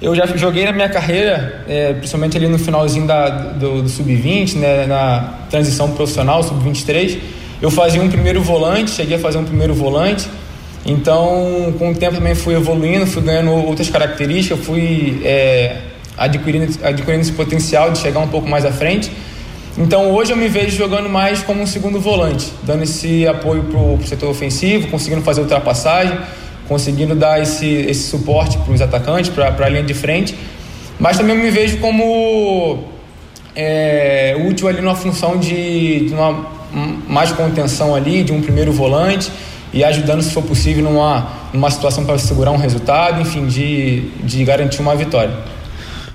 eu 0.00 0.14
já 0.14 0.26
joguei 0.26 0.64
na 0.64 0.72
minha 0.72 0.88
carreira, 0.88 1.64
é, 1.68 1.92
principalmente 1.92 2.36
ali 2.36 2.48
no 2.48 2.58
finalzinho 2.58 3.06
da, 3.06 3.28
do, 3.28 3.82
do 3.82 3.88
sub-20, 3.88 4.56
né, 4.56 4.86
na 4.86 5.34
transição 5.50 5.90
profissional, 5.92 6.42
sub-23, 6.42 7.18
eu 7.60 7.70
fazia 7.70 8.00
um 8.00 8.08
primeiro 8.08 8.40
volante, 8.40 8.92
cheguei 8.92 9.16
a 9.16 9.18
fazer 9.18 9.38
um 9.38 9.44
primeiro 9.44 9.74
volante. 9.74 10.28
Então, 10.88 11.74
com 11.78 11.90
o 11.90 11.94
tempo 11.94 12.14
também 12.14 12.34
fui 12.34 12.54
evoluindo, 12.54 13.06
fui 13.06 13.20
ganhando 13.20 13.50
outras 13.52 13.90
características, 13.90 14.64
fui 14.64 15.20
é, 15.22 15.76
adquirindo, 16.16 16.78
adquirindo 16.82 17.20
esse 17.20 17.32
potencial 17.32 17.90
de 17.90 17.98
chegar 17.98 18.20
um 18.20 18.28
pouco 18.28 18.48
mais 18.48 18.64
à 18.64 18.72
frente. 18.72 19.12
Então 19.76 20.10
hoje 20.12 20.32
eu 20.32 20.36
me 20.36 20.48
vejo 20.48 20.74
jogando 20.74 21.06
mais 21.06 21.42
como 21.42 21.60
um 21.60 21.66
segundo 21.66 22.00
volante, 22.00 22.50
dando 22.62 22.84
esse 22.84 23.28
apoio 23.28 23.64
para 23.64 23.78
o 23.78 24.00
setor 24.06 24.30
ofensivo, 24.30 24.88
conseguindo 24.88 25.20
fazer 25.20 25.42
ultrapassagem, 25.42 26.18
conseguindo 26.66 27.14
dar 27.14 27.40
esse, 27.40 27.66
esse 27.66 28.08
suporte 28.08 28.56
para 28.56 28.72
os 28.72 28.80
atacantes, 28.80 29.30
para 29.30 29.66
a 29.66 29.68
linha 29.68 29.82
de 29.82 29.92
frente. 29.92 30.34
Mas 30.98 31.18
também 31.18 31.36
me 31.36 31.50
vejo 31.50 31.76
como 31.80 32.84
é, 33.54 34.34
útil 34.48 34.68
ali 34.68 34.80
numa 34.80 34.96
função 34.96 35.36
de, 35.36 36.06
de 36.06 36.14
uma 36.14 36.56
mais 37.06 37.30
contenção 37.30 37.94
ali, 37.94 38.24
de 38.24 38.32
um 38.32 38.40
primeiro 38.40 38.72
volante 38.72 39.30
e 39.72 39.84
ajudando, 39.84 40.22
se 40.22 40.32
for 40.32 40.42
possível, 40.42 40.82
numa, 40.84 41.28
numa 41.52 41.70
situação 41.70 42.04
para 42.04 42.18
segurar 42.18 42.50
um 42.50 42.56
resultado, 42.56 43.20
enfim, 43.20 43.46
de, 43.46 44.08
de 44.24 44.44
garantir 44.44 44.80
uma 44.80 44.94
vitória. 44.96 45.34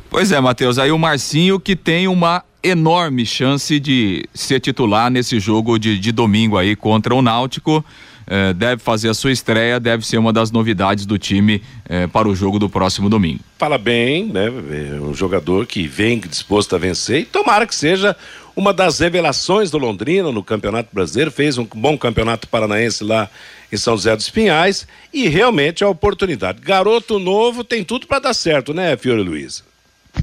Pois 0.09 0.31
é, 0.31 0.39
Matheus, 0.39 0.77
aí 0.77 0.91
o 0.91 0.97
Marcinho 0.99 1.59
que 1.59 1.75
tem 1.75 2.07
uma 2.07 2.43
enorme 2.63 3.25
chance 3.25 3.79
de 3.79 4.25
ser 4.33 4.59
titular 4.59 5.11
nesse 5.11 5.39
jogo 5.39 5.77
de, 5.77 5.99
de 5.99 6.11
domingo 6.11 6.57
aí 6.57 6.75
contra 6.75 7.13
o 7.13 7.21
Náutico. 7.21 7.83
Eh, 8.25 8.53
deve 8.53 8.81
fazer 8.81 9.09
a 9.09 9.13
sua 9.13 9.31
estreia, 9.31 9.79
deve 9.79 10.05
ser 10.07 10.17
uma 10.17 10.31
das 10.31 10.49
novidades 10.49 11.05
do 11.05 11.17
time 11.17 11.61
eh, 11.89 12.07
para 12.07 12.27
o 12.27 12.35
jogo 12.35 12.57
do 12.57 12.69
próximo 12.69 13.09
domingo. 13.09 13.41
Fala 13.57 13.77
bem, 13.77 14.27
né? 14.27 14.45
É 14.47 15.01
um 15.01 15.13
jogador 15.13 15.65
que 15.65 15.87
vem 15.87 16.19
disposto 16.19 16.73
a 16.75 16.79
vencer 16.79 17.21
e 17.21 17.25
tomara 17.25 17.67
que 17.67 17.75
seja 17.75 18.15
uma 18.55 18.73
das 18.73 18.99
revelações 18.99 19.71
do 19.71 19.77
Londrina 19.77 20.31
no 20.31 20.43
Campeonato 20.43 20.89
Brasileiro. 20.93 21.31
Fez 21.31 21.57
um 21.57 21.65
bom 21.65 21.97
campeonato 21.97 22.47
paranaense 22.47 23.03
lá 23.03 23.29
em 23.71 23.77
São 23.77 23.95
José 23.95 24.15
dos 24.15 24.29
Pinhais 24.29 24.87
e 25.13 25.27
realmente 25.27 25.83
é 25.83 25.87
a 25.87 25.89
oportunidade. 25.89 26.61
Garoto 26.61 27.19
novo 27.19 27.63
tem 27.63 27.83
tudo 27.83 28.07
para 28.07 28.19
dar 28.19 28.33
certo, 28.33 28.73
né, 28.73 28.95
Fiore 28.95 29.21
Luiz? 29.21 29.63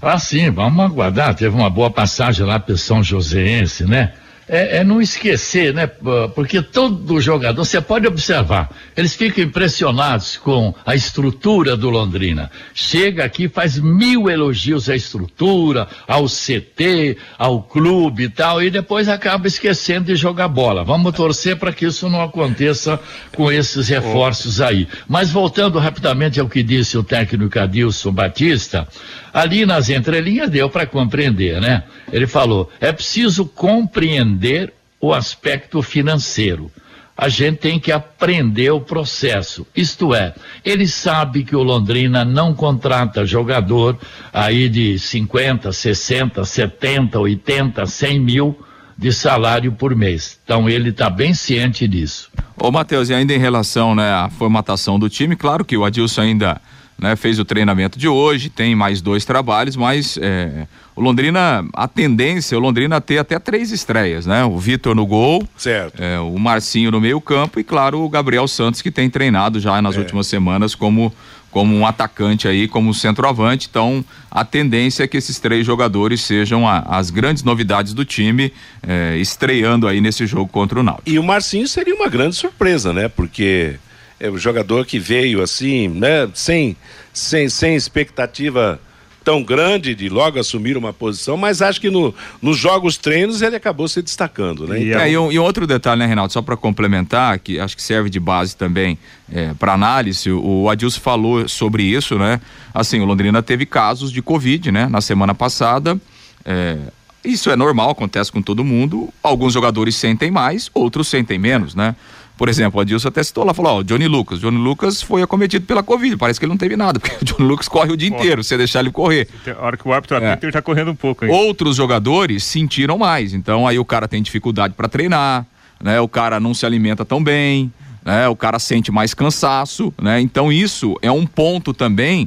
Ah, 0.00 0.18
sim, 0.18 0.50
vamos 0.50 0.84
aguardar. 0.84 1.34
Teve 1.34 1.54
uma 1.54 1.68
boa 1.68 1.90
passagem 1.90 2.46
lá 2.46 2.60
pelo 2.60 2.78
São 2.78 3.02
Joséense, 3.02 3.84
né? 3.84 4.14
É, 4.50 4.78
é, 4.78 4.84
não 4.84 5.00
esquecer, 5.00 5.72
né? 5.72 5.86
Porque 6.34 6.60
todo 6.60 7.20
jogador, 7.20 7.64
você 7.64 7.80
pode 7.80 8.06
observar, 8.08 8.68
eles 8.96 9.14
ficam 9.14 9.44
impressionados 9.44 10.36
com 10.36 10.74
a 10.84 10.94
estrutura 10.96 11.76
do 11.76 11.88
Londrina. 11.88 12.50
Chega 12.74 13.24
aqui, 13.24 13.48
faz 13.48 13.78
mil 13.78 14.28
elogios 14.28 14.90
à 14.90 14.96
estrutura, 14.96 15.86
ao 16.06 16.26
CT, 16.26 17.16
ao 17.38 17.62
clube 17.62 18.24
e 18.24 18.28
tal, 18.28 18.60
e 18.60 18.70
depois 18.70 19.08
acaba 19.08 19.46
esquecendo 19.46 20.06
de 20.06 20.16
jogar 20.16 20.48
bola. 20.48 20.82
Vamos 20.82 21.14
torcer 21.14 21.56
para 21.56 21.72
que 21.72 21.86
isso 21.86 22.08
não 22.08 22.20
aconteça 22.20 22.98
com 23.32 23.52
esses 23.52 23.88
reforços 23.88 24.60
aí. 24.60 24.88
Mas 25.08 25.30
voltando 25.30 25.78
rapidamente 25.78 26.40
ao 26.40 26.48
que 26.48 26.64
disse 26.64 26.98
o 26.98 27.04
técnico 27.04 27.56
Adilson 27.56 28.10
Batista, 28.10 28.88
ali 29.32 29.64
nas 29.64 29.88
entrelinhas 29.88 30.50
deu 30.50 30.68
para 30.68 30.86
compreender, 30.86 31.60
né? 31.60 31.84
Ele 32.12 32.26
falou: 32.26 32.70
é 32.80 32.92
preciso 32.92 33.46
compreender 33.46 34.72
o 35.00 35.12
aspecto 35.12 35.80
financeiro. 35.82 36.70
A 37.16 37.28
gente 37.28 37.58
tem 37.58 37.78
que 37.78 37.92
aprender 37.92 38.70
o 38.70 38.80
processo. 38.80 39.66
Isto 39.76 40.14
é, 40.14 40.34
ele 40.64 40.86
sabe 40.86 41.44
que 41.44 41.54
o 41.54 41.62
Londrina 41.62 42.24
não 42.24 42.54
contrata 42.54 43.26
jogador 43.26 43.98
aí 44.32 44.70
de 44.70 44.98
50, 44.98 45.70
60, 45.70 46.44
70, 46.44 47.20
80, 47.20 47.84
100 47.84 48.20
mil 48.20 48.58
de 48.96 49.12
salário 49.12 49.72
por 49.72 49.94
mês. 49.94 50.38
Então 50.44 50.68
ele 50.68 50.90
está 50.90 51.10
bem 51.10 51.34
ciente 51.34 51.86
disso. 51.86 52.30
Ô 52.56 52.70
Matheus, 52.70 53.10
e 53.10 53.14
ainda 53.14 53.34
em 53.34 53.38
relação 53.38 53.94
né, 53.94 54.12
à 54.12 54.30
formatação 54.30 54.98
do 54.98 55.08
time, 55.08 55.36
claro 55.36 55.64
que 55.64 55.76
o 55.76 55.84
Adilson 55.84 56.22
ainda 56.22 56.60
né, 57.00 57.16
fez 57.16 57.38
o 57.38 57.44
treinamento 57.44 57.98
de 57.98 58.06
hoje, 58.06 58.50
tem 58.50 58.74
mais 58.74 59.00
dois 59.00 59.24
trabalhos, 59.24 59.74
mas 59.74 60.18
é, 60.20 60.66
o 60.94 61.00
Londrina, 61.00 61.64
a 61.72 61.88
tendência, 61.88 62.56
o 62.56 62.60
Londrina 62.60 63.00
ter 63.00 63.18
até 63.18 63.38
três 63.38 63.72
estreias, 63.72 64.26
né? 64.26 64.44
O 64.44 64.58
Vitor 64.58 64.94
no 64.94 65.06
gol, 65.06 65.46
certo. 65.56 66.02
É, 66.02 66.20
o 66.20 66.38
Marcinho 66.38 66.90
no 66.90 67.00
meio 67.00 67.20
campo 67.20 67.58
e, 67.58 67.64
claro, 67.64 68.02
o 68.02 68.08
Gabriel 68.08 68.46
Santos, 68.46 68.82
que 68.82 68.90
tem 68.90 69.08
treinado 69.08 69.58
já 69.58 69.80
nas 69.80 69.96
é. 69.96 69.98
últimas 69.98 70.26
semanas 70.26 70.74
como 70.74 71.12
como 71.50 71.74
um 71.74 71.84
atacante 71.84 72.46
aí, 72.46 72.68
como 72.68 72.94
centroavante. 72.94 73.66
Então, 73.68 74.04
a 74.30 74.44
tendência 74.44 75.02
é 75.02 75.08
que 75.08 75.16
esses 75.16 75.40
três 75.40 75.66
jogadores 75.66 76.20
sejam 76.20 76.66
a, 76.66 76.78
as 76.78 77.10
grandes 77.10 77.42
novidades 77.42 77.92
do 77.92 78.04
time, 78.04 78.52
é, 78.86 79.16
estreando 79.16 79.88
aí 79.88 80.00
nesse 80.00 80.26
jogo 80.26 80.48
contra 80.48 80.78
o 80.78 80.82
Náutico. 80.82 81.10
E 81.10 81.18
o 81.18 81.24
Marcinho 81.24 81.66
seria 81.66 81.94
uma 81.94 82.08
grande 82.08 82.36
surpresa, 82.36 82.92
né? 82.92 83.08
Porque 83.08 83.74
é 84.20 84.28
o 84.28 84.38
jogador 84.38 84.84
que 84.84 84.98
veio 84.98 85.42
assim, 85.42 85.88
né, 85.88 86.28
sem, 86.34 86.76
sem, 87.12 87.48
sem 87.48 87.74
expectativa 87.74 88.78
tão 89.24 89.42
grande 89.42 89.94
de 89.94 90.08
logo 90.08 90.38
assumir 90.38 90.76
uma 90.76 90.92
posição, 90.92 91.36
mas 91.36 91.60
acho 91.60 91.80
que 91.80 91.90
no, 91.90 92.14
nos 92.40 92.56
jogos 92.56 92.96
treinos 92.96 93.42
ele 93.42 93.56
acabou 93.56 93.86
se 93.86 94.00
destacando, 94.00 94.66
né? 94.66 94.82
Então... 94.82 95.00
É, 95.00 95.10
e, 95.10 95.18
um, 95.18 95.30
e 95.30 95.38
outro 95.38 95.66
detalhe, 95.66 96.00
né, 96.00 96.06
Reinaldo, 96.06 96.32
só 96.32 96.40
para 96.40 96.56
complementar, 96.56 97.38
que 97.38 97.60
acho 97.60 97.76
que 97.76 97.82
serve 97.82 98.08
de 98.08 98.18
base 98.18 98.56
também 98.56 98.98
é, 99.30 99.52
para 99.54 99.74
análise, 99.74 100.30
o, 100.30 100.62
o 100.62 100.70
Adilson 100.70 101.00
falou 101.00 101.48
sobre 101.48 101.82
isso, 101.82 102.18
né? 102.18 102.40
Assim, 102.72 103.00
o 103.00 103.04
Londrina 103.04 103.42
teve 103.42 103.66
casos 103.66 104.10
de 104.10 104.22
Covid, 104.22 104.72
né? 104.72 104.86
Na 104.86 105.00
semana 105.00 105.34
passada, 105.34 106.00
é, 106.44 106.78
isso 107.22 107.50
é 107.50 107.56
normal, 107.56 107.90
acontece 107.90 108.32
com 108.32 108.40
todo 108.40 108.64
mundo. 108.64 109.12
Alguns 109.22 109.52
jogadores 109.52 109.96
sentem 109.96 110.30
mais, 110.30 110.70
outros 110.72 111.08
sentem 111.08 111.38
menos, 111.38 111.74
né? 111.74 111.94
Por 112.40 112.48
exemplo, 112.48 112.78
o 112.78 112.80
Adilson 112.80 113.08
até 113.08 113.22
citou 113.22 113.44
lá, 113.44 113.52
falou, 113.52 113.80
ó, 113.80 113.82
Johnny 113.82 114.08
Lucas. 114.08 114.40
Johnny 114.40 114.56
Lucas 114.56 115.02
foi 115.02 115.20
acometido 115.20 115.66
pela 115.66 115.82
Covid, 115.82 116.16
parece 116.16 116.40
que 116.40 116.46
ele 116.46 116.50
não 116.52 116.56
teve 116.56 116.74
nada, 116.74 116.96
porque 116.98 117.14
o 117.20 117.22
Johnny 117.22 117.46
Lucas 117.46 117.68
corre 117.68 117.92
o 117.92 117.96
dia 117.98 118.08
inteiro, 118.08 118.42
você 118.42 118.56
deixar 118.56 118.80
ele 118.80 118.90
correr. 118.90 119.28
A 119.46 119.62
hora 119.62 119.76
que 119.76 119.86
o 119.86 119.92
árbitro 119.92 120.16
apita, 120.16 120.30
é. 120.32 120.38
ele 120.46 120.52
tá 120.52 120.62
correndo 120.62 120.90
um 120.90 120.94
pouco 120.94 121.26
aí. 121.26 121.30
Outros 121.30 121.76
jogadores 121.76 122.42
sentiram 122.42 122.96
mais, 122.96 123.34
então 123.34 123.68
aí 123.68 123.78
o 123.78 123.84
cara 123.84 124.08
tem 124.08 124.22
dificuldade 124.22 124.72
para 124.72 124.88
treinar, 124.88 125.44
né? 125.82 126.00
O 126.00 126.08
cara 126.08 126.40
não 126.40 126.54
se 126.54 126.64
alimenta 126.64 127.04
tão 127.04 127.22
bem, 127.22 127.70
né? 128.02 128.26
O 128.26 128.34
cara 128.34 128.58
sente 128.58 128.90
mais 128.90 129.12
cansaço, 129.12 129.92
né? 130.00 130.18
Então 130.18 130.50
isso 130.50 130.96
é 131.02 131.12
um 131.12 131.26
ponto 131.26 131.74
também 131.74 132.26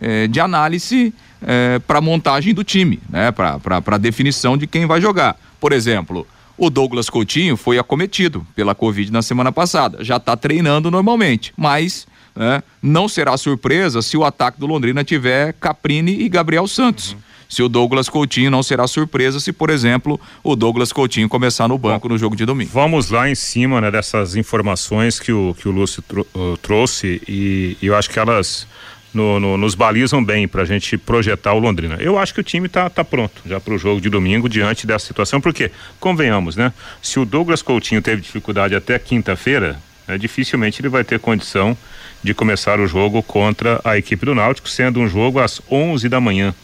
é, 0.00 0.26
de 0.26 0.40
análise 0.40 1.12
é, 1.46 1.78
para 1.80 2.00
montagem 2.00 2.54
do 2.54 2.64
time, 2.64 2.98
né? 3.10 3.30
Para 3.30 3.98
definição 3.98 4.56
de 4.56 4.66
quem 4.66 4.86
vai 4.86 5.02
jogar. 5.02 5.36
Por 5.60 5.70
exemplo, 5.70 6.26
o 6.60 6.68
Douglas 6.68 7.08
Coutinho 7.08 7.56
foi 7.56 7.78
acometido 7.78 8.46
pela 8.54 8.74
Covid 8.74 9.10
na 9.10 9.22
semana 9.22 9.50
passada. 9.50 10.04
Já 10.04 10.18
está 10.18 10.36
treinando 10.36 10.90
normalmente, 10.90 11.54
mas 11.56 12.06
né, 12.36 12.62
não 12.82 13.08
será 13.08 13.34
surpresa 13.38 14.02
se 14.02 14.14
o 14.14 14.24
ataque 14.24 14.60
do 14.60 14.66
Londrina 14.66 15.02
tiver 15.02 15.54
Caprini 15.54 16.20
e 16.22 16.28
Gabriel 16.28 16.68
Santos. 16.68 17.12
Uhum. 17.12 17.18
Se 17.48 17.62
o 17.62 17.68
Douglas 17.68 18.10
Coutinho 18.10 18.50
não 18.50 18.62
será 18.62 18.86
surpresa 18.86 19.40
se, 19.40 19.54
por 19.54 19.70
exemplo, 19.70 20.20
o 20.44 20.54
Douglas 20.54 20.92
Coutinho 20.92 21.30
começar 21.30 21.66
no 21.66 21.78
banco 21.78 22.06
Bom, 22.06 22.12
no 22.12 22.18
jogo 22.18 22.36
de 22.36 22.44
domingo. 22.44 22.70
Vamos 22.72 23.10
lá 23.10 23.28
em 23.28 23.34
cima 23.34 23.80
né, 23.80 23.90
dessas 23.90 24.36
informações 24.36 25.18
que 25.18 25.32
o, 25.32 25.56
que 25.58 25.66
o 25.66 25.72
Lúcio 25.72 26.04
uh, 26.12 26.58
trouxe 26.58 27.22
e, 27.26 27.78
e 27.80 27.86
eu 27.86 27.96
acho 27.96 28.10
que 28.10 28.18
elas 28.18 28.68
no, 29.12 29.40
no, 29.40 29.56
nos 29.56 29.74
balizam 29.74 30.22
bem 30.22 30.46
para 30.46 30.62
a 30.62 30.64
gente 30.64 30.96
projetar 30.96 31.52
o 31.52 31.58
Londrina. 31.58 31.96
Eu 32.00 32.18
acho 32.18 32.32
que 32.32 32.40
o 32.40 32.44
time 32.44 32.66
está 32.66 32.88
tá 32.88 33.04
pronto 33.04 33.42
já 33.44 33.60
para 33.60 33.74
o 33.74 33.78
jogo 33.78 34.00
de 34.00 34.08
domingo 34.08 34.48
diante 34.48 34.86
dessa 34.86 35.06
situação, 35.06 35.40
porque, 35.40 35.70
convenhamos, 35.98 36.56
né? 36.56 36.72
Se 37.02 37.18
o 37.18 37.24
Douglas 37.24 37.62
Coutinho 37.62 38.02
teve 38.02 38.22
dificuldade 38.22 38.74
até 38.74 38.98
quinta-feira, 38.98 39.78
né, 40.06 40.18
dificilmente 40.18 40.80
ele 40.80 40.88
vai 40.88 41.04
ter 41.04 41.18
condição 41.18 41.76
de 42.22 42.34
começar 42.34 42.78
o 42.78 42.86
jogo 42.86 43.22
contra 43.22 43.80
a 43.84 43.96
equipe 43.96 44.26
do 44.26 44.34
Náutico, 44.34 44.68
sendo 44.68 45.00
um 45.00 45.08
jogo 45.08 45.38
às 45.40 45.60
11 45.70 46.08
da 46.08 46.20
manhã, 46.20 46.54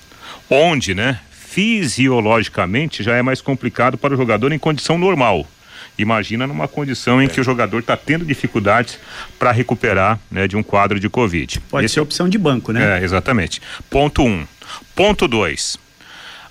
onde, 0.50 0.94
né? 0.94 1.20
Fisiologicamente 1.30 3.02
já 3.02 3.16
é 3.16 3.22
mais 3.22 3.40
complicado 3.40 3.96
para 3.96 4.12
o 4.12 4.16
jogador 4.16 4.52
em 4.52 4.58
condição 4.58 4.98
normal. 4.98 5.46
Imagina 5.98 6.46
numa 6.46 6.68
condição 6.68 7.22
em 7.22 7.28
que 7.28 7.40
o 7.40 7.44
jogador 7.44 7.78
está 7.78 7.96
tendo 7.96 8.24
dificuldades 8.24 8.98
para 9.38 9.50
recuperar 9.50 10.18
né, 10.30 10.46
de 10.46 10.56
um 10.56 10.62
quadro 10.62 11.00
de 11.00 11.08
Covid. 11.08 11.60
Pode 11.60 11.86
Esse 11.86 11.94
ser 11.94 12.00
opção 12.00 12.28
de 12.28 12.38
banco, 12.38 12.72
né? 12.72 12.98
É, 12.98 13.04
exatamente. 13.04 13.60
Ponto 13.88 14.22
um. 14.22 14.46
Ponto 14.94 15.26
dois. 15.26 15.78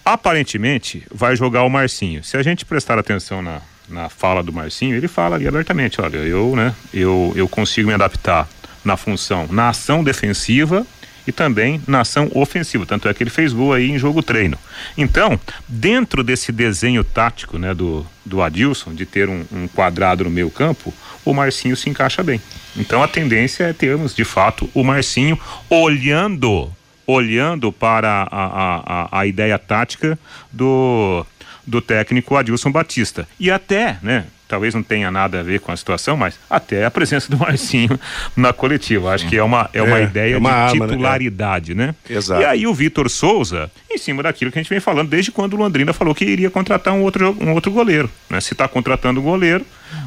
Aparentemente 0.04 1.04
vai 1.12 1.36
jogar 1.36 1.64
o 1.64 1.70
Marcinho. 1.70 2.24
Se 2.24 2.38
a 2.38 2.44
gente 2.44 2.66
prestar 2.66 2.98
atenção 2.98 3.42
na, 3.42 3.62
na 3.90 4.10
fala 4.10 4.44
do 4.44 4.54
Marcinho, 4.54 4.96
ele 4.96 5.08
fala 5.08 5.36
ali 5.36 5.48
abertamente, 5.48 6.00
olha, 6.02 6.18
eu, 6.18 6.56
né, 6.56 6.74
eu, 6.94 7.34
eu 7.36 7.48
consigo 7.48 7.88
me 7.88 7.94
adaptar 7.94 8.48
na 8.84 8.96
função, 8.96 9.48
na 9.50 9.70
ação 9.70 10.04
defensiva 10.04 10.86
e 11.28 11.32
também 11.32 11.82
na 11.88 12.02
ação 12.02 12.30
ofensiva. 12.34 12.86
Tanto 12.86 13.08
é 13.08 13.14
que 13.14 13.24
ele 13.24 13.30
fez 13.30 13.54
gol 13.54 13.74
aí 13.74 13.90
em 13.90 13.98
jogo 13.98 14.22
treino. 14.22 14.58
Então, 14.98 15.40
dentro 15.68 16.24
desse 16.24 16.52
desenho 16.52 17.04
tático 17.04 17.58
né, 17.58 17.74
do, 17.74 18.06
do 18.26 18.42
Adilson, 18.42 18.94
de 18.94 19.06
ter 19.06 19.30
um, 19.30 19.46
um 19.52 19.68
quadrado 19.68 20.24
no 20.24 20.30
meio 20.30 20.50
campo, 20.50 20.94
o 21.24 21.34
Marcinho 21.34 21.76
se 21.76 21.90
encaixa 21.90 22.22
bem. 22.22 22.42
Então 22.78 23.02
a 23.02 23.08
tendência 23.08 23.64
é 23.64 23.74
termos, 23.74 24.16
de 24.16 24.24
fato, 24.24 24.70
o 24.74 24.84
Marcinho 24.84 25.40
olhando 25.70 26.72
olhando 27.08 27.72
para 27.72 28.28
a, 28.32 29.10
a, 29.12 29.20
a, 29.20 29.28
ideia 29.28 29.60
tática 29.60 30.18
do, 30.52 31.24
do 31.66 31.80
técnico 31.80 32.36
Adilson 32.36 32.72
Batista. 32.72 33.28
E 33.40 33.52
até, 33.52 34.00
né, 34.02 34.26
talvez 34.48 34.74
não 34.74 34.84
tenha 34.84 35.12
nada 35.12 35.40
a 35.40 35.44
ver 35.44 35.60
com 35.60 35.72
a 35.72 35.78
situação, 35.78 36.16
mas 36.16 36.40
até 36.50 36.86
a 36.86 36.92
presença 36.92 37.30
do 37.30 37.38
Marcinho 37.40 38.00
na 38.36 38.54
coletiva. 38.54 39.14
Acho 39.14 39.28
que 39.28 39.38
é 39.38 39.44
uma, 39.44 39.70
é 39.74 39.82
uma 39.82 40.00
é, 40.00 40.04
ideia 40.04 40.36
é 40.36 40.38
uma 40.38 40.50
de 40.50 40.56
arma, 40.56 40.88
né? 40.88 40.94
titularidade, 40.94 41.76
né? 41.76 41.88
né? 41.88 41.96
Exato. 42.10 42.42
E 42.42 42.46
aí 42.46 42.68
o 42.68 42.74
Vitor 42.74 43.10
Souza, 43.10 43.72
em 43.90 43.98
cima 43.98 44.24
daquilo 44.24 44.52
que 44.52 44.60
a 44.60 44.62
gente 44.62 44.70
vem 44.70 44.80
falando 44.80 45.10
desde 45.10 45.32
quando 45.32 45.54
o 45.54 45.58
Londrina 45.58 45.94
falou 45.94 46.14
que 46.14 46.26
iria 46.26 46.50
contratar 46.50 46.94
um 46.94 47.02
outro, 47.02 47.36
um 47.40 47.52
outro 47.54 47.72
goleiro. 47.72 48.10
Né? 48.30 48.40
Se 48.42 48.54
está 48.54 48.68
contratando 48.68 49.20
um 49.20 49.24
goleiro, 49.24 49.66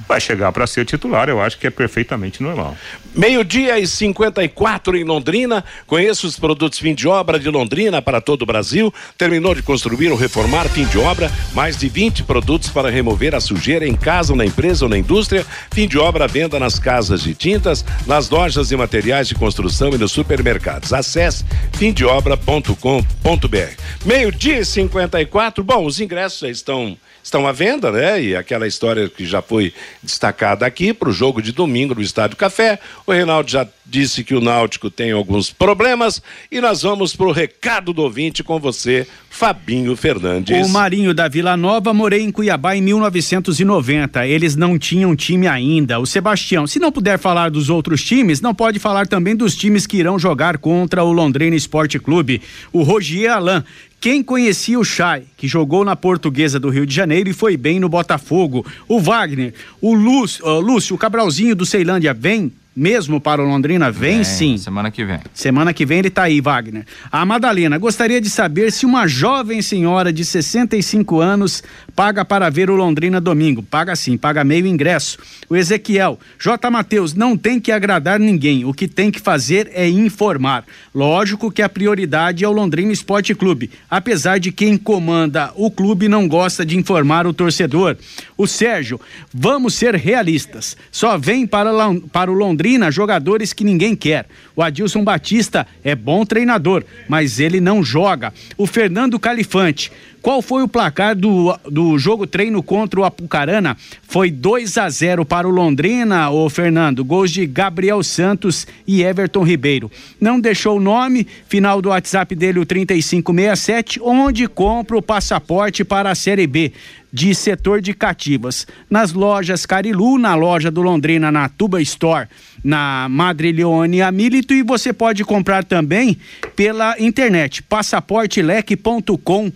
vai 0.08 0.20
chegar 0.20 0.50
para 0.52 0.66
ser 0.66 0.86
titular, 0.86 1.28
eu 1.28 1.40
acho 1.40 1.58
que 1.58 1.66
é 1.66 1.70
perfeitamente 1.70 2.42
normal. 2.42 2.74
Meio-dia 3.14 3.78
e 3.78 3.86
54 3.86 4.96
em 4.96 5.04
Londrina. 5.04 5.64
Conheça 5.86 6.26
os 6.26 6.38
produtos 6.38 6.78
fim 6.78 6.94
de 6.94 7.06
obra 7.06 7.38
de 7.38 7.50
Londrina 7.50 8.00
para 8.00 8.20
todo 8.20 8.42
o 8.42 8.46
Brasil. 8.46 8.92
Terminou 9.18 9.54
de 9.54 9.62
construir 9.62 10.10
ou 10.10 10.16
reformar 10.16 10.68
fim 10.68 10.86
de 10.86 10.98
obra, 10.98 11.30
mais 11.52 11.76
de 11.76 11.88
20 11.88 12.24
produtos 12.24 12.70
para 12.70 12.90
remover 12.90 13.34
a 13.34 13.40
sujeira 13.40 13.86
em 13.86 13.94
casa, 13.94 14.34
na 14.34 14.46
empresa 14.46 14.84
ou 14.84 14.88
na 14.88 14.96
indústria. 14.96 15.44
Fim 15.70 15.86
de 15.86 15.98
obra 15.98 16.26
venda 16.26 16.58
nas 16.58 16.78
casas 16.78 17.22
de 17.22 17.34
tintas, 17.34 17.84
nas 18.06 18.30
lojas 18.30 18.68
de 18.68 18.76
materiais 18.76 19.28
de 19.28 19.34
construção 19.34 19.90
e 19.90 19.98
nos 19.98 20.12
supermercados. 20.12 20.92
Acesse 20.92 21.44
fimdeobra.com.br. 21.72 24.06
Meio-dia 24.06 24.60
e 24.60 24.64
54. 24.64 25.64
Bom, 25.64 25.84
os 25.84 26.00
ingressos 26.00 26.40
já 26.40 26.48
estão 26.48 26.96
estão 27.28 27.46
à 27.46 27.52
venda, 27.52 27.92
né? 27.92 28.20
E 28.22 28.34
aquela 28.34 28.66
história 28.66 29.08
que 29.08 29.24
já 29.24 29.42
foi 29.42 29.72
destacada 30.02 30.66
aqui 30.66 30.92
para 30.92 31.10
o 31.10 31.12
jogo 31.12 31.42
de 31.42 31.52
domingo 31.52 31.94
no 31.94 32.00
Estádio 32.00 32.36
Café. 32.36 32.78
O 33.06 33.12
Reinaldo 33.12 33.50
já 33.50 33.66
disse 33.84 34.24
que 34.24 34.34
o 34.34 34.40
Náutico 34.40 34.90
tem 34.90 35.12
alguns 35.12 35.50
problemas 35.50 36.22
e 36.50 36.60
nós 36.60 36.82
vamos 36.82 37.14
para 37.14 37.26
o 37.26 37.32
recado 37.32 37.92
do 37.92 38.02
ouvinte 38.02 38.42
com 38.42 38.58
você, 38.58 39.06
Fabinho 39.30 39.94
Fernandes. 39.96 40.66
O 40.66 40.70
Marinho 40.70 41.14
da 41.14 41.28
Vila 41.28 41.56
Nova, 41.56 41.94
morei 41.94 42.22
em 42.22 42.30
Cuiabá 42.30 42.74
em 42.74 42.82
1990. 42.82 44.26
Eles 44.26 44.56
não 44.56 44.78
tinham 44.78 45.14
time 45.14 45.46
ainda. 45.46 45.98
O 45.98 46.06
Sebastião, 46.06 46.66
se 46.66 46.78
não 46.78 46.90
puder 46.90 47.18
falar 47.18 47.50
dos 47.50 47.70
outros 47.70 48.02
times, 48.02 48.40
não 48.40 48.54
pode 48.54 48.78
falar 48.78 49.06
também 49.06 49.36
dos 49.36 49.54
times 49.54 49.86
que 49.86 49.98
irão 49.98 50.18
jogar 50.18 50.58
contra 50.58 51.04
o 51.04 51.12
Londrina 51.12 51.56
Esporte 51.56 51.98
Clube. 51.98 52.42
O 52.72 52.82
Rogier 52.82 53.32
Alain, 53.32 53.62
quem 54.00 54.22
conhecia 54.22 54.78
o 54.78 54.84
Chay, 54.84 55.24
que 55.36 55.48
jogou 55.48 55.84
na 55.84 55.96
Portuguesa 55.96 56.60
do 56.60 56.68
Rio 56.68 56.86
de 56.86 56.94
Janeiro 56.94 57.28
e 57.28 57.32
foi 57.32 57.56
bem 57.56 57.80
no 57.80 57.88
Botafogo? 57.88 58.64
O 58.86 59.00
Wagner, 59.00 59.52
o 59.80 59.92
Lúcio, 59.92 60.46
Lúcio 60.60 60.94
o 60.94 60.98
Cabralzinho 60.98 61.56
do 61.56 61.66
Ceilândia 61.66 62.14
vem 62.14 62.52
mesmo 62.78 63.20
para 63.20 63.42
o 63.42 63.44
Londrina? 63.44 63.90
Vem, 63.90 64.16
vem 64.18 64.24
sim. 64.24 64.56
Semana 64.56 64.88
que 64.88 65.04
vem. 65.04 65.18
Semana 65.34 65.74
que 65.74 65.84
vem 65.84 65.98
ele 65.98 66.08
está 66.08 66.22
aí, 66.22 66.40
Wagner. 66.40 66.86
A 67.10 67.26
Madalena, 67.26 67.76
gostaria 67.76 68.20
de 68.20 68.30
saber 68.30 68.70
se 68.70 68.86
uma 68.86 69.08
jovem 69.08 69.60
senhora 69.60 70.12
de 70.12 70.24
65 70.24 71.20
anos 71.20 71.60
paga 71.96 72.24
para 72.24 72.48
ver 72.48 72.70
o 72.70 72.76
Londrina 72.76 73.20
domingo. 73.20 73.64
Paga 73.64 73.96
sim, 73.96 74.16
paga 74.16 74.44
meio 74.44 74.64
ingresso. 74.64 75.18
O 75.50 75.56
Ezequiel, 75.56 76.20
J. 76.38 76.70
Matheus, 76.70 77.14
não 77.14 77.36
tem 77.36 77.58
que 77.58 77.72
agradar 77.72 78.20
ninguém. 78.20 78.64
O 78.64 78.72
que 78.72 78.86
tem 78.86 79.10
que 79.10 79.18
fazer 79.18 79.68
é 79.74 79.88
informar. 79.88 80.64
Lógico 80.94 81.50
que 81.50 81.62
a 81.62 81.68
prioridade 81.68 82.44
é 82.44 82.48
o 82.48 82.52
Londrina 82.52 82.92
Esporte 82.92 83.34
Clube, 83.34 83.70
apesar 83.90 84.38
de 84.38 84.52
quem 84.52 84.76
comanda 84.76 85.52
o 85.56 85.68
clube 85.68 86.06
não 86.06 86.28
gosta 86.28 86.64
de 86.64 86.76
informar 86.76 87.26
o 87.26 87.32
torcedor. 87.32 87.96
O 88.36 88.46
Sérgio, 88.46 89.00
vamos 89.34 89.74
ser 89.74 89.96
realistas. 89.96 90.76
Só 90.92 91.18
vem 91.18 91.44
para, 91.44 91.70
para 92.12 92.30
o 92.30 92.34
Londrina 92.34 92.67
Londrina 92.68 92.90
jogadores 92.90 93.54
que 93.54 93.64
ninguém 93.64 93.96
quer. 93.96 94.26
O 94.54 94.62
Adilson 94.62 95.02
Batista 95.02 95.66
é 95.82 95.94
bom 95.94 96.26
treinador, 96.26 96.84
mas 97.08 97.40
ele 97.40 97.60
não 97.60 97.82
joga. 97.82 98.30
O 98.58 98.66
Fernando 98.66 99.18
Califante. 99.18 99.90
Qual 100.20 100.42
foi 100.42 100.62
o 100.62 100.68
placar 100.68 101.14
do, 101.14 101.56
do 101.70 101.96
jogo 101.96 102.26
treino 102.26 102.62
contra 102.62 103.00
o 103.00 103.04
Apucarana? 103.04 103.76
Foi 104.02 104.30
2 104.30 104.76
a 104.76 104.90
0 104.90 105.24
para 105.24 105.48
o 105.48 105.50
Londrina, 105.50 106.28
o 106.28 106.50
Fernando. 106.50 107.04
Gols 107.04 107.30
de 107.30 107.46
Gabriel 107.46 108.02
Santos 108.02 108.66
e 108.86 109.02
Everton 109.02 109.44
Ribeiro. 109.44 109.90
Não 110.20 110.38
deixou 110.40 110.76
o 110.76 110.80
nome, 110.80 111.26
final 111.48 111.80
do 111.80 111.88
WhatsApp 111.88 112.34
dele 112.34 112.58
o 112.58 112.66
3567, 112.66 114.00
onde 114.02 114.46
compra 114.48 114.98
o 114.98 115.02
passaporte 115.02 115.84
para 115.84 116.10
a 116.10 116.14
Série 116.16 116.46
B 116.46 116.72
de 117.12 117.34
setor 117.34 117.80
de 117.80 117.94
cativas. 117.94 118.66
Nas 118.88 119.12
lojas 119.12 119.64
Carilu, 119.64 120.18
na 120.18 120.34
loja 120.34 120.70
do 120.70 120.82
Londrina, 120.82 121.32
na 121.32 121.48
Tuba 121.48 121.80
Store, 121.80 122.28
na 122.62 123.06
Madrileone 123.08 124.02
Amilito 124.02 124.52
e 124.54 124.62
você 124.62 124.92
pode 124.92 125.24
comprar 125.24 125.64
também 125.64 126.16
pela 126.56 126.94
internet 126.98 127.62
passaporteleque.com.br. 127.62 129.52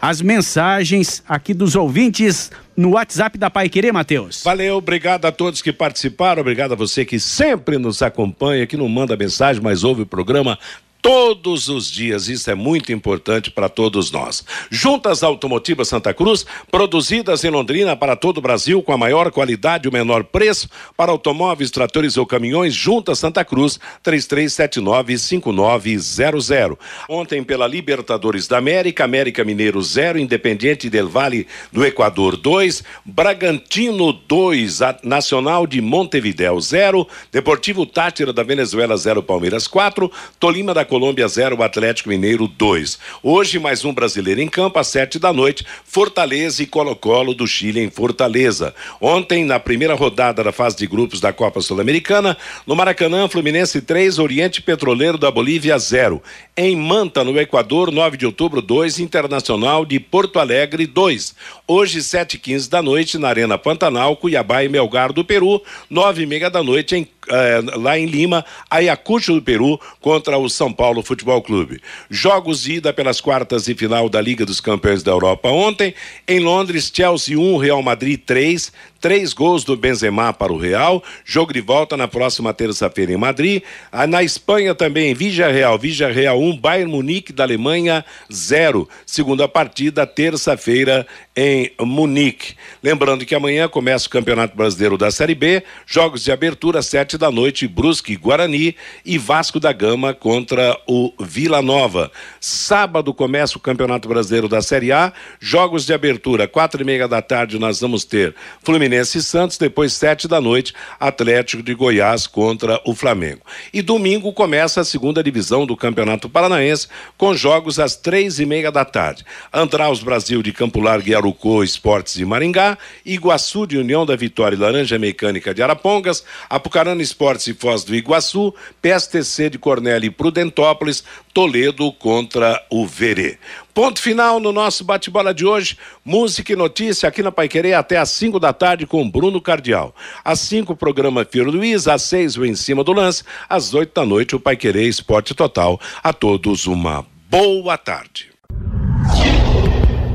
As 0.00 0.22
mensagens 0.22 1.22
aqui 1.28 1.52
dos 1.52 1.74
ouvintes 1.74 2.50
no 2.76 2.90
WhatsApp 2.90 3.38
da 3.38 3.50
Pai 3.50 3.68
Querer, 3.68 3.92
Matheus. 3.92 4.42
Valeu, 4.44 4.76
obrigado 4.76 5.24
a 5.24 5.32
todos 5.32 5.62
que 5.62 5.72
participaram, 5.72 6.40
obrigado 6.40 6.72
a 6.72 6.76
você 6.76 7.04
que 7.04 7.18
sempre 7.18 7.78
nos 7.78 8.02
acompanha, 8.02 8.66
que 8.66 8.76
não 8.76 8.88
manda 8.88 9.16
mensagem, 9.16 9.62
mas 9.62 9.82
ouve 9.82 10.02
o 10.02 10.06
programa 10.06 10.58
todos 11.06 11.68
os 11.68 11.88
dias. 11.88 12.26
Isso 12.26 12.50
é 12.50 12.54
muito 12.56 12.92
importante 12.92 13.48
para 13.48 13.68
todos 13.68 14.10
nós. 14.10 14.44
Juntas 14.68 15.22
Automotivas 15.22 15.86
Santa 15.86 16.12
Cruz, 16.12 16.44
produzidas 16.68 17.44
em 17.44 17.48
Londrina 17.48 17.94
para 17.94 18.16
todo 18.16 18.38
o 18.38 18.40
Brasil 18.40 18.82
com 18.82 18.92
a 18.92 18.98
maior 18.98 19.30
qualidade 19.30 19.86
e 19.86 19.88
o 19.88 19.92
menor 19.92 20.24
preço 20.24 20.68
para 20.96 21.12
automóveis, 21.12 21.70
tratores 21.70 22.16
ou 22.16 22.26
caminhões. 22.26 22.74
Juntas 22.74 23.20
Santa 23.20 23.44
Cruz, 23.44 23.78
3379-5900. 24.04 26.76
Ontem 27.08 27.44
pela 27.44 27.68
Libertadores 27.68 28.48
da 28.48 28.58
América, 28.58 29.04
América 29.04 29.44
Mineiro 29.44 29.80
0, 29.80 30.18
Independiente 30.18 30.90
del 30.90 31.08
Vale 31.08 31.46
do 31.70 31.86
Equador 31.86 32.36
2, 32.36 32.82
Bragantino 33.04 34.12
2, 34.12 34.80
Nacional 35.04 35.68
de 35.68 35.80
Montevidéu 35.80 36.60
0, 36.60 37.06
Deportivo 37.30 37.86
Tátira 37.86 38.32
da 38.32 38.42
Venezuela 38.42 38.96
0, 38.96 39.22
Palmeiras 39.22 39.68
4, 39.68 40.10
Tolima 40.40 40.74
da 40.74 40.84
Colômbia 40.84 40.95
0, 41.28 41.62
Atlético 41.62 42.08
Mineiro 42.08 42.46
2. 42.46 42.98
Hoje, 43.22 43.58
mais 43.58 43.84
um 43.84 43.92
brasileiro 43.92 44.40
em 44.40 44.48
campo, 44.48 44.78
às 44.78 44.88
sete 44.88 45.18
da 45.18 45.32
noite, 45.32 45.64
Fortaleza 45.84 46.62
e 46.62 46.66
Colo-Colo 46.66 47.34
do 47.34 47.46
Chile 47.46 47.80
em 47.80 47.90
Fortaleza. 47.90 48.74
Ontem, 49.00 49.44
na 49.44 49.60
primeira 49.60 49.94
rodada 49.94 50.42
da 50.42 50.52
fase 50.52 50.76
de 50.76 50.86
grupos 50.86 51.20
da 51.20 51.32
Copa 51.32 51.60
Sul-Americana, 51.60 52.36
no 52.66 52.74
Maracanã, 52.74 53.28
Fluminense 53.28 53.80
3, 53.80 54.18
Oriente 54.18 54.62
Petroleiro 54.62 55.18
da 55.18 55.30
Bolívia 55.30 55.78
0. 55.78 56.22
Em 56.56 56.74
Manta, 56.74 57.22
no 57.22 57.38
Equador, 57.38 57.90
9 57.90 58.16
de 58.16 58.26
outubro 58.26 58.62
2, 58.62 58.98
Internacional 58.98 59.84
de 59.84 60.00
Porto 60.00 60.38
Alegre 60.38 60.86
2. 60.86 61.34
Hoje, 61.68 62.00
7 62.00 62.34
e 62.34 62.38
15 62.38 62.70
da 62.70 62.80
noite, 62.80 63.18
na 63.18 63.28
Arena 63.28 63.58
Pantanal, 63.58 64.16
Cuiabá 64.16 64.62
e 64.62 64.68
Melgar 64.68 65.12
do 65.12 65.24
Peru, 65.24 65.60
9 65.90 66.22
e 66.22 66.26
meia 66.26 66.48
da 66.48 66.62
noite 66.62 66.94
em 66.94 67.08
eh, 67.28 67.60
lá 67.74 67.98
em 67.98 68.06
Lima, 68.06 68.44
Ayacucho 68.70 69.34
do 69.34 69.42
Peru 69.42 69.80
contra 70.00 70.38
o 70.38 70.48
São 70.48 70.72
Paulo 70.72 71.02
Futebol 71.02 71.42
Clube. 71.42 71.80
Jogos 72.08 72.62
de 72.62 72.74
ida 72.74 72.92
pelas 72.92 73.20
quartas 73.20 73.66
e 73.66 73.74
final 73.74 74.08
da 74.08 74.20
Liga 74.20 74.46
dos 74.46 74.60
Campeões 74.60 75.02
da 75.02 75.10
Europa 75.10 75.48
ontem. 75.48 75.92
Em 76.26 76.38
Londres, 76.38 76.90
Chelsea 76.94 77.36
1, 77.36 77.56
Real 77.56 77.82
Madrid 77.82 78.20
3, 78.24 78.72
três 79.00 79.32
gols 79.32 79.64
do 79.64 79.76
Benzema 79.76 80.32
para 80.32 80.52
o 80.52 80.58
Real. 80.58 81.02
Jogo 81.24 81.52
de 81.52 81.60
volta 81.60 81.96
na 81.96 82.06
próxima 82.06 82.54
terça-feira 82.54 83.12
em 83.12 83.16
Madrid. 83.16 83.62
Ah, 83.90 84.06
na 84.06 84.22
Espanha 84.22 84.72
também, 84.72 85.12
Vija 85.12 85.48
Real, 85.48 85.76
Vija 85.76 86.08
Real 86.08 86.40
1, 86.40 86.58
Bayern 86.58 86.92
Munique 86.92 87.32
da 87.32 87.42
Alemanha 87.42 88.04
0. 88.32 88.88
Segunda 89.04 89.48
partida, 89.48 90.06
terça-feira 90.06 91.04
em 91.34 91.55
Munique. 91.80 92.54
Lembrando 92.82 93.24
que 93.24 93.34
amanhã 93.34 93.68
começa 93.68 94.06
o 94.06 94.10
Campeonato 94.10 94.56
Brasileiro 94.56 94.96
da 94.96 95.10
Série 95.10 95.34
B, 95.34 95.62
jogos 95.86 96.24
de 96.24 96.32
abertura 96.32 96.82
sete 96.82 97.16
da 97.16 97.30
noite, 97.30 97.66
Brusque 97.66 98.16
Guarani 98.16 98.76
e 99.04 99.18
Vasco 99.18 99.60
da 99.60 99.72
Gama 99.72 100.14
contra 100.14 100.78
o 100.86 101.12
Vila 101.20 101.62
Nova. 101.62 102.10
Sábado 102.40 103.12
começa 103.14 103.56
o 103.58 103.60
Campeonato 103.60 104.08
Brasileiro 104.08 104.48
da 104.48 104.62
Série 104.62 104.92
A, 104.92 105.12
jogos 105.40 105.86
de 105.86 105.92
abertura 105.92 106.48
quatro 106.48 106.82
e 106.82 106.84
meia 106.84 107.08
da 107.08 107.22
tarde 107.22 107.58
nós 107.58 107.80
vamos 107.80 108.04
ter 108.04 108.34
Fluminense 108.62 109.18
e 109.18 109.22
Santos, 109.22 109.58
depois 109.58 109.92
sete 109.92 110.28
da 110.28 110.40
noite 110.40 110.72
Atlético 110.98 111.62
de 111.62 111.74
Goiás 111.74 112.26
contra 112.26 112.80
o 112.84 112.94
Flamengo. 112.94 113.40
E 113.72 113.82
domingo 113.82 114.32
começa 114.32 114.80
a 114.80 114.84
segunda 114.84 115.22
divisão 115.22 115.66
do 115.66 115.76
Campeonato 115.76 116.28
Paranaense 116.28 116.88
com 117.16 117.34
jogos 117.34 117.78
às 117.78 117.96
três 117.96 118.38
e 118.38 118.46
meia 118.46 118.70
da 118.70 118.84
tarde. 118.84 119.24
Andraus 119.52 120.02
Brasil 120.02 120.42
de 120.42 120.52
Campo 120.52 120.80
Largo 120.80 121.08
e 121.08 121.14
Esportes 121.62 122.14
de 122.14 122.24
Maringá, 122.24 122.76
Iguaçu 123.04 123.66
de 123.66 123.78
União 123.78 124.04
da 124.04 124.16
Vitória 124.16 124.56
e 124.56 124.58
Laranja 124.58 124.98
Mecânica 124.98 125.54
de 125.54 125.62
Arapongas, 125.62 126.24
Apucarana 126.50 127.02
Esportes 127.02 127.46
e 127.46 127.54
Foz 127.54 127.84
do 127.84 127.94
Iguaçu, 127.94 128.54
PSTC 128.82 129.50
de 129.50 129.58
Cornélio 129.58 130.08
e 130.08 130.10
Prudentópolis, 130.10 131.04
Toledo 131.32 131.92
contra 131.92 132.60
o 132.70 132.86
Verê. 132.86 133.38
Ponto 133.72 134.00
final 134.00 134.40
no 134.40 134.52
nosso 134.52 134.82
bate-bola 134.84 135.32
de 135.32 135.44
hoje. 135.44 135.76
Música 136.04 136.52
e 136.52 136.56
notícia 136.56 137.08
aqui 137.08 137.22
na 137.22 137.30
Paiquerê 137.30 137.74
até 137.74 137.98
às 137.98 138.10
5 138.10 138.40
da 138.40 138.52
tarde 138.52 138.86
com 138.86 139.08
Bruno 139.08 139.40
Cardial. 139.40 139.94
Às 140.24 140.40
5, 140.40 140.72
o 140.72 140.76
programa 140.76 141.24
Firo 141.24 141.50
Luiz. 141.50 141.86
Às 141.86 142.02
6, 142.02 142.38
o 142.38 142.44
Em 142.44 142.54
Cima 142.54 142.82
do 142.82 142.92
Lance. 142.92 143.22
Às 143.48 143.74
8 143.74 143.92
da 143.94 144.04
noite, 144.04 144.34
o 144.34 144.40
Paiquerê 144.40 144.88
Esporte 144.88 145.34
Total. 145.34 145.78
A 146.02 146.12
todos 146.12 146.66
uma 146.66 147.04
boa 147.28 147.76
tarde 147.76 148.30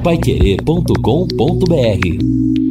paiquerê.com.br 0.04 2.70